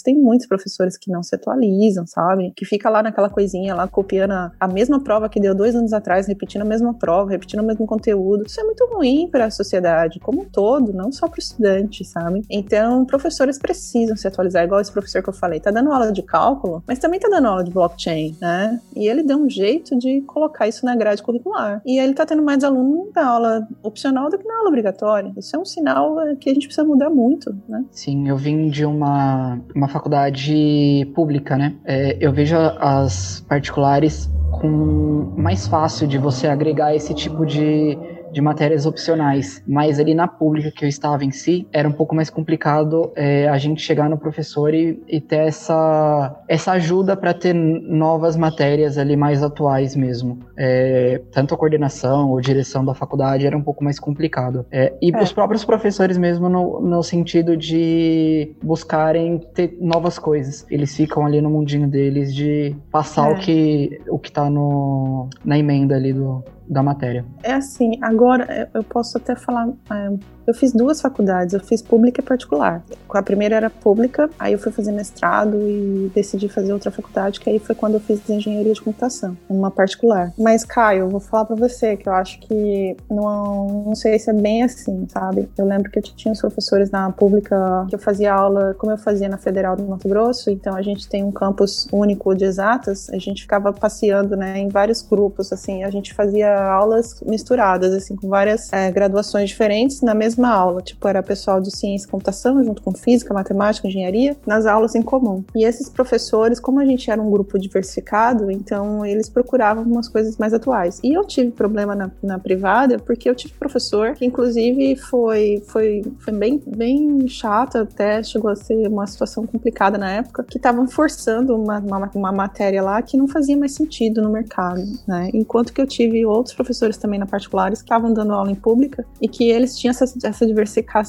tem 0.03 0.17
muitos 0.17 0.47
professores 0.47 0.97
que 0.97 1.11
não 1.11 1.23
se 1.23 1.35
atualizam, 1.35 2.07
sabe? 2.07 2.53
Que 2.57 2.65
fica 2.65 2.89
lá 2.89 3.03
naquela 3.03 3.29
coisinha 3.29 3.75
lá, 3.75 3.87
copiando 3.89 4.33
a, 4.33 4.53
a 4.59 4.69
mesma 4.69 5.03
prova 5.03 5.29
que 5.29 5.41
deu 5.41 5.55
dois 5.55 5.75
anos 5.75 5.93
atrás, 5.93 6.27
repetindo 6.27 6.63
a 6.63 6.67
mesma 6.67 6.95
prova, 6.95 7.31
repetindo 7.31 7.61
o 7.61 7.67
mesmo 7.67 7.87
conteúdo. 7.87 8.45
Isso 8.47 8.61
é 8.61 8.65
muito 8.65 8.87
ruim 8.87 9.29
para 9.31 9.47
a 9.47 9.51
sociedade 9.51 10.21
como 10.21 10.43
um 10.43 10.45
todo, 10.45 10.93
não 10.93 11.13
só 11.13 11.29
para 11.29 11.39
o 11.39 11.41
estudante, 11.41 12.05
sabe? 12.05 12.43
Então, 12.51 13.05
professores 13.05 13.59
precisam 13.59 14.17
se 14.17 14.27
atualizar, 14.27 14.65
igual 14.65 14.81
esse 14.81 14.93
professor 14.93 15.23
que 15.23 15.29
eu 15.29 15.35
falei, 15.35 15.61
tá 15.61 15.71
dando 15.71 15.93
aula 15.93 16.13
de 16.13 16.23
cálculo, 16.23 16.83
mas 16.87 16.99
também 16.99 17.21
tá 17.21 17.29
dando 17.29 17.49
aula 17.49 17.65
de 17.65 17.71
blockchain, 17.71 18.37
né? 18.41 18.81
E 18.95 19.09
ele 19.09 19.23
deu 19.23 19.39
um 19.39 19.49
jeito 19.49 19.97
de 19.99 20.21
colocar 20.23 20.69
isso 20.69 20.85
na 20.85 20.95
grade 20.97 21.23
curricular. 21.23 21.81
E 21.85 21.99
ele 21.99 22.15
tá 22.15 22.25
tendo 22.25 22.43
mais 22.43 22.63
aluno 22.65 23.11
na 23.15 23.27
aula 23.27 23.69
opcional 23.83 24.31
do 24.31 24.39
que 24.39 24.47
na 24.47 24.57
aula 24.59 24.69
obrigatória. 24.69 25.33
Isso 25.37 25.55
é 25.55 25.59
um 25.59 25.65
sinal 25.65 26.21
é, 26.21 26.35
que 26.37 26.51
a 26.51 26.55
gente 26.55 26.67
precisa 26.67 26.87
mudar 26.87 27.11
muito, 27.11 27.55
né? 27.69 27.85
Sim, 27.91 28.29
eu 28.29 28.37
vim 28.37 28.69
de 28.69 28.85
uma, 28.85 29.61
uma 29.75 29.86
uma 29.87 29.89
faculdade 29.89 31.11
pública, 31.15 31.57
né? 31.57 31.75
É, 31.85 32.17
eu 32.21 32.33
vejo 32.33 32.57
as 32.57 33.45
particulares 33.49 34.29
com 34.51 35.33
mais 35.37 35.67
fácil 35.67 36.07
de 36.09 36.19
você 36.19 36.49
agregar 36.49 36.95
esse 36.95 37.15
tipo 37.15 37.47
de 37.47 37.97
de 38.37 38.43
matérias 38.43 38.85
opcionais, 38.85 39.63
mas 39.67 39.99
ali 39.99 40.15
na 40.15 40.29
pública 40.29 40.71
que 40.71 40.85
eu 40.85 40.89
estava 40.91 41.25
em 41.25 41.31
si, 41.31 41.67
era 41.73 41.89
um 41.89 41.93
pouco 41.93 42.15
mais 42.15 42.29
complicado 42.29 43.11
é, 43.17 43.49
a 43.49 43.57
gente 43.57 43.81
chegar 43.81 44.11
no 44.11 44.19
professor 44.19 44.75
e, 44.75 45.03
e 45.09 45.23
ter 45.23 45.47
essa, 45.47 46.39
essa 46.47 46.73
ajuda 46.73 47.17
para 47.17 47.33
ter 47.33 47.55
novas 47.55 48.37
matérias 48.37 48.99
ali 48.99 49.17
mais 49.17 49.43
atuais 49.43 49.97
mesmo. 49.97 50.41
É, 50.55 51.23
tanto 51.33 51.55
a 51.55 51.57
coordenação 51.57 52.29
ou 52.31 52.39
direção 52.39 52.85
da 52.85 52.93
faculdade 52.93 53.47
era 53.47 53.57
um 53.57 53.63
pouco 53.63 53.83
mais 53.83 53.99
complicado. 53.99 54.67
É, 54.71 54.93
e 55.01 55.11
os 55.17 55.33
próprios 55.33 55.65
professores 55.65 56.19
mesmo 56.19 56.47
no, 56.51 56.79
no 56.79 57.03
sentido 57.03 57.57
de 57.57 58.55
buscarem 58.63 59.39
ter 59.55 59.79
novas 59.81 60.19
coisas. 60.19 60.67
Eles 60.71 60.95
ficam 60.95 61.25
ali 61.25 61.41
no 61.41 61.49
mundinho 61.49 61.89
deles 61.89 62.35
de 62.35 62.77
passar 62.93 63.31
o 63.31 63.33
é. 63.33 63.39
que 63.39 64.01
o 64.11 64.19
que 64.19 64.31
tá 64.31 64.51
no, 64.51 65.31
na 65.43 65.59
emenda 65.59 65.97
ali 65.97 66.13
do, 66.13 66.45
da 66.69 66.83
matéria. 66.83 67.25
É 67.43 67.53
assim, 67.53 67.93
agora 68.03 68.69
eu 68.75 68.83
posso 68.83 69.19
até 69.19 69.37
falar 69.37 69.69
é, 69.91 70.11
eu 70.47 70.55
fiz 70.55 70.73
duas 70.73 71.01
faculdades, 71.01 71.55
eu 71.55 71.61
fiz 71.61 71.83
pública 71.83 72.21
e 72.21 72.25
particular. 72.25 72.83
A 73.11 73.23
primeira 73.23 73.57
era 73.57 73.71
pública, 73.71 74.29
aí 74.39 74.53
eu 74.53 74.59
fui 74.59 74.71
fazer 74.71 74.93
mestrado 74.93 75.57
e 75.57 76.11
decidi 76.15 76.49
fazer 76.49 76.73
outra 76.73 76.91
faculdade, 76.91 77.41
que 77.41 77.49
aí 77.49 77.59
foi 77.59 77.75
quando 77.75 77.95
eu 77.95 78.01
fiz 78.01 78.29
engenharia 78.29 78.75
de 78.75 78.81
computação, 78.81 79.37
uma 79.49 79.71
particular. 79.71 80.33
Mas, 80.39 80.65
Caio, 80.65 81.01
eu 81.01 81.09
vou 81.09 81.21
falar 81.21 81.47
para 81.47 81.57
você 81.57 81.97
que 81.97 82.09
eu 82.09 82.13
acho 82.13 82.39
que 82.41 82.97
não, 83.11 83.85
não 83.87 83.95
sei 83.95 84.19
se 84.19 84.31
é 84.31 84.33
bem 84.33 84.63
assim, 84.63 85.07
sabe? 85.09 85.49
Eu 85.57 85.65
lembro 85.65 85.91
que 85.91 85.99
eu 85.99 86.03
tinha 86.03 86.33
os 86.33 86.41
professores 86.41 86.91
na 86.91 87.11
pública 87.11 87.87
que 87.89 87.95
eu 87.95 87.99
fazia 87.99 88.33
aula, 88.33 88.75
como 88.79 88.93
eu 88.93 88.99
fazia 88.99 89.29
na 89.29 89.39
Federal 89.39 89.77
do 89.77 89.85
Mato 89.85 90.09
Grosso, 90.09 90.51
então 90.51 90.77
a 90.77 90.83
gente 90.83 91.09
tem 91.09 91.25
um 91.25 91.33
campus 91.33 91.89
único 91.91 92.35
de 92.35 92.45
exatas, 92.45 93.09
a 93.11 93.19
gente 93.19 93.43
ficava 93.43 93.73
passeando, 93.73 94.37
né, 94.37 94.59
em 94.59 94.69
vários 94.69 95.01
grupos, 95.03 95.53
assim, 95.53 95.85
a 95.85 95.91
gente 95.91 96.13
fazia 96.13 96.55
aulas 96.55 97.21
misturadas, 97.23 97.93
assim, 97.95 98.15
com 98.15 98.29
várias 98.29 98.73
é, 98.73 98.91
graduações 98.91 99.49
diferentes 99.49 100.03
na 100.03 100.15
mesma 100.15 100.36
mesma 100.37 100.51
aula. 100.51 100.83
Tipo, 100.83 101.09
era 101.09 101.23
pessoal 101.23 101.61
de 101.61 101.75
ciência 101.75 102.07
e 102.07 102.11
computação, 102.11 102.63
junto 102.63 102.83
com 102.83 102.93
física, 102.93 103.33
matemática, 103.33 103.89
engenharia, 103.89 104.37
nas 104.47 104.67
aulas 104.67 104.95
em 104.95 105.03
comum. 105.03 105.43
E 105.55 105.65
esses 105.65 105.89
professores, 105.89 106.61
como 106.61 106.81
a 106.81 106.85
gente 106.85 107.11
era 107.11 107.21
um 107.21 107.31
grupo 107.31 107.59
diversificado, 107.59 108.51
então 108.51 109.05
eles 109.05 109.29
procuravam 109.29 109.83
umas 109.85 110.09
coisas 110.09 110.37
mais 110.37 110.53
atuais. 110.53 111.01
E 111.03 111.13
eu 111.13 111.25
tive 111.25 111.51
problema 111.51 111.95
na, 111.95 112.11
na 112.23 112.39
privada 112.39 112.99
porque 112.99 113.29
eu 113.29 113.35
tive 113.35 113.55
professor 113.55 114.15
que, 114.15 114.25
inclusive, 114.25 114.97
foi, 114.97 115.63
foi, 115.67 116.05
foi 116.19 116.33
bem, 116.33 116.63
bem 116.67 117.27
chato, 117.29 117.79
até 117.79 118.23
chegou 118.23 118.51
a 118.51 118.57
ser 118.57 118.89
uma 118.89 119.07
situação 119.07 119.47
complicada 119.47 119.97
na 119.99 120.11
época, 120.11 120.45
que 120.45 120.59
estavam 120.59 120.87
forçando 120.87 121.57
uma, 121.57 121.79
uma, 121.79 122.11
uma 122.15 122.33
matéria 122.33 122.83
lá 122.83 123.01
que 123.03 123.17
não 123.17 123.27
fazia 123.27 123.57
mais 123.57 123.73
sentido 123.73 124.21
no 124.21 124.31
mercado, 124.31 124.83
né? 125.07 125.31
Enquanto 125.33 125.73
que 125.73 125.81
eu 125.81 125.87
tive 125.87 126.25
outros 126.27 126.55
professores 126.55 126.97
também 126.97 127.19
na 127.19 127.27
particulares 127.27 127.81
que 127.81 127.87
estavam 127.87 128.13
dando 128.13 128.33
aula 128.33 128.51
em 128.51 128.55
pública 128.55 129.05
e 129.21 129.29
que 129.29 129.49
eles 129.51 129.79
tinham 129.79 129.91
essa, 129.91 130.05
essa, 130.29 130.45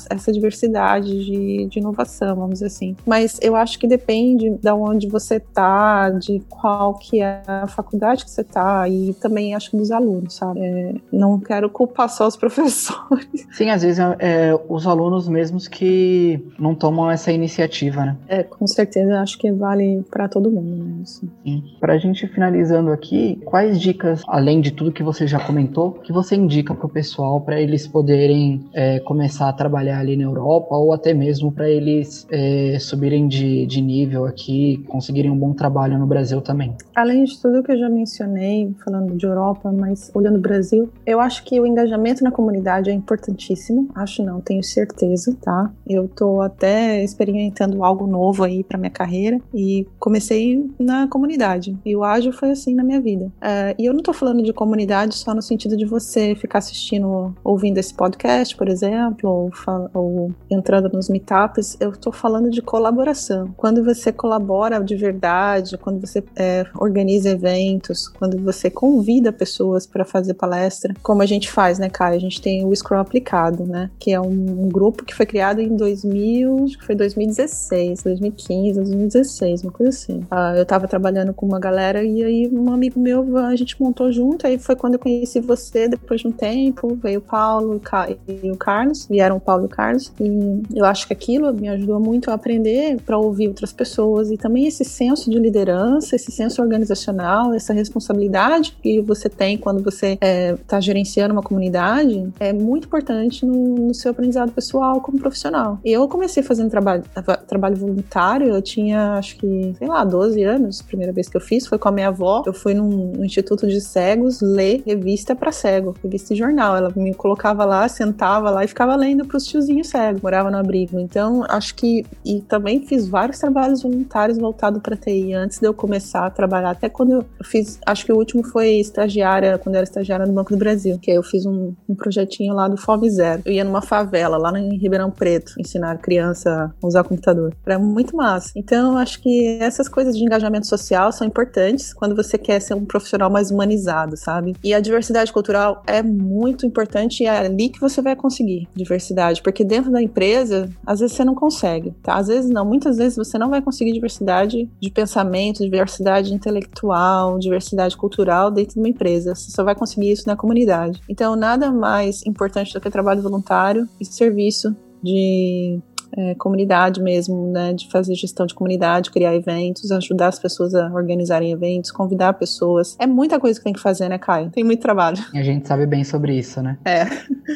essa 0.09 0.31
diversidade 0.31 1.25
de, 1.25 1.65
de 1.65 1.79
inovação, 1.79 2.35
vamos 2.35 2.53
dizer 2.53 2.67
assim. 2.67 2.95
Mas 3.05 3.39
eu 3.41 3.55
acho 3.55 3.79
que 3.79 3.87
depende 3.87 4.49
de 4.49 4.71
onde 4.71 5.07
você 5.07 5.39
tá, 5.39 6.09
de 6.09 6.41
qual 6.49 6.95
que 6.95 7.21
é 7.21 7.41
a 7.47 7.67
faculdade 7.67 8.23
que 8.23 8.31
você 8.31 8.43
tá 8.43 8.87
e 8.87 9.13
também 9.15 9.55
acho 9.55 9.71
que 9.71 9.77
dos 9.77 9.91
alunos, 9.91 10.35
sabe? 10.35 10.59
É, 10.61 10.95
não 11.11 11.39
quero 11.39 11.69
culpar 11.69 12.09
só 12.09 12.27
os 12.27 12.35
professores. 12.37 13.47
Sim, 13.51 13.69
às 13.69 13.81
vezes 13.81 13.99
é, 14.19 14.57
os 14.67 14.85
alunos 14.85 15.27
mesmos 15.27 15.67
que 15.67 16.43
não 16.59 16.75
tomam 16.75 17.09
essa 17.09 17.31
iniciativa, 17.31 18.05
né? 18.05 18.17
É, 18.27 18.43
com 18.43 18.67
certeza 18.67 19.19
acho 19.19 19.37
que 19.37 19.51
vale 19.51 20.03
para 20.09 20.27
todo 20.27 20.51
mundo, 20.51 20.83
né? 20.83 21.01
Sim. 21.05 21.63
Para 21.79 21.93
a 21.93 21.97
gente 21.97 22.27
finalizando 22.27 22.91
aqui, 22.91 23.39
quais 23.45 23.79
dicas, 23.79 24.21
além 24.27 24.61
de 24.61 24.71
tudo 24.71 24.91
que 24.91 25.03
você 25.03 25.27
já 25.27 25.39
comentou, 25.39 25.91
que 25.91 26.11
você 26.11 26.35
indica 26.35 26.73
para 26.73 26.85
o 26.85 26.89
pessoal 26.89 27.41
para 27.41 27.59
eles 27.59 27.87
poderem 27.87 28.65
é, 28.73 28.99
começar 29.07 29.47
a 29.47 29.53
trabalhar 29.53 29.99
ali 29.99 30.17
na 30.17 30.23
Europa 30.23 30.75
ou 30.75 30.91
até 30.91 31.13
mesmo 31.13 31.49
para 31.49 31.69
eles 31.69 32.27
é, 32.29 32.77
subirem 32.77 33.25
de, 33.25 33.65
de 33.65 33.81
nível 33.81 34.25
aqui, 34.25 34.83
conseguirem 34.85 35.31
um 35.31 35.37
bom 35.37 35.53
trabalho 35.53 35.97
no 35.97 36.05
Brasil 36.05 36.41
também? 36.41 36.75
Além 36.93 37.23
de 37.23 37.41
tudo 37.41 37.63
que 37.63 37.71
eu 37.71 37.77
já 37.77 37.87
mencionei, 37.87 38.75
falando 38.83 39.15
de 39.15 39.25
Europa, 39.25 39.71
mas 39.71 40.11
olhando 40.13 40.35
o 40.35 40.41
Brasil, 40.41 40.89
eu 41.05 41.21
acho 41.21 41.45
que 41.45 41.57
o 41.57 41.65
engajamento 41.65 42.21
na 42.21 42.31
comunidade 42.31 42.89
é 42.89 42.93
importantíssimo. 42.93 43.87
Acho 43.95 44.21
não, 44.25 44.41
tenho 44.41 44.61
certeza, 44.61 45.33
tá? 45.41 45.71
Eu 45.87 46.09
tô 46.09 46.41
até 46.41 47.01
experimentando 47.01 47.85
algo 47.85 48.05
novo 48.05 48.43
aí 48.43 48.61
para 48.61 48.77
minha 48.77 48.91
carreira 48.91 49.39
e 49.53 49.87
comecei 49.97 50.69
na 50.77 51.07
comunidade. 51.07 51.77
E 51.85 51.95
o 51.95 52.03
ágil 52.03 52.33
foi 52.33 52.51
assim 52.51 52.75
na 52.75 52.83
minha 52.83 52.99
vida. 52.99 53.31
É, 53.39 53.73
e 53.79 53.85
eu 53.85 53.93
não 53.93 54.01
tô 54.01 54.11
falando 54.11 54.43
de 54.43 54.51
comunidade 54.51 55.15
só 55.15 55.33
no 55.33 55.41
sentido 55.41 55.77
de 55.77 55.85
você 55.85 56.35
ficar 56.35 56.59
assistindo, 56.59 57.33
ouvindo 57.41 57.77
esse 57.77 57.93
podcast, 57.93 58.53
por 58.57 58.67
exemplo, 58.67 58.96
ou, 59.23 59.51
ou 59.93 60.31
entrando 60.49 60.89
nos 60.89 61.09
meetups. 61.09 61.77
Eu 61.79 61.91
tô 61.91 62.11
falando 62.11 62.49
de 62.49 62.61
colaboração. 62.61 63.53
Quando 63.57 63.83
você 63.83 64.11
colabora 64.11 64.83
de 64.83 64.95
verdade, 64.95 65.77
quando 65.77 65.99
você 65.99 66.23
é, 66.35 66.65
organiza 66.75 67.29
eventos, 67.29 68.07
quando 68.07 68.37
você 68.37 68.69
convida 68.69 69.31
pessoas 69.31 69.85
para 69.85 70.05
fazer 70.05 70.33
palestra, 70.33 70.93
como 71.01 71.21
a 71.21 71.25
gente 71.25 71.51
faz, 71.51 71.79
né, 71.79 71.89
Kai? 71.89 72.15
A 72.15 72.19
gente 72.19 72.41
tem 72.41 72.65
o 72.65 72.75
Scrum 72.75 72.99
aplicado, 72.99 73.65
né? 73.65 73.89
Que 73.99 74.11
é 74.11 74.19
um, 74.19 74.65
um 74.65 74.69
grupo 74.69 75.05
que 75.05 75.15
foi 75.15 75.25
criado 75.25 75.61
em 75.61 75.75
2000, 75.75 76.65
acho 76.65 76.77
que 76.77 76.85
foi 76.85 76.95
2016, 76.95 78.03
2015, 78.03 78.73
2016, 78.73 79.63
uma 79.63 79.71
coisa 79.71 79.89
assim. 79.89 80.19
Uh, 80.31 80.57
eu 80.57 80.65
tava 80.65 80.87
trabalhando 80.87 81.33
com 81.33 81.45
uma 81.45 81.59
galera 81.59 82.03
e 82.03 82.23
aí 82.23 82.49
um 82.51 82.71
amigo 82.71 82.99
meu, 82.99 83.37
a 83.37 83.55
gente 83.55 83.81
montou 83.81 84.11
junto, 84.11 84.45
aí 84.45 84.57
foi 84.57 84.75
quando 84.75 84.93
eu 84.93 84.99
conheci 84.99 85.39
você, 85.39 85.87
depois 85.87 86.21
de 86.21 86.27
um 86.27 86.31
tempo, 86.31 86.95
veio 87.01 87.19
o 87.19 87.21
Paulo 87.21 87.79
e 88.27 88.51
o 88.51 88.57
Carlos, 88.57 88.86
vieram 89.09 89.37
o 89.37 89.39
Paulo 89.39 89.63
e 89.63 89.65
o 89.65 89.69
Carlos, 89.69 90.11
e 90.19 90.61
eu 90.75 90.85
acho 90.85 91.07
que 91.07 91.13
aquilo 91.13 91.53
me 91.53 91.67
ajudou 91.69 91.99
muito 91.99 92.31
a 92.31 92.33
aprender 92.33 92.97
para 93.05 93.17
ouvir 93.17 93.47
outras 93.47 93.73
pessoas 93.73 94.31
e 94.31 94.37
também 94.37 94.67
esse 94.67 94.83
senso 94.85 95.29
de 95.29 95.39
liderança, 95.39 96.15
esse 96.15 96.31
senso 96.31 96.61
organizacional, 96.61 97.53
essa 97.53 97.73
responsabilidade 97.73 98.77
que 98.81 99.01
você 99.01 99.29
tem 99.29 99.57
quando 99.57 99.83
você 99.83 100.13
está 100.13 100.25
é, 100.25 100.55
tá 100.67 100.79
gerenciando 100.79 101.33
uma 101.33 101.43
comunidade 101.43 102.29
é 102.39 102.53
muito 102.53 102.85
importante 102.85 103.45
no, 103.45 103.87
no, 103.87 103.93
seu 103.93 104.11
aprendizado 104.11 104.51
pessoal 104.51 105.01
como 105.01 105.17
profissional. 105.19 105.79
Eu 105.83 106.07
comecei 106.07 106.43
fazendo 106.43 106.69
trabalho, 106.69 107.03
trabalho 107.47 107.75
voluntário, 107.75 108.47
eu 108.47 108.61
tinha 108.61 109.13
acho 109.13 109.37
que, 109.37 109.73
sei 109.77 109.87
lá, 109.87 110.03
12 110.03 110.43
anos, 110.43 110.81
a 110.81 110.83
primeira 110.83 111.11
vez 111.11 111.27
que 111.27 111.37
eu 111.37 111.41
fiz 111.41 111.67
foi 111.67 111.77
com 111.77 111.89
a 111.89 111.91
minha 111.91 112.07
avó. 112.07 112.43
Eu 112.45 112.53
fui 112.53 112.73
num, 112.73 113.13
num 113.15 113.23
instituto 113.23 113.67
de 113.67 113.81
cegos 113.81 114.41
ler 114.41 114.83
revista 114.85 115.35
para 115.35 115.51
cego, 115.51 115.95
revista 116.03 116.33
e 116.33 116.37
jornal. 116.37 116.75
Ela 116.75 116.91
me 116.95 117.13
colocava 117.13 117.65
lá, 117.65 117.87
sentava 117.87 118.49
lá 118.49 118.63
e 118.67 118.69
ficava 118.69 118.95
lendo 118.95 119.25
para 119.25 119.37
os 119.37 119.45
tiozinhos 119.45 119.87
cegos, 119.87 120.21
morava 120.21 120.51
no 120.51 120.57
abrigo. 120.57 120.99
Então, 120.99 121.43
acho 121.49 121.73
que 121.73 122.05
e 122.23 122.41
também 122.41 122.85
fiz 122.85 123.07
vários 123.07 123.39
trabalhos 123.39 123.81
voluntários 123.81 124.37
voltados 124.37 124.81
para 124.81 124.95
TI 124.95 125.33
antes 125.33 125.59
de 125.59 125.67
eu 125.67 125.73
começar 125.73 126.25
a 126.25 126.29
trabalhar. 126.29 126.71
Até 126.71 126.89
quando 126.89 127.13
eu 127.13 127.25
fiz, 127.43 127.79
acho 127.85 128.05
que 128.05 128.11
o 128.11 128.17
último 128.17 128.43
foi 128.43 128.79
estagiária, 128.79 129.57
quando 129.57 129.75
eu 129.75 129.79
era 129.79 129.87
estagiária 129.87 130.25
no 130.25 130.33
Banco 130.33 130.51
do 130.51 130.57
Brasil, 130.57 130.99
que 131.01 131.09
eu 131.09 131.23
fiz 131.23 131.45
um, 131.45 131.73
um 131.87 131.95
projetinho 131.95 132.53
lá 132.53 132.67
do 132.67 132.77
Fome 132.77 133.09
Zero. 133.09 133.41
Eu 133.45 133.53
ia 133.53 133.63
numa 133.63 133.81
favela 133.81 134.37
lá 134.37 134.57
em 134.59 134.77
Ribeirão 134.77 135.09
Preto 135.09 135.53
ensinar 135.57 135.97
criança 135.99 136.73
a 136.81 136.87
usar 136.87 137.03
computador. 137.03 137.55
Era 137.65 137.79
muito 137.79 138.15
massa. 138.15 138.51
Então, 138.55 138.97
acho 138.97 139.21
que 139.21 139.57
essas 139.61 139.87
coisas 139.87 140.17
de 140.17 140.23
engajamento 140.23 140.67
social 140.67 141.11
são 141.11 141.25
importantes 141.25 141.93
quando 141.93 142.15
você 142.15 142.37
quer 142.37 142.59
ser 142.59 142.73
um 142.73 142.85
profissional 142.85 143.29
mais 143.29 143.49
humanizado, 143.49 144.17
sabe? 144.17 144.55
E 144.63 144.73
a 144.73 144.79
diversidade 144.79 145.31
cultural 145.31 145.81
é 145.87 146.03
muito 146.03 146.65
importante 146.65 147.23
e 147.23 147.25
é 147.25 147.37
ali 147.37 147.69
que 147.69 147.79
você 147.79 148.01
vai 148.01 148.15
conseguir 148.15 148.56
diversidade, 148.73 149.41
porque 149.41 149.63
dentro 149.63 149.91
da 149.91 150.01
empresa, 150.01 150.69
às 150.85 150.99
vezes 150.99 151.15
você 151.15 151.25
não 151.25 151.35
consegue, 151.35 151.93
tá? 152.01 152.15
Às 152.15 152.27
vezes 152.27 152.49
não, 152.49 152.65
muitas 152.65 152.97
vezes 152.97 153.17
você 153.17 153.37
não 153.37 153.49
vai 153.49 153.61
conseguir 153.61 153.91
diversidade 153.91 154.69
de 154.81 154.89
pensamento, 154.89 155.63
diversidade 155.63 156.33
intelectual, 156.33 157.37
diversidade 157.37 157.97
cultural 157.97 158.49
dentro 158.49 158.75
de 158.75 158.79
uma 158.79 158.89
empresa. 158.89 159.35
Você 159.35 159.51
só 159.51 159.63
vai 159.63 159.75
conseguir 159.75 160.11
isso 160.11 160.27
na 160.27 160.35
comunidade. 160.35 161.01
Então, 161.09 161.35
nada 161.35 161.71
mais 161.71 162.25
importante 162.25 162.73
do 162.73 162.79
que 162.79 162.89
trabalho 162.89 163.21
voluntário 163.21 163.87
e 163.99 164.05
serviço 164.05 164.75
de 165.03 165.79
é, 166.17 166.35
comunidade 166.35 167.01
mesmo, 167.01 167.51
né, 167.51 167.73
de 167.73 167.89
fazer 167.89 168.15
gestão 168.15 168.45
de 168.45 168.53
comunidade, 168.53 169.11
criar 169.11 169.35
eventos, 169.35 169.91
ajudar 169.91 170.27
as 170.27 170.39
pessoas 170.39 170.73
a 170.73 170.91
organizarem 170.91 171.51
eventos, 171.51 171.91
convidar 171.91 172.33
pessoas. 172.33 172.95
É 172.99 173.05
muita 173.05 173.39
coisa 173.39 173.59
que 173.59 173.63
tem 173.63 173.73
que 173.73 173.79
fazer, 173.79 174.09
né, 174.09 174.17
Caio? 174.17 174.49
Tem 174.49 174.63
muito 174.63 174.81
trabalho. 174.81 175.17
E 175.33 175.37
a 175.37 175.43
gente 175.43 175.67
sabe 175.67 175.85
bem 175.85 176.03
sobre 176.03 176.37
isso, 176.37 176.61
né? 176.61 176.77
É. 176.83 177.05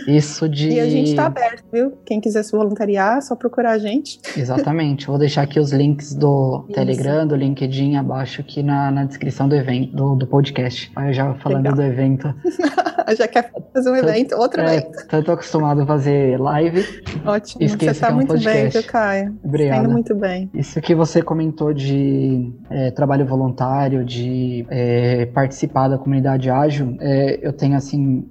Isso 0.07 0.47
de. 0.47 0.69
E 0.69 0.79
a 0.79 0.89
gente 0.89 1.15
tá 1.15 1.25
aberto, 1.25 1.63
viu? 1.71 1.93
Quem 2.05 2.21
quiser 2.21 2.43
se 2.43 2.51
voluntariar, 2.51 3.17
é 3.17 3.21
só 3.21 3.35
procurar 3.35 3.71
a 3.71 3.77
gente. 3.77 4.19
Exatamente. 4.37 5.07
Vou 5.07 5.17
deixar 5.17 5.41
aqui 5.41 5.59
os 5.59 5.71
links 5.71 6.13
do 6.13 6.63
isso. 6.65 6.73
Telegram, 6.73 7.27
do 7.27 7.35
LinkedIn 7.35 7.95
abaixo 7.95 8.41
aqui 8.41 8.63
na, 8.63 8.91
na 8.91 9.03
descrição 9.05 9.49
do 9.49 9.55
evento, 9.55 9.95
do, 9.95 10.15
do 10.15 10.27
podcast. 10.27 10.91
Aí 10.95 11.13
já 11.13 11.33
falando 11.35 11.63
Legal. 11.63 11.75
do 11.75 11.81
evento. 11.81 12.33
já 13.15 13.27
quer 13.27 13.51
fazer 13.73 13.89
um 13.89 13.95
evento, 13.95 14.35
outro 14.35 14.61
é, 14.61 14.77
evento. 14.77 15.07
Tanto 15.07 15.31
acostumado 15.31 15.81
a 15.81 15.85
fazer 15.85 16.39
live. 16.39 16.85
Ótimo. 17.25 17.67
Você 17.67 17.93
tá 17.93 18.07
é 18.07 18.11
um 18.11 18.15
muito 18.15 18.27
podcast. 18.29 18.50
Viu, 18.69 18.83
Caio? 18.83 19.35
Obrigado. 19.43 19.77
Tá 19.77 19.83
indo 19.83 19.91
muito 19.91 20.15
bem. 20.15 20.49
Isso 20.53 20.79
que 20.81 20.93
você 20.93 21.21
comentou 21.21 21.73
de 21.73 22.51
é, 22.69 22.91
trabalho 22.91 23.25
voluntário, 23.25 24.03
de 24.03 24.65
é, 24.69 25.25
participar 25.27 25.87
da 25.87 25.97
comunidade 25.97 26.49
ágil, 26.49 26.95
é, 26.99 27.39
eu 27.41 27.53
tenho, 27.53 27.75
assim, 27.75 28.25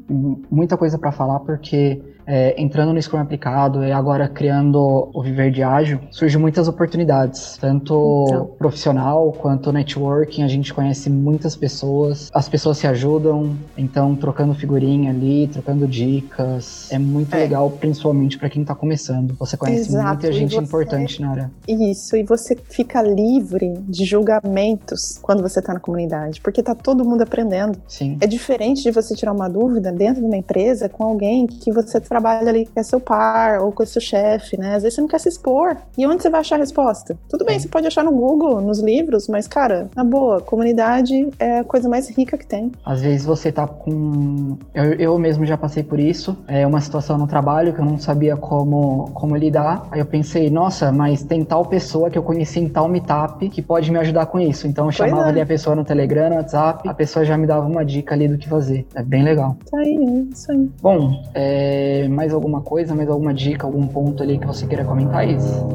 muita 0.50 0.76
coisa 0.76 0.98
para 0.98 1.12
falar, 1.12 1.40
porque 1.40 2.00
é, 2.30 2.54
entrando 2.56 2.92
no 2.92 3.02
Scrum 3.02 3.18
aplicado 3.18 3.84
e 3.84 3.90
agora 3.90 4.28
criando 4.28 5.10
o 5.12 5.20
Viver 5.20 5.50
de 5.50 5.64
Ágil, 5.64 5.98
surgem 6.12 6.40
muitas 6.40 6.68
oportunidades, 6.68 7.58
tanto 7.60 8.26
então. 8.28 8.46
profissional 8.56 9.32
quanto 9.32 9.72
networking. 9.72 10.44
A 10.44 10.48
gente 10.48 10.72
conhece 10.72 11.10
muitas 11.10 11.56
pessoas, 11.56 12.30
as 12.32 12.48
pessoas 12.48 12.78
se 12.78 12.86
ajudam, 12.86 13.56
então 13.76 14.14
trocando 14.14 14.54
figurinha 14.54 15.10
ali, 15.10 15.48
trocando 15.48 15.88
dicas. 15.88 16.90
É 16.92 17.00
muito 17.00 17.34
é. 17.34 17.40
legal, 17.40 17.68
principalmente 17.68 18.38
para 18.38 18.48
quem 18.48 18.62
está 18.62 18.76
começando. 18.76 19.34
Você 19.34 19.56
conhece 19.56 19.88
Exato. 19.88 20.06
muita 20.06 20.32
gente 20.32 20.54
você... 20.54 20.62
importante 20.62 21.20
na 21.20 21.30
área. 21.30 21.50
Isso, 21.66 22.14
e 22.16 22.22
você 22.22 22.56
fica 22.68 23.02
livre 23.02 23.74
de 23.88 24.04
julgamentos 24.04 25.18
quando 25.20 25.42
você 25.42 25.58
está 25.58 25.74
na 25.74 25.80
comunidade, 25.80 26.40
porque 26.40 26.62
tá 26.62 26.76
todo 26.76 27.04
mundo 27.04 27.22
aprendendo. 27.22 27.76
Sim. 27.88 28.18
É 28.20 28.26
diferente 28.28 28.84
de 28.84 28.92
você 28.92 29.16
tirar 29.16 29.32
uma 29.32 29.48
dúvida 29.48 29.90
dentro 29.90 30.20
de 30.20 30.28
uma 30.28 30.36
empresa 30.36 30.88
com 30.88 31.02
alguém 31.02 31.48
que 31.48 31.72
você 31.72 32.00
trabalha 32.00 32.19
trabalha 32.20 32.50
ali 32.50 32.66
com 32.66 32.82
seu 32.82 33.00
par 33.00 33.62
ou 33.62 33.72
com 33.72 33.82
o 33.82 33.86
seu 33.86 34.00
chefe, 34.00 34.58
né? 34.58 34.74
Às 34.74 34.82
vezes 34.82 34.94
você 34.94 35.00
não 35.00 35.08
quer 35.08 35.18
se 35.18 35.28
expor. 35.28 35.76
E 35.96 36.06
onde 36.06 36.22
você 36.22 36.28
vai 36.28 36.40
achar 36.40 36.56
a 36.56 36.58
resposta? 36.58 37.16
Tudo 37.28 37.44
bem, 37.44 37.56
é. 37.56 37.58
você 37.58 37.68
pode 37.68 37.86
achar 37.86 38.04
no 38.04 38.12
Google, 38.12 38.60
nos 38.60 38.80
livros, 38.80 39.26
mas, 39.26 39.48
cara, 39.48 39.88
na 39.96 40.04
boa, 40.04 40.40
comunidade 40.40 41.30
é 41.38 41.60
a 41.60 41.64
coisa 41.64 41.88
mais 41.88 42.08
rica 42.10 42.36
que 42.36 42.46
tem. 42.46 42.70
Às 42.84 43.00
vezes 43.00 43.24
você 43.24 43.50
tá 43.50 43.66
com. 43.66 44.58
Eu, 44.74 44.92
eu 44.94 45.18
mesmo 45.18 45.46
já 45.46 45.56
passei 45.56 45.82
por 45.82 45.98
isso. 45.98 46.36
É 46.46 46.66
uma 46.66 46.80
situação 46.80 47.16
no 47.16 47.26
trabalho 47.26 47.72
que 47.72 47.80
eu 47.80 47.84
não 47.84 47.98
sabia 47.98 48.36
como, 48.36 49.10
como 49.14 49.34
lidar. 49.34 49.88
Aí 49.90 50.00
eu 50.00 50.06
pensei, 50.06 50.50
nossa, 50.50 50.92
mas 50.92 51.22
tem 51.22 51.44
tal 51.44 51.64
pessoa 51.64 52.10
que 52.10 52.18
eu 52.18 52.22
conheci 52.22 52.60
em 52.60 52.68
tal 52.68 52.88
meetup 52.88 53.48
que 53.48 53.62
pode 53.62 53.90
me 53.90 53.98
ajudar 53.98 54.26
com 54.26 54.38
isso. 54.38 54.66
Então 54.66 54.86
eu 54.86 54.92
chamava 54.92 55.26
é. 55.26 55.28
ali 55.30 55.40
a 55.40 55.46
pessoa 55.46 55.74
no 55.74 55.84
Telegram, 55.84 56.30
no 56.30 56.36
WhatsApp, 56.36 56.88
a 56.88 56.94
pessoa 56.94 57.24
já 57.24 57.36
me 57.36 57.46
dava 57.46 57.66
uma 57.66 57.84
dica 57.84 58.14
ali 58.14 58.28
do 58.28 58.36
que 58.36 58.48
fazer. 58.48 58.86
É 58.94 59.02
bem 59.02 59.22
legal. 59.22 59.56
Tá 59.70 59.78
aí, 59.78 59.96
é 59.96 60.34
isso 60.34 60.52
aí. 60.52 60.70
Bom, 60.82 61.22
é, 61.34 62.08
mais 62.10 62.34
alguma 62.34 62.60
coisa, 62.60 62.94
mais 62.94 63.08
alguma 63.08 63.32
dica, 63.32 63.66
algum 63.66 63.86
ponto 63.86 64.22
ali 64.22 64.38
que 64.38 64.46
você 64.46 64.66
queira 64.66 64.84
comentar, 64.84 65.28
isso? 65.28 65.66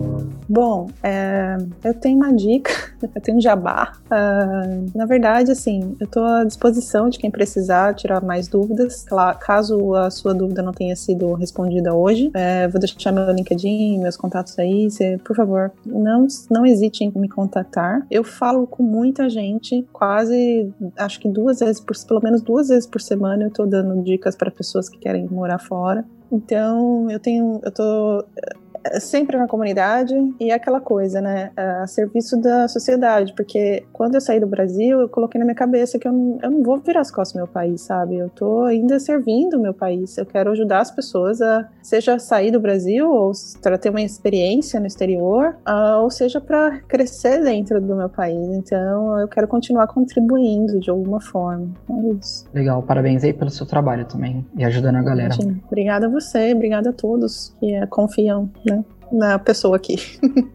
Bom, 0.48 0.90
é, 1.02 1.58
eu 1.84 1.94
tenho 1.94 2.18
uma 2.18 2.32
dica, 2.32 2.72
eu 3.02 3.22
tenho 3.22 3.38
um 3.38 3.42
jabá. 3.42 3.94
Uh, 4.06 4.92
na 4.96 5.06
verdade, 5.06 5.52
assim, 5.52 5.96
eu 6.00 6.06
estou 6.06 6.24
à 6.24 6.44
disposição 6.44 7.10
de 7.10 7.18
quem 7.18 7.32
precisar 7.32 7.96
tirar 7.96 8.22
mais 8.22 8.48
dúvidas. 8.48 9.06
Caso 9.40 9.96
a 9.96 10.10
sua 10.12 10.34
dúvida 10.34 10.62
não 10.62 10.72
tenha 10.72 10.96
sido 10.96 11.34
respondida 11.34 11.94
hoje, 11.94 12.30
é, 12.34 12.68
vou 12.68 12.80
deixar 12.80 13.12
meu 13.12 13.32
LinkedIn, 13.32 14.00
meus 14.00 14.16
contatos 14.16 14.58
aí. 14.60 14.90
Você, 14.90 15.18
por 15.24 15.36
favor, 15.36 15.72
não, 15.86 16.28
não 16.50 16.66
hesite 16.66 17.04
em 17.04 17.12
me 17.16 17.28
contactar. 17.30 18.06
Eu 18.12 18.24
falo 18.24 18.68
com 18.68 18.84
muita 18.84 19.30
gente, 19.30 19.86
quase, 19.92 20.72
acho 20.98 21.20
que 21.20 21.28
duas 21.28 21.60
vezes 21.60 21.80
por, 21.80 21.96
pelo 22.08 22.22
menos 22.22 22.42
duas 22.42 22.68
vezes 22.68 22.88
por 22.88 23.02
semana, 23.02 23.44
eu 23.44 23.48
estou 23.48 23.66
dando 23.66 24.02
dicas 24.04 24.36
para 24.36 24.52
pessoas 24.52 24.90
que 24.90 24.98
querem 25.00 25.28
morar 25.28 25.60
fora. 25.60 26.06
Então, 26.32 27.10
eu 27.10 27.20
tenho, 27.20 27.62
eu 27.64 27.72
tô 27.72 28.26
sempre 29.00 29.38
na 29.38 29.48
comunidade 29.48 30.14
e 30.40 30.52
é 30.52 30.54
aquela 30.54 30.80
coisa, 30.80 31.22
né? 31.22 31.52
A 31.56 31.88
serviço 31.88 32.40
da 32.40 32.68
sociedade, 32.68 33.34
porque 33.36 33.84
quando 33.94 34.16
eu 34.16 34.22
saí 34.22 34.40
do 34.40 34.48
Brasil, 34.48 35.02
eu 35.02 35.10
coloquei 35.10 35.40
na 35.40 35.46
minha 35.46 35.56
cabeça 35.56 35.98
que 36.00 36.08
eu 36.08 36.14
não, 36.14 36.40
eu 36.42 36.52
não 36.52 36.64
vou 36.64 36.78
virar 36.80 37.02
as 37.02 37.12
costas 37.12 37.34
do 37.34 37.38
meu 37.38 37.48
país, 37.48 37.82
sabe? 37.82 38.18
Eu 38.18 38.30
tô 38.30 38.64
ainda 38.64 39.00
servindo 39.00 39.58
o 39.58 39.62
meu 39.62 39.74
país. 39.74 40.18
Eu 40.18 40.26
quero 40.26 40.52
ajudar 40.52 40.80
as 40.80 40.92
pessoas 40.92 41.42
a, 41.42 41.68
seja 41.82 42.20
sair 42.20 42.52
do 42.52 42.60
Brasil 42.60 43.10
ou 43.12 43.32
para 43.62 43.78
ter 43.78 43.90
uma 43.90 44.02
experiência 44.02 44.80
no 44.80 44.88
exterior, 44.88 45.56
uh, 45.68 46.02
ou 46.02 46.10
seja 46.10 46.40
para 46.40 46.80
crescer 46.82 47.44
dentro 47.44 47.82
do 47.82 47.96
meu 47.96 48.10
país. 48.10 48.48
Então, 48.50 49.20
eu 49.20 49.28
quero 49.28 49.48
continuar 49.48 49.88
contribuindo 49.88 50.80
de 50.80 50.90
alguma 50.90 51.22
forma. 51.22 51.70
É 51.90 52.14
isso. 52.20 52.46
Legal, 52.54 52.82
parabéns 52.84 53.24
aí 53.24 53.34
pelo 53.34 53.50
seu 53.50 53.66
trabalho 53.66 54.06
também 54.06 54.46
e 54.58 54.64
ajudando 54.64 54.98
a 54.98 55.04
galera. 55.04 55.36
Obrigada 55.68 56.08
a 56.08 56.10
você, 56.10 56.54
obrigada 56.54 56.90
a 56.90 56.94
todos 56.94 57.56
que 57.60 57.78
uh, 57.78 57.88
confiam, 57.88 58.50
né? 58.66 58.75
Na 59.16 59.40
pessoa 59.40 59.76
aqui. 59.76 59.96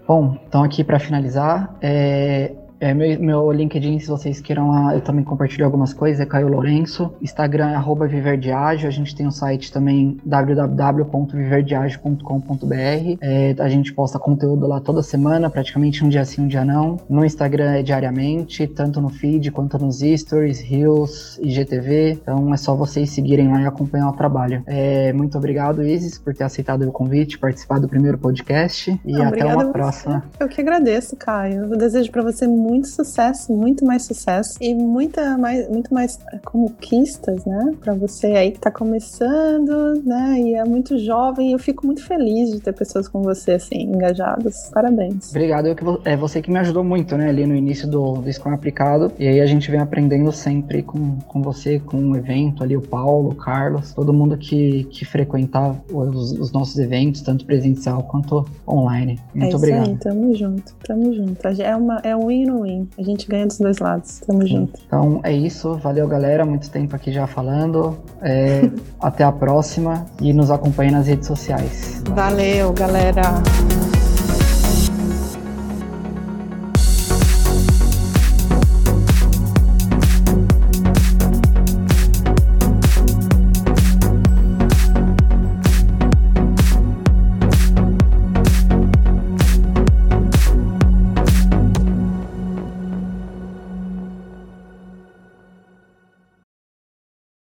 Bom, 0.06 0.36
então 0.46 0.62
aqui 0.62 0.84
para 0.84 0.98
finalizar, 0.98 1.74
é, 1.80 2.52
é, 2.80 2.94
meu, 2.94 3.20
meu 3.20 3.52
LinkedIn, 3.52 3.98
se 3.98 4.08
vocês 4.08 4.40
queiram 4.40 4.70
lá, 4.70 4.94
eu 4.94 5.02
também 5.02 5.22
compartilho 5.22 5.66
algumas 5.66 5.92
coisas, 5.92 6.18
é 6.18 6.24
Caio 6.24 6.48
Lourenço. 6.48 7.12
Instagram 7.20 7.72
é 7.72 7.74
arroba 7.74 8.06
viverdiagio. 8.06 8.88
A 8.88 8.90
gente 8.90 9.14
tem 9.14 9.26
um 9.26 9.30
site 9.30 9.70
também, 9.70 10.16
www.viverdiagio.com.br. 10.24 13.18
É, 13.20 13.54
a 13.58 13.68
gente 13.68 13.92
posta 13.92 14.18
conteúdo 14.18 14.66
lá 14.66 14.80
toda 14.80 15.02
semana, 15.02 15.50
praticamente 15.50 16.02
um 16.02 16.08
dia 16.08 16.24
sim, 16.24 16.40
um 16.40 16.46
dia 16.46 16.64
não. 16.64 16.96
No 17.08 17.22
Instagram 17.22 17.72
é 17.72 17.82
diariamente, 17.82 18.66
tanto 18.66 18.98
no 18.98 19.10
feed 19.10 19.50
quanto 19.50 19.78
nos 19.78 20.00
stories, 20.00 20.62
reels, 20.62 21.38
IGTV. 21.42 22.12
Então 22.12 22.54
é 22.54 22.56
só 22.56 22.74
vocês 22.74 23.10
seguirem 23.10 23.48
lá 23.48 23.60
e 23.60 23.66
acompanhar 23.66 24.08
o 24.08 24.14
trabalho. 24.14 24.62
É, 24.66 25.12
muito 25.12 25.36
obrigado, 25.36 25.82
Isis, 25.82 26.18
por 26.18 26.32
ter 26.32 26.44
aceitado 26.44 26.88
o 26.88 26.92
convite, 26.92 27.38
participar 27.38 27.78
do 27.78 27.86
primeiro 27.86 28.16
podcast. 28.16 28.98
E 29.04 29.12
Não, 29.12 29.26
até 29.26 29.44
uma 29.44 29.70
próxima. 29.70 30.24
Eu 30.40 30.48
que 30.48 30.62
agradeço, 30.62 31.14
Caio. 31.14 31.64
Eu 31.64 31.76
desejo 31.76 32.10
para 32.10 32.22
você 32.22 32.46
muito 32.46 32.69
muito 32.70 32.88
sucesso, 32.88 33.52
muito 33.52 33.84
mais 33.84 34.04
sucesso 34.04 34.56
e 34.60 34.74
muita 34.74 35.36
mais, 35.36 35.68
muito 35.68 35.92
mais 35.92 36.18
conquistas, 36.44 37.44
né? 37.44 37.74
Para 37.80 37.94
você 37.94 38.28
aí 38.28 38.52
que 38.52 38.60
tá 38.60 38.70
começando, 38.70 40.00
né? 40.04 40.40
E 40.40 40.54
é 40.54 40.64
muito 40.64 40.96
jovem. 40.98 41.52
Eu 41.52 41.58
fico 41.58 41.84
muito 41.84 42.04
feliz 42.04 42.50
de 42.50 42.60
ter 42.60 42.72
pessoas 42.72 43.08
como 43.08 43.24
você, 43.24 43.52
assim, 43.52 43.82
engajadas. 43.82 44.70
Parabéns. 44.72 45.30
Obrigado. 45.30 45.66
Eu 45.66 45.74
que, 45.74 45.84
é 46.04 46.16
você 46.16 46.40
que 46.40 46.50
me 46.50 46.58
ajudou 46.60 46.84
muito, 46.84 47.16
né? 47.16 47.28
Ali 47.28 47.46
no 47.46 47.54
início 47.54 47.88
do, 47.88 48.14
do 48.14 48.32
Scrum 48.32 48.54
aplicado. 48.54 49.12
E 49.18 49.26
aí 49.26 49.40
a 49.40 49.46
gente 49.46 49.70
vem 49.70 49.80
aprendendo 49.80 50.30
sempre 50.30 50.82
com, 50.82 51.18
com 51.26 51.42
você, 51.42 51.80
com 51.80 51.96
o 52.10 52.16
evento 52.16 52.62
ali, 52.62 52.76
o 52.76 52.82
Paulo, 52.82 53.30
o 53.30 53.34
Carlos, 53.34 53.92
todo 53.92 54.12
mundo 54.12 54.36
que, 54.36 54.84
que 54.84 55.04
frequentava 55.04 55.80
os, 55.92 56.32
os 56.32 56.52
nossos 56.52 56.78
eventos, 56.78 57.20
tanto 57.22 57.44
presencial 57.44 58.04
quanto 58.04 58.46
online. 58.66 59.18
Muito 59.34 59.44
é 59.44 59.48
isso 59.48 59.56
obrigado. 59.56 59.88
Aí, 59.88 59.96
tamo 59.96 60.34
junto, 60.34 60.74
tamo 60.86 61.12
junto. 61.12 61.48
É, 61.60 61.74
uma, 61.74 62.00
é 62.04 62.14
um 62.14 62.26
win 62.26 62.59
A 62.98 63.02
gente 63.02 63.26
ganha 63.28 63.46
dos 63.46 63.58
dois 63.58 63.78
lados. 63.78 64.20
Tamo 64.26 64.42
Sim. 64.42 64.48
junto. 64.48 64.80
Então 64.86 65.20
é 65.22 65.32
isso. 65.32 65.74
Valeu, 65.76 66.06
galera. 66.06 66.44
Muito 66.44 66.70
tempo 66.70 66.94
aqui 66.96 67.12
já 67.12 67.26
falando. 67.26 67.98
É, 68.20 68.62
até 69.00 69.24
a 69.24 69.32
próxima 69.32 70.06
e 70.20 70.32
nos 70.32 70.50
acompanhe 70.50 70.90
nas 70.90 71.06
redes 71.06 71.26
sociais. 71.26 72.02
Valeu, 72.14 72.72
galera. 72.72 73.22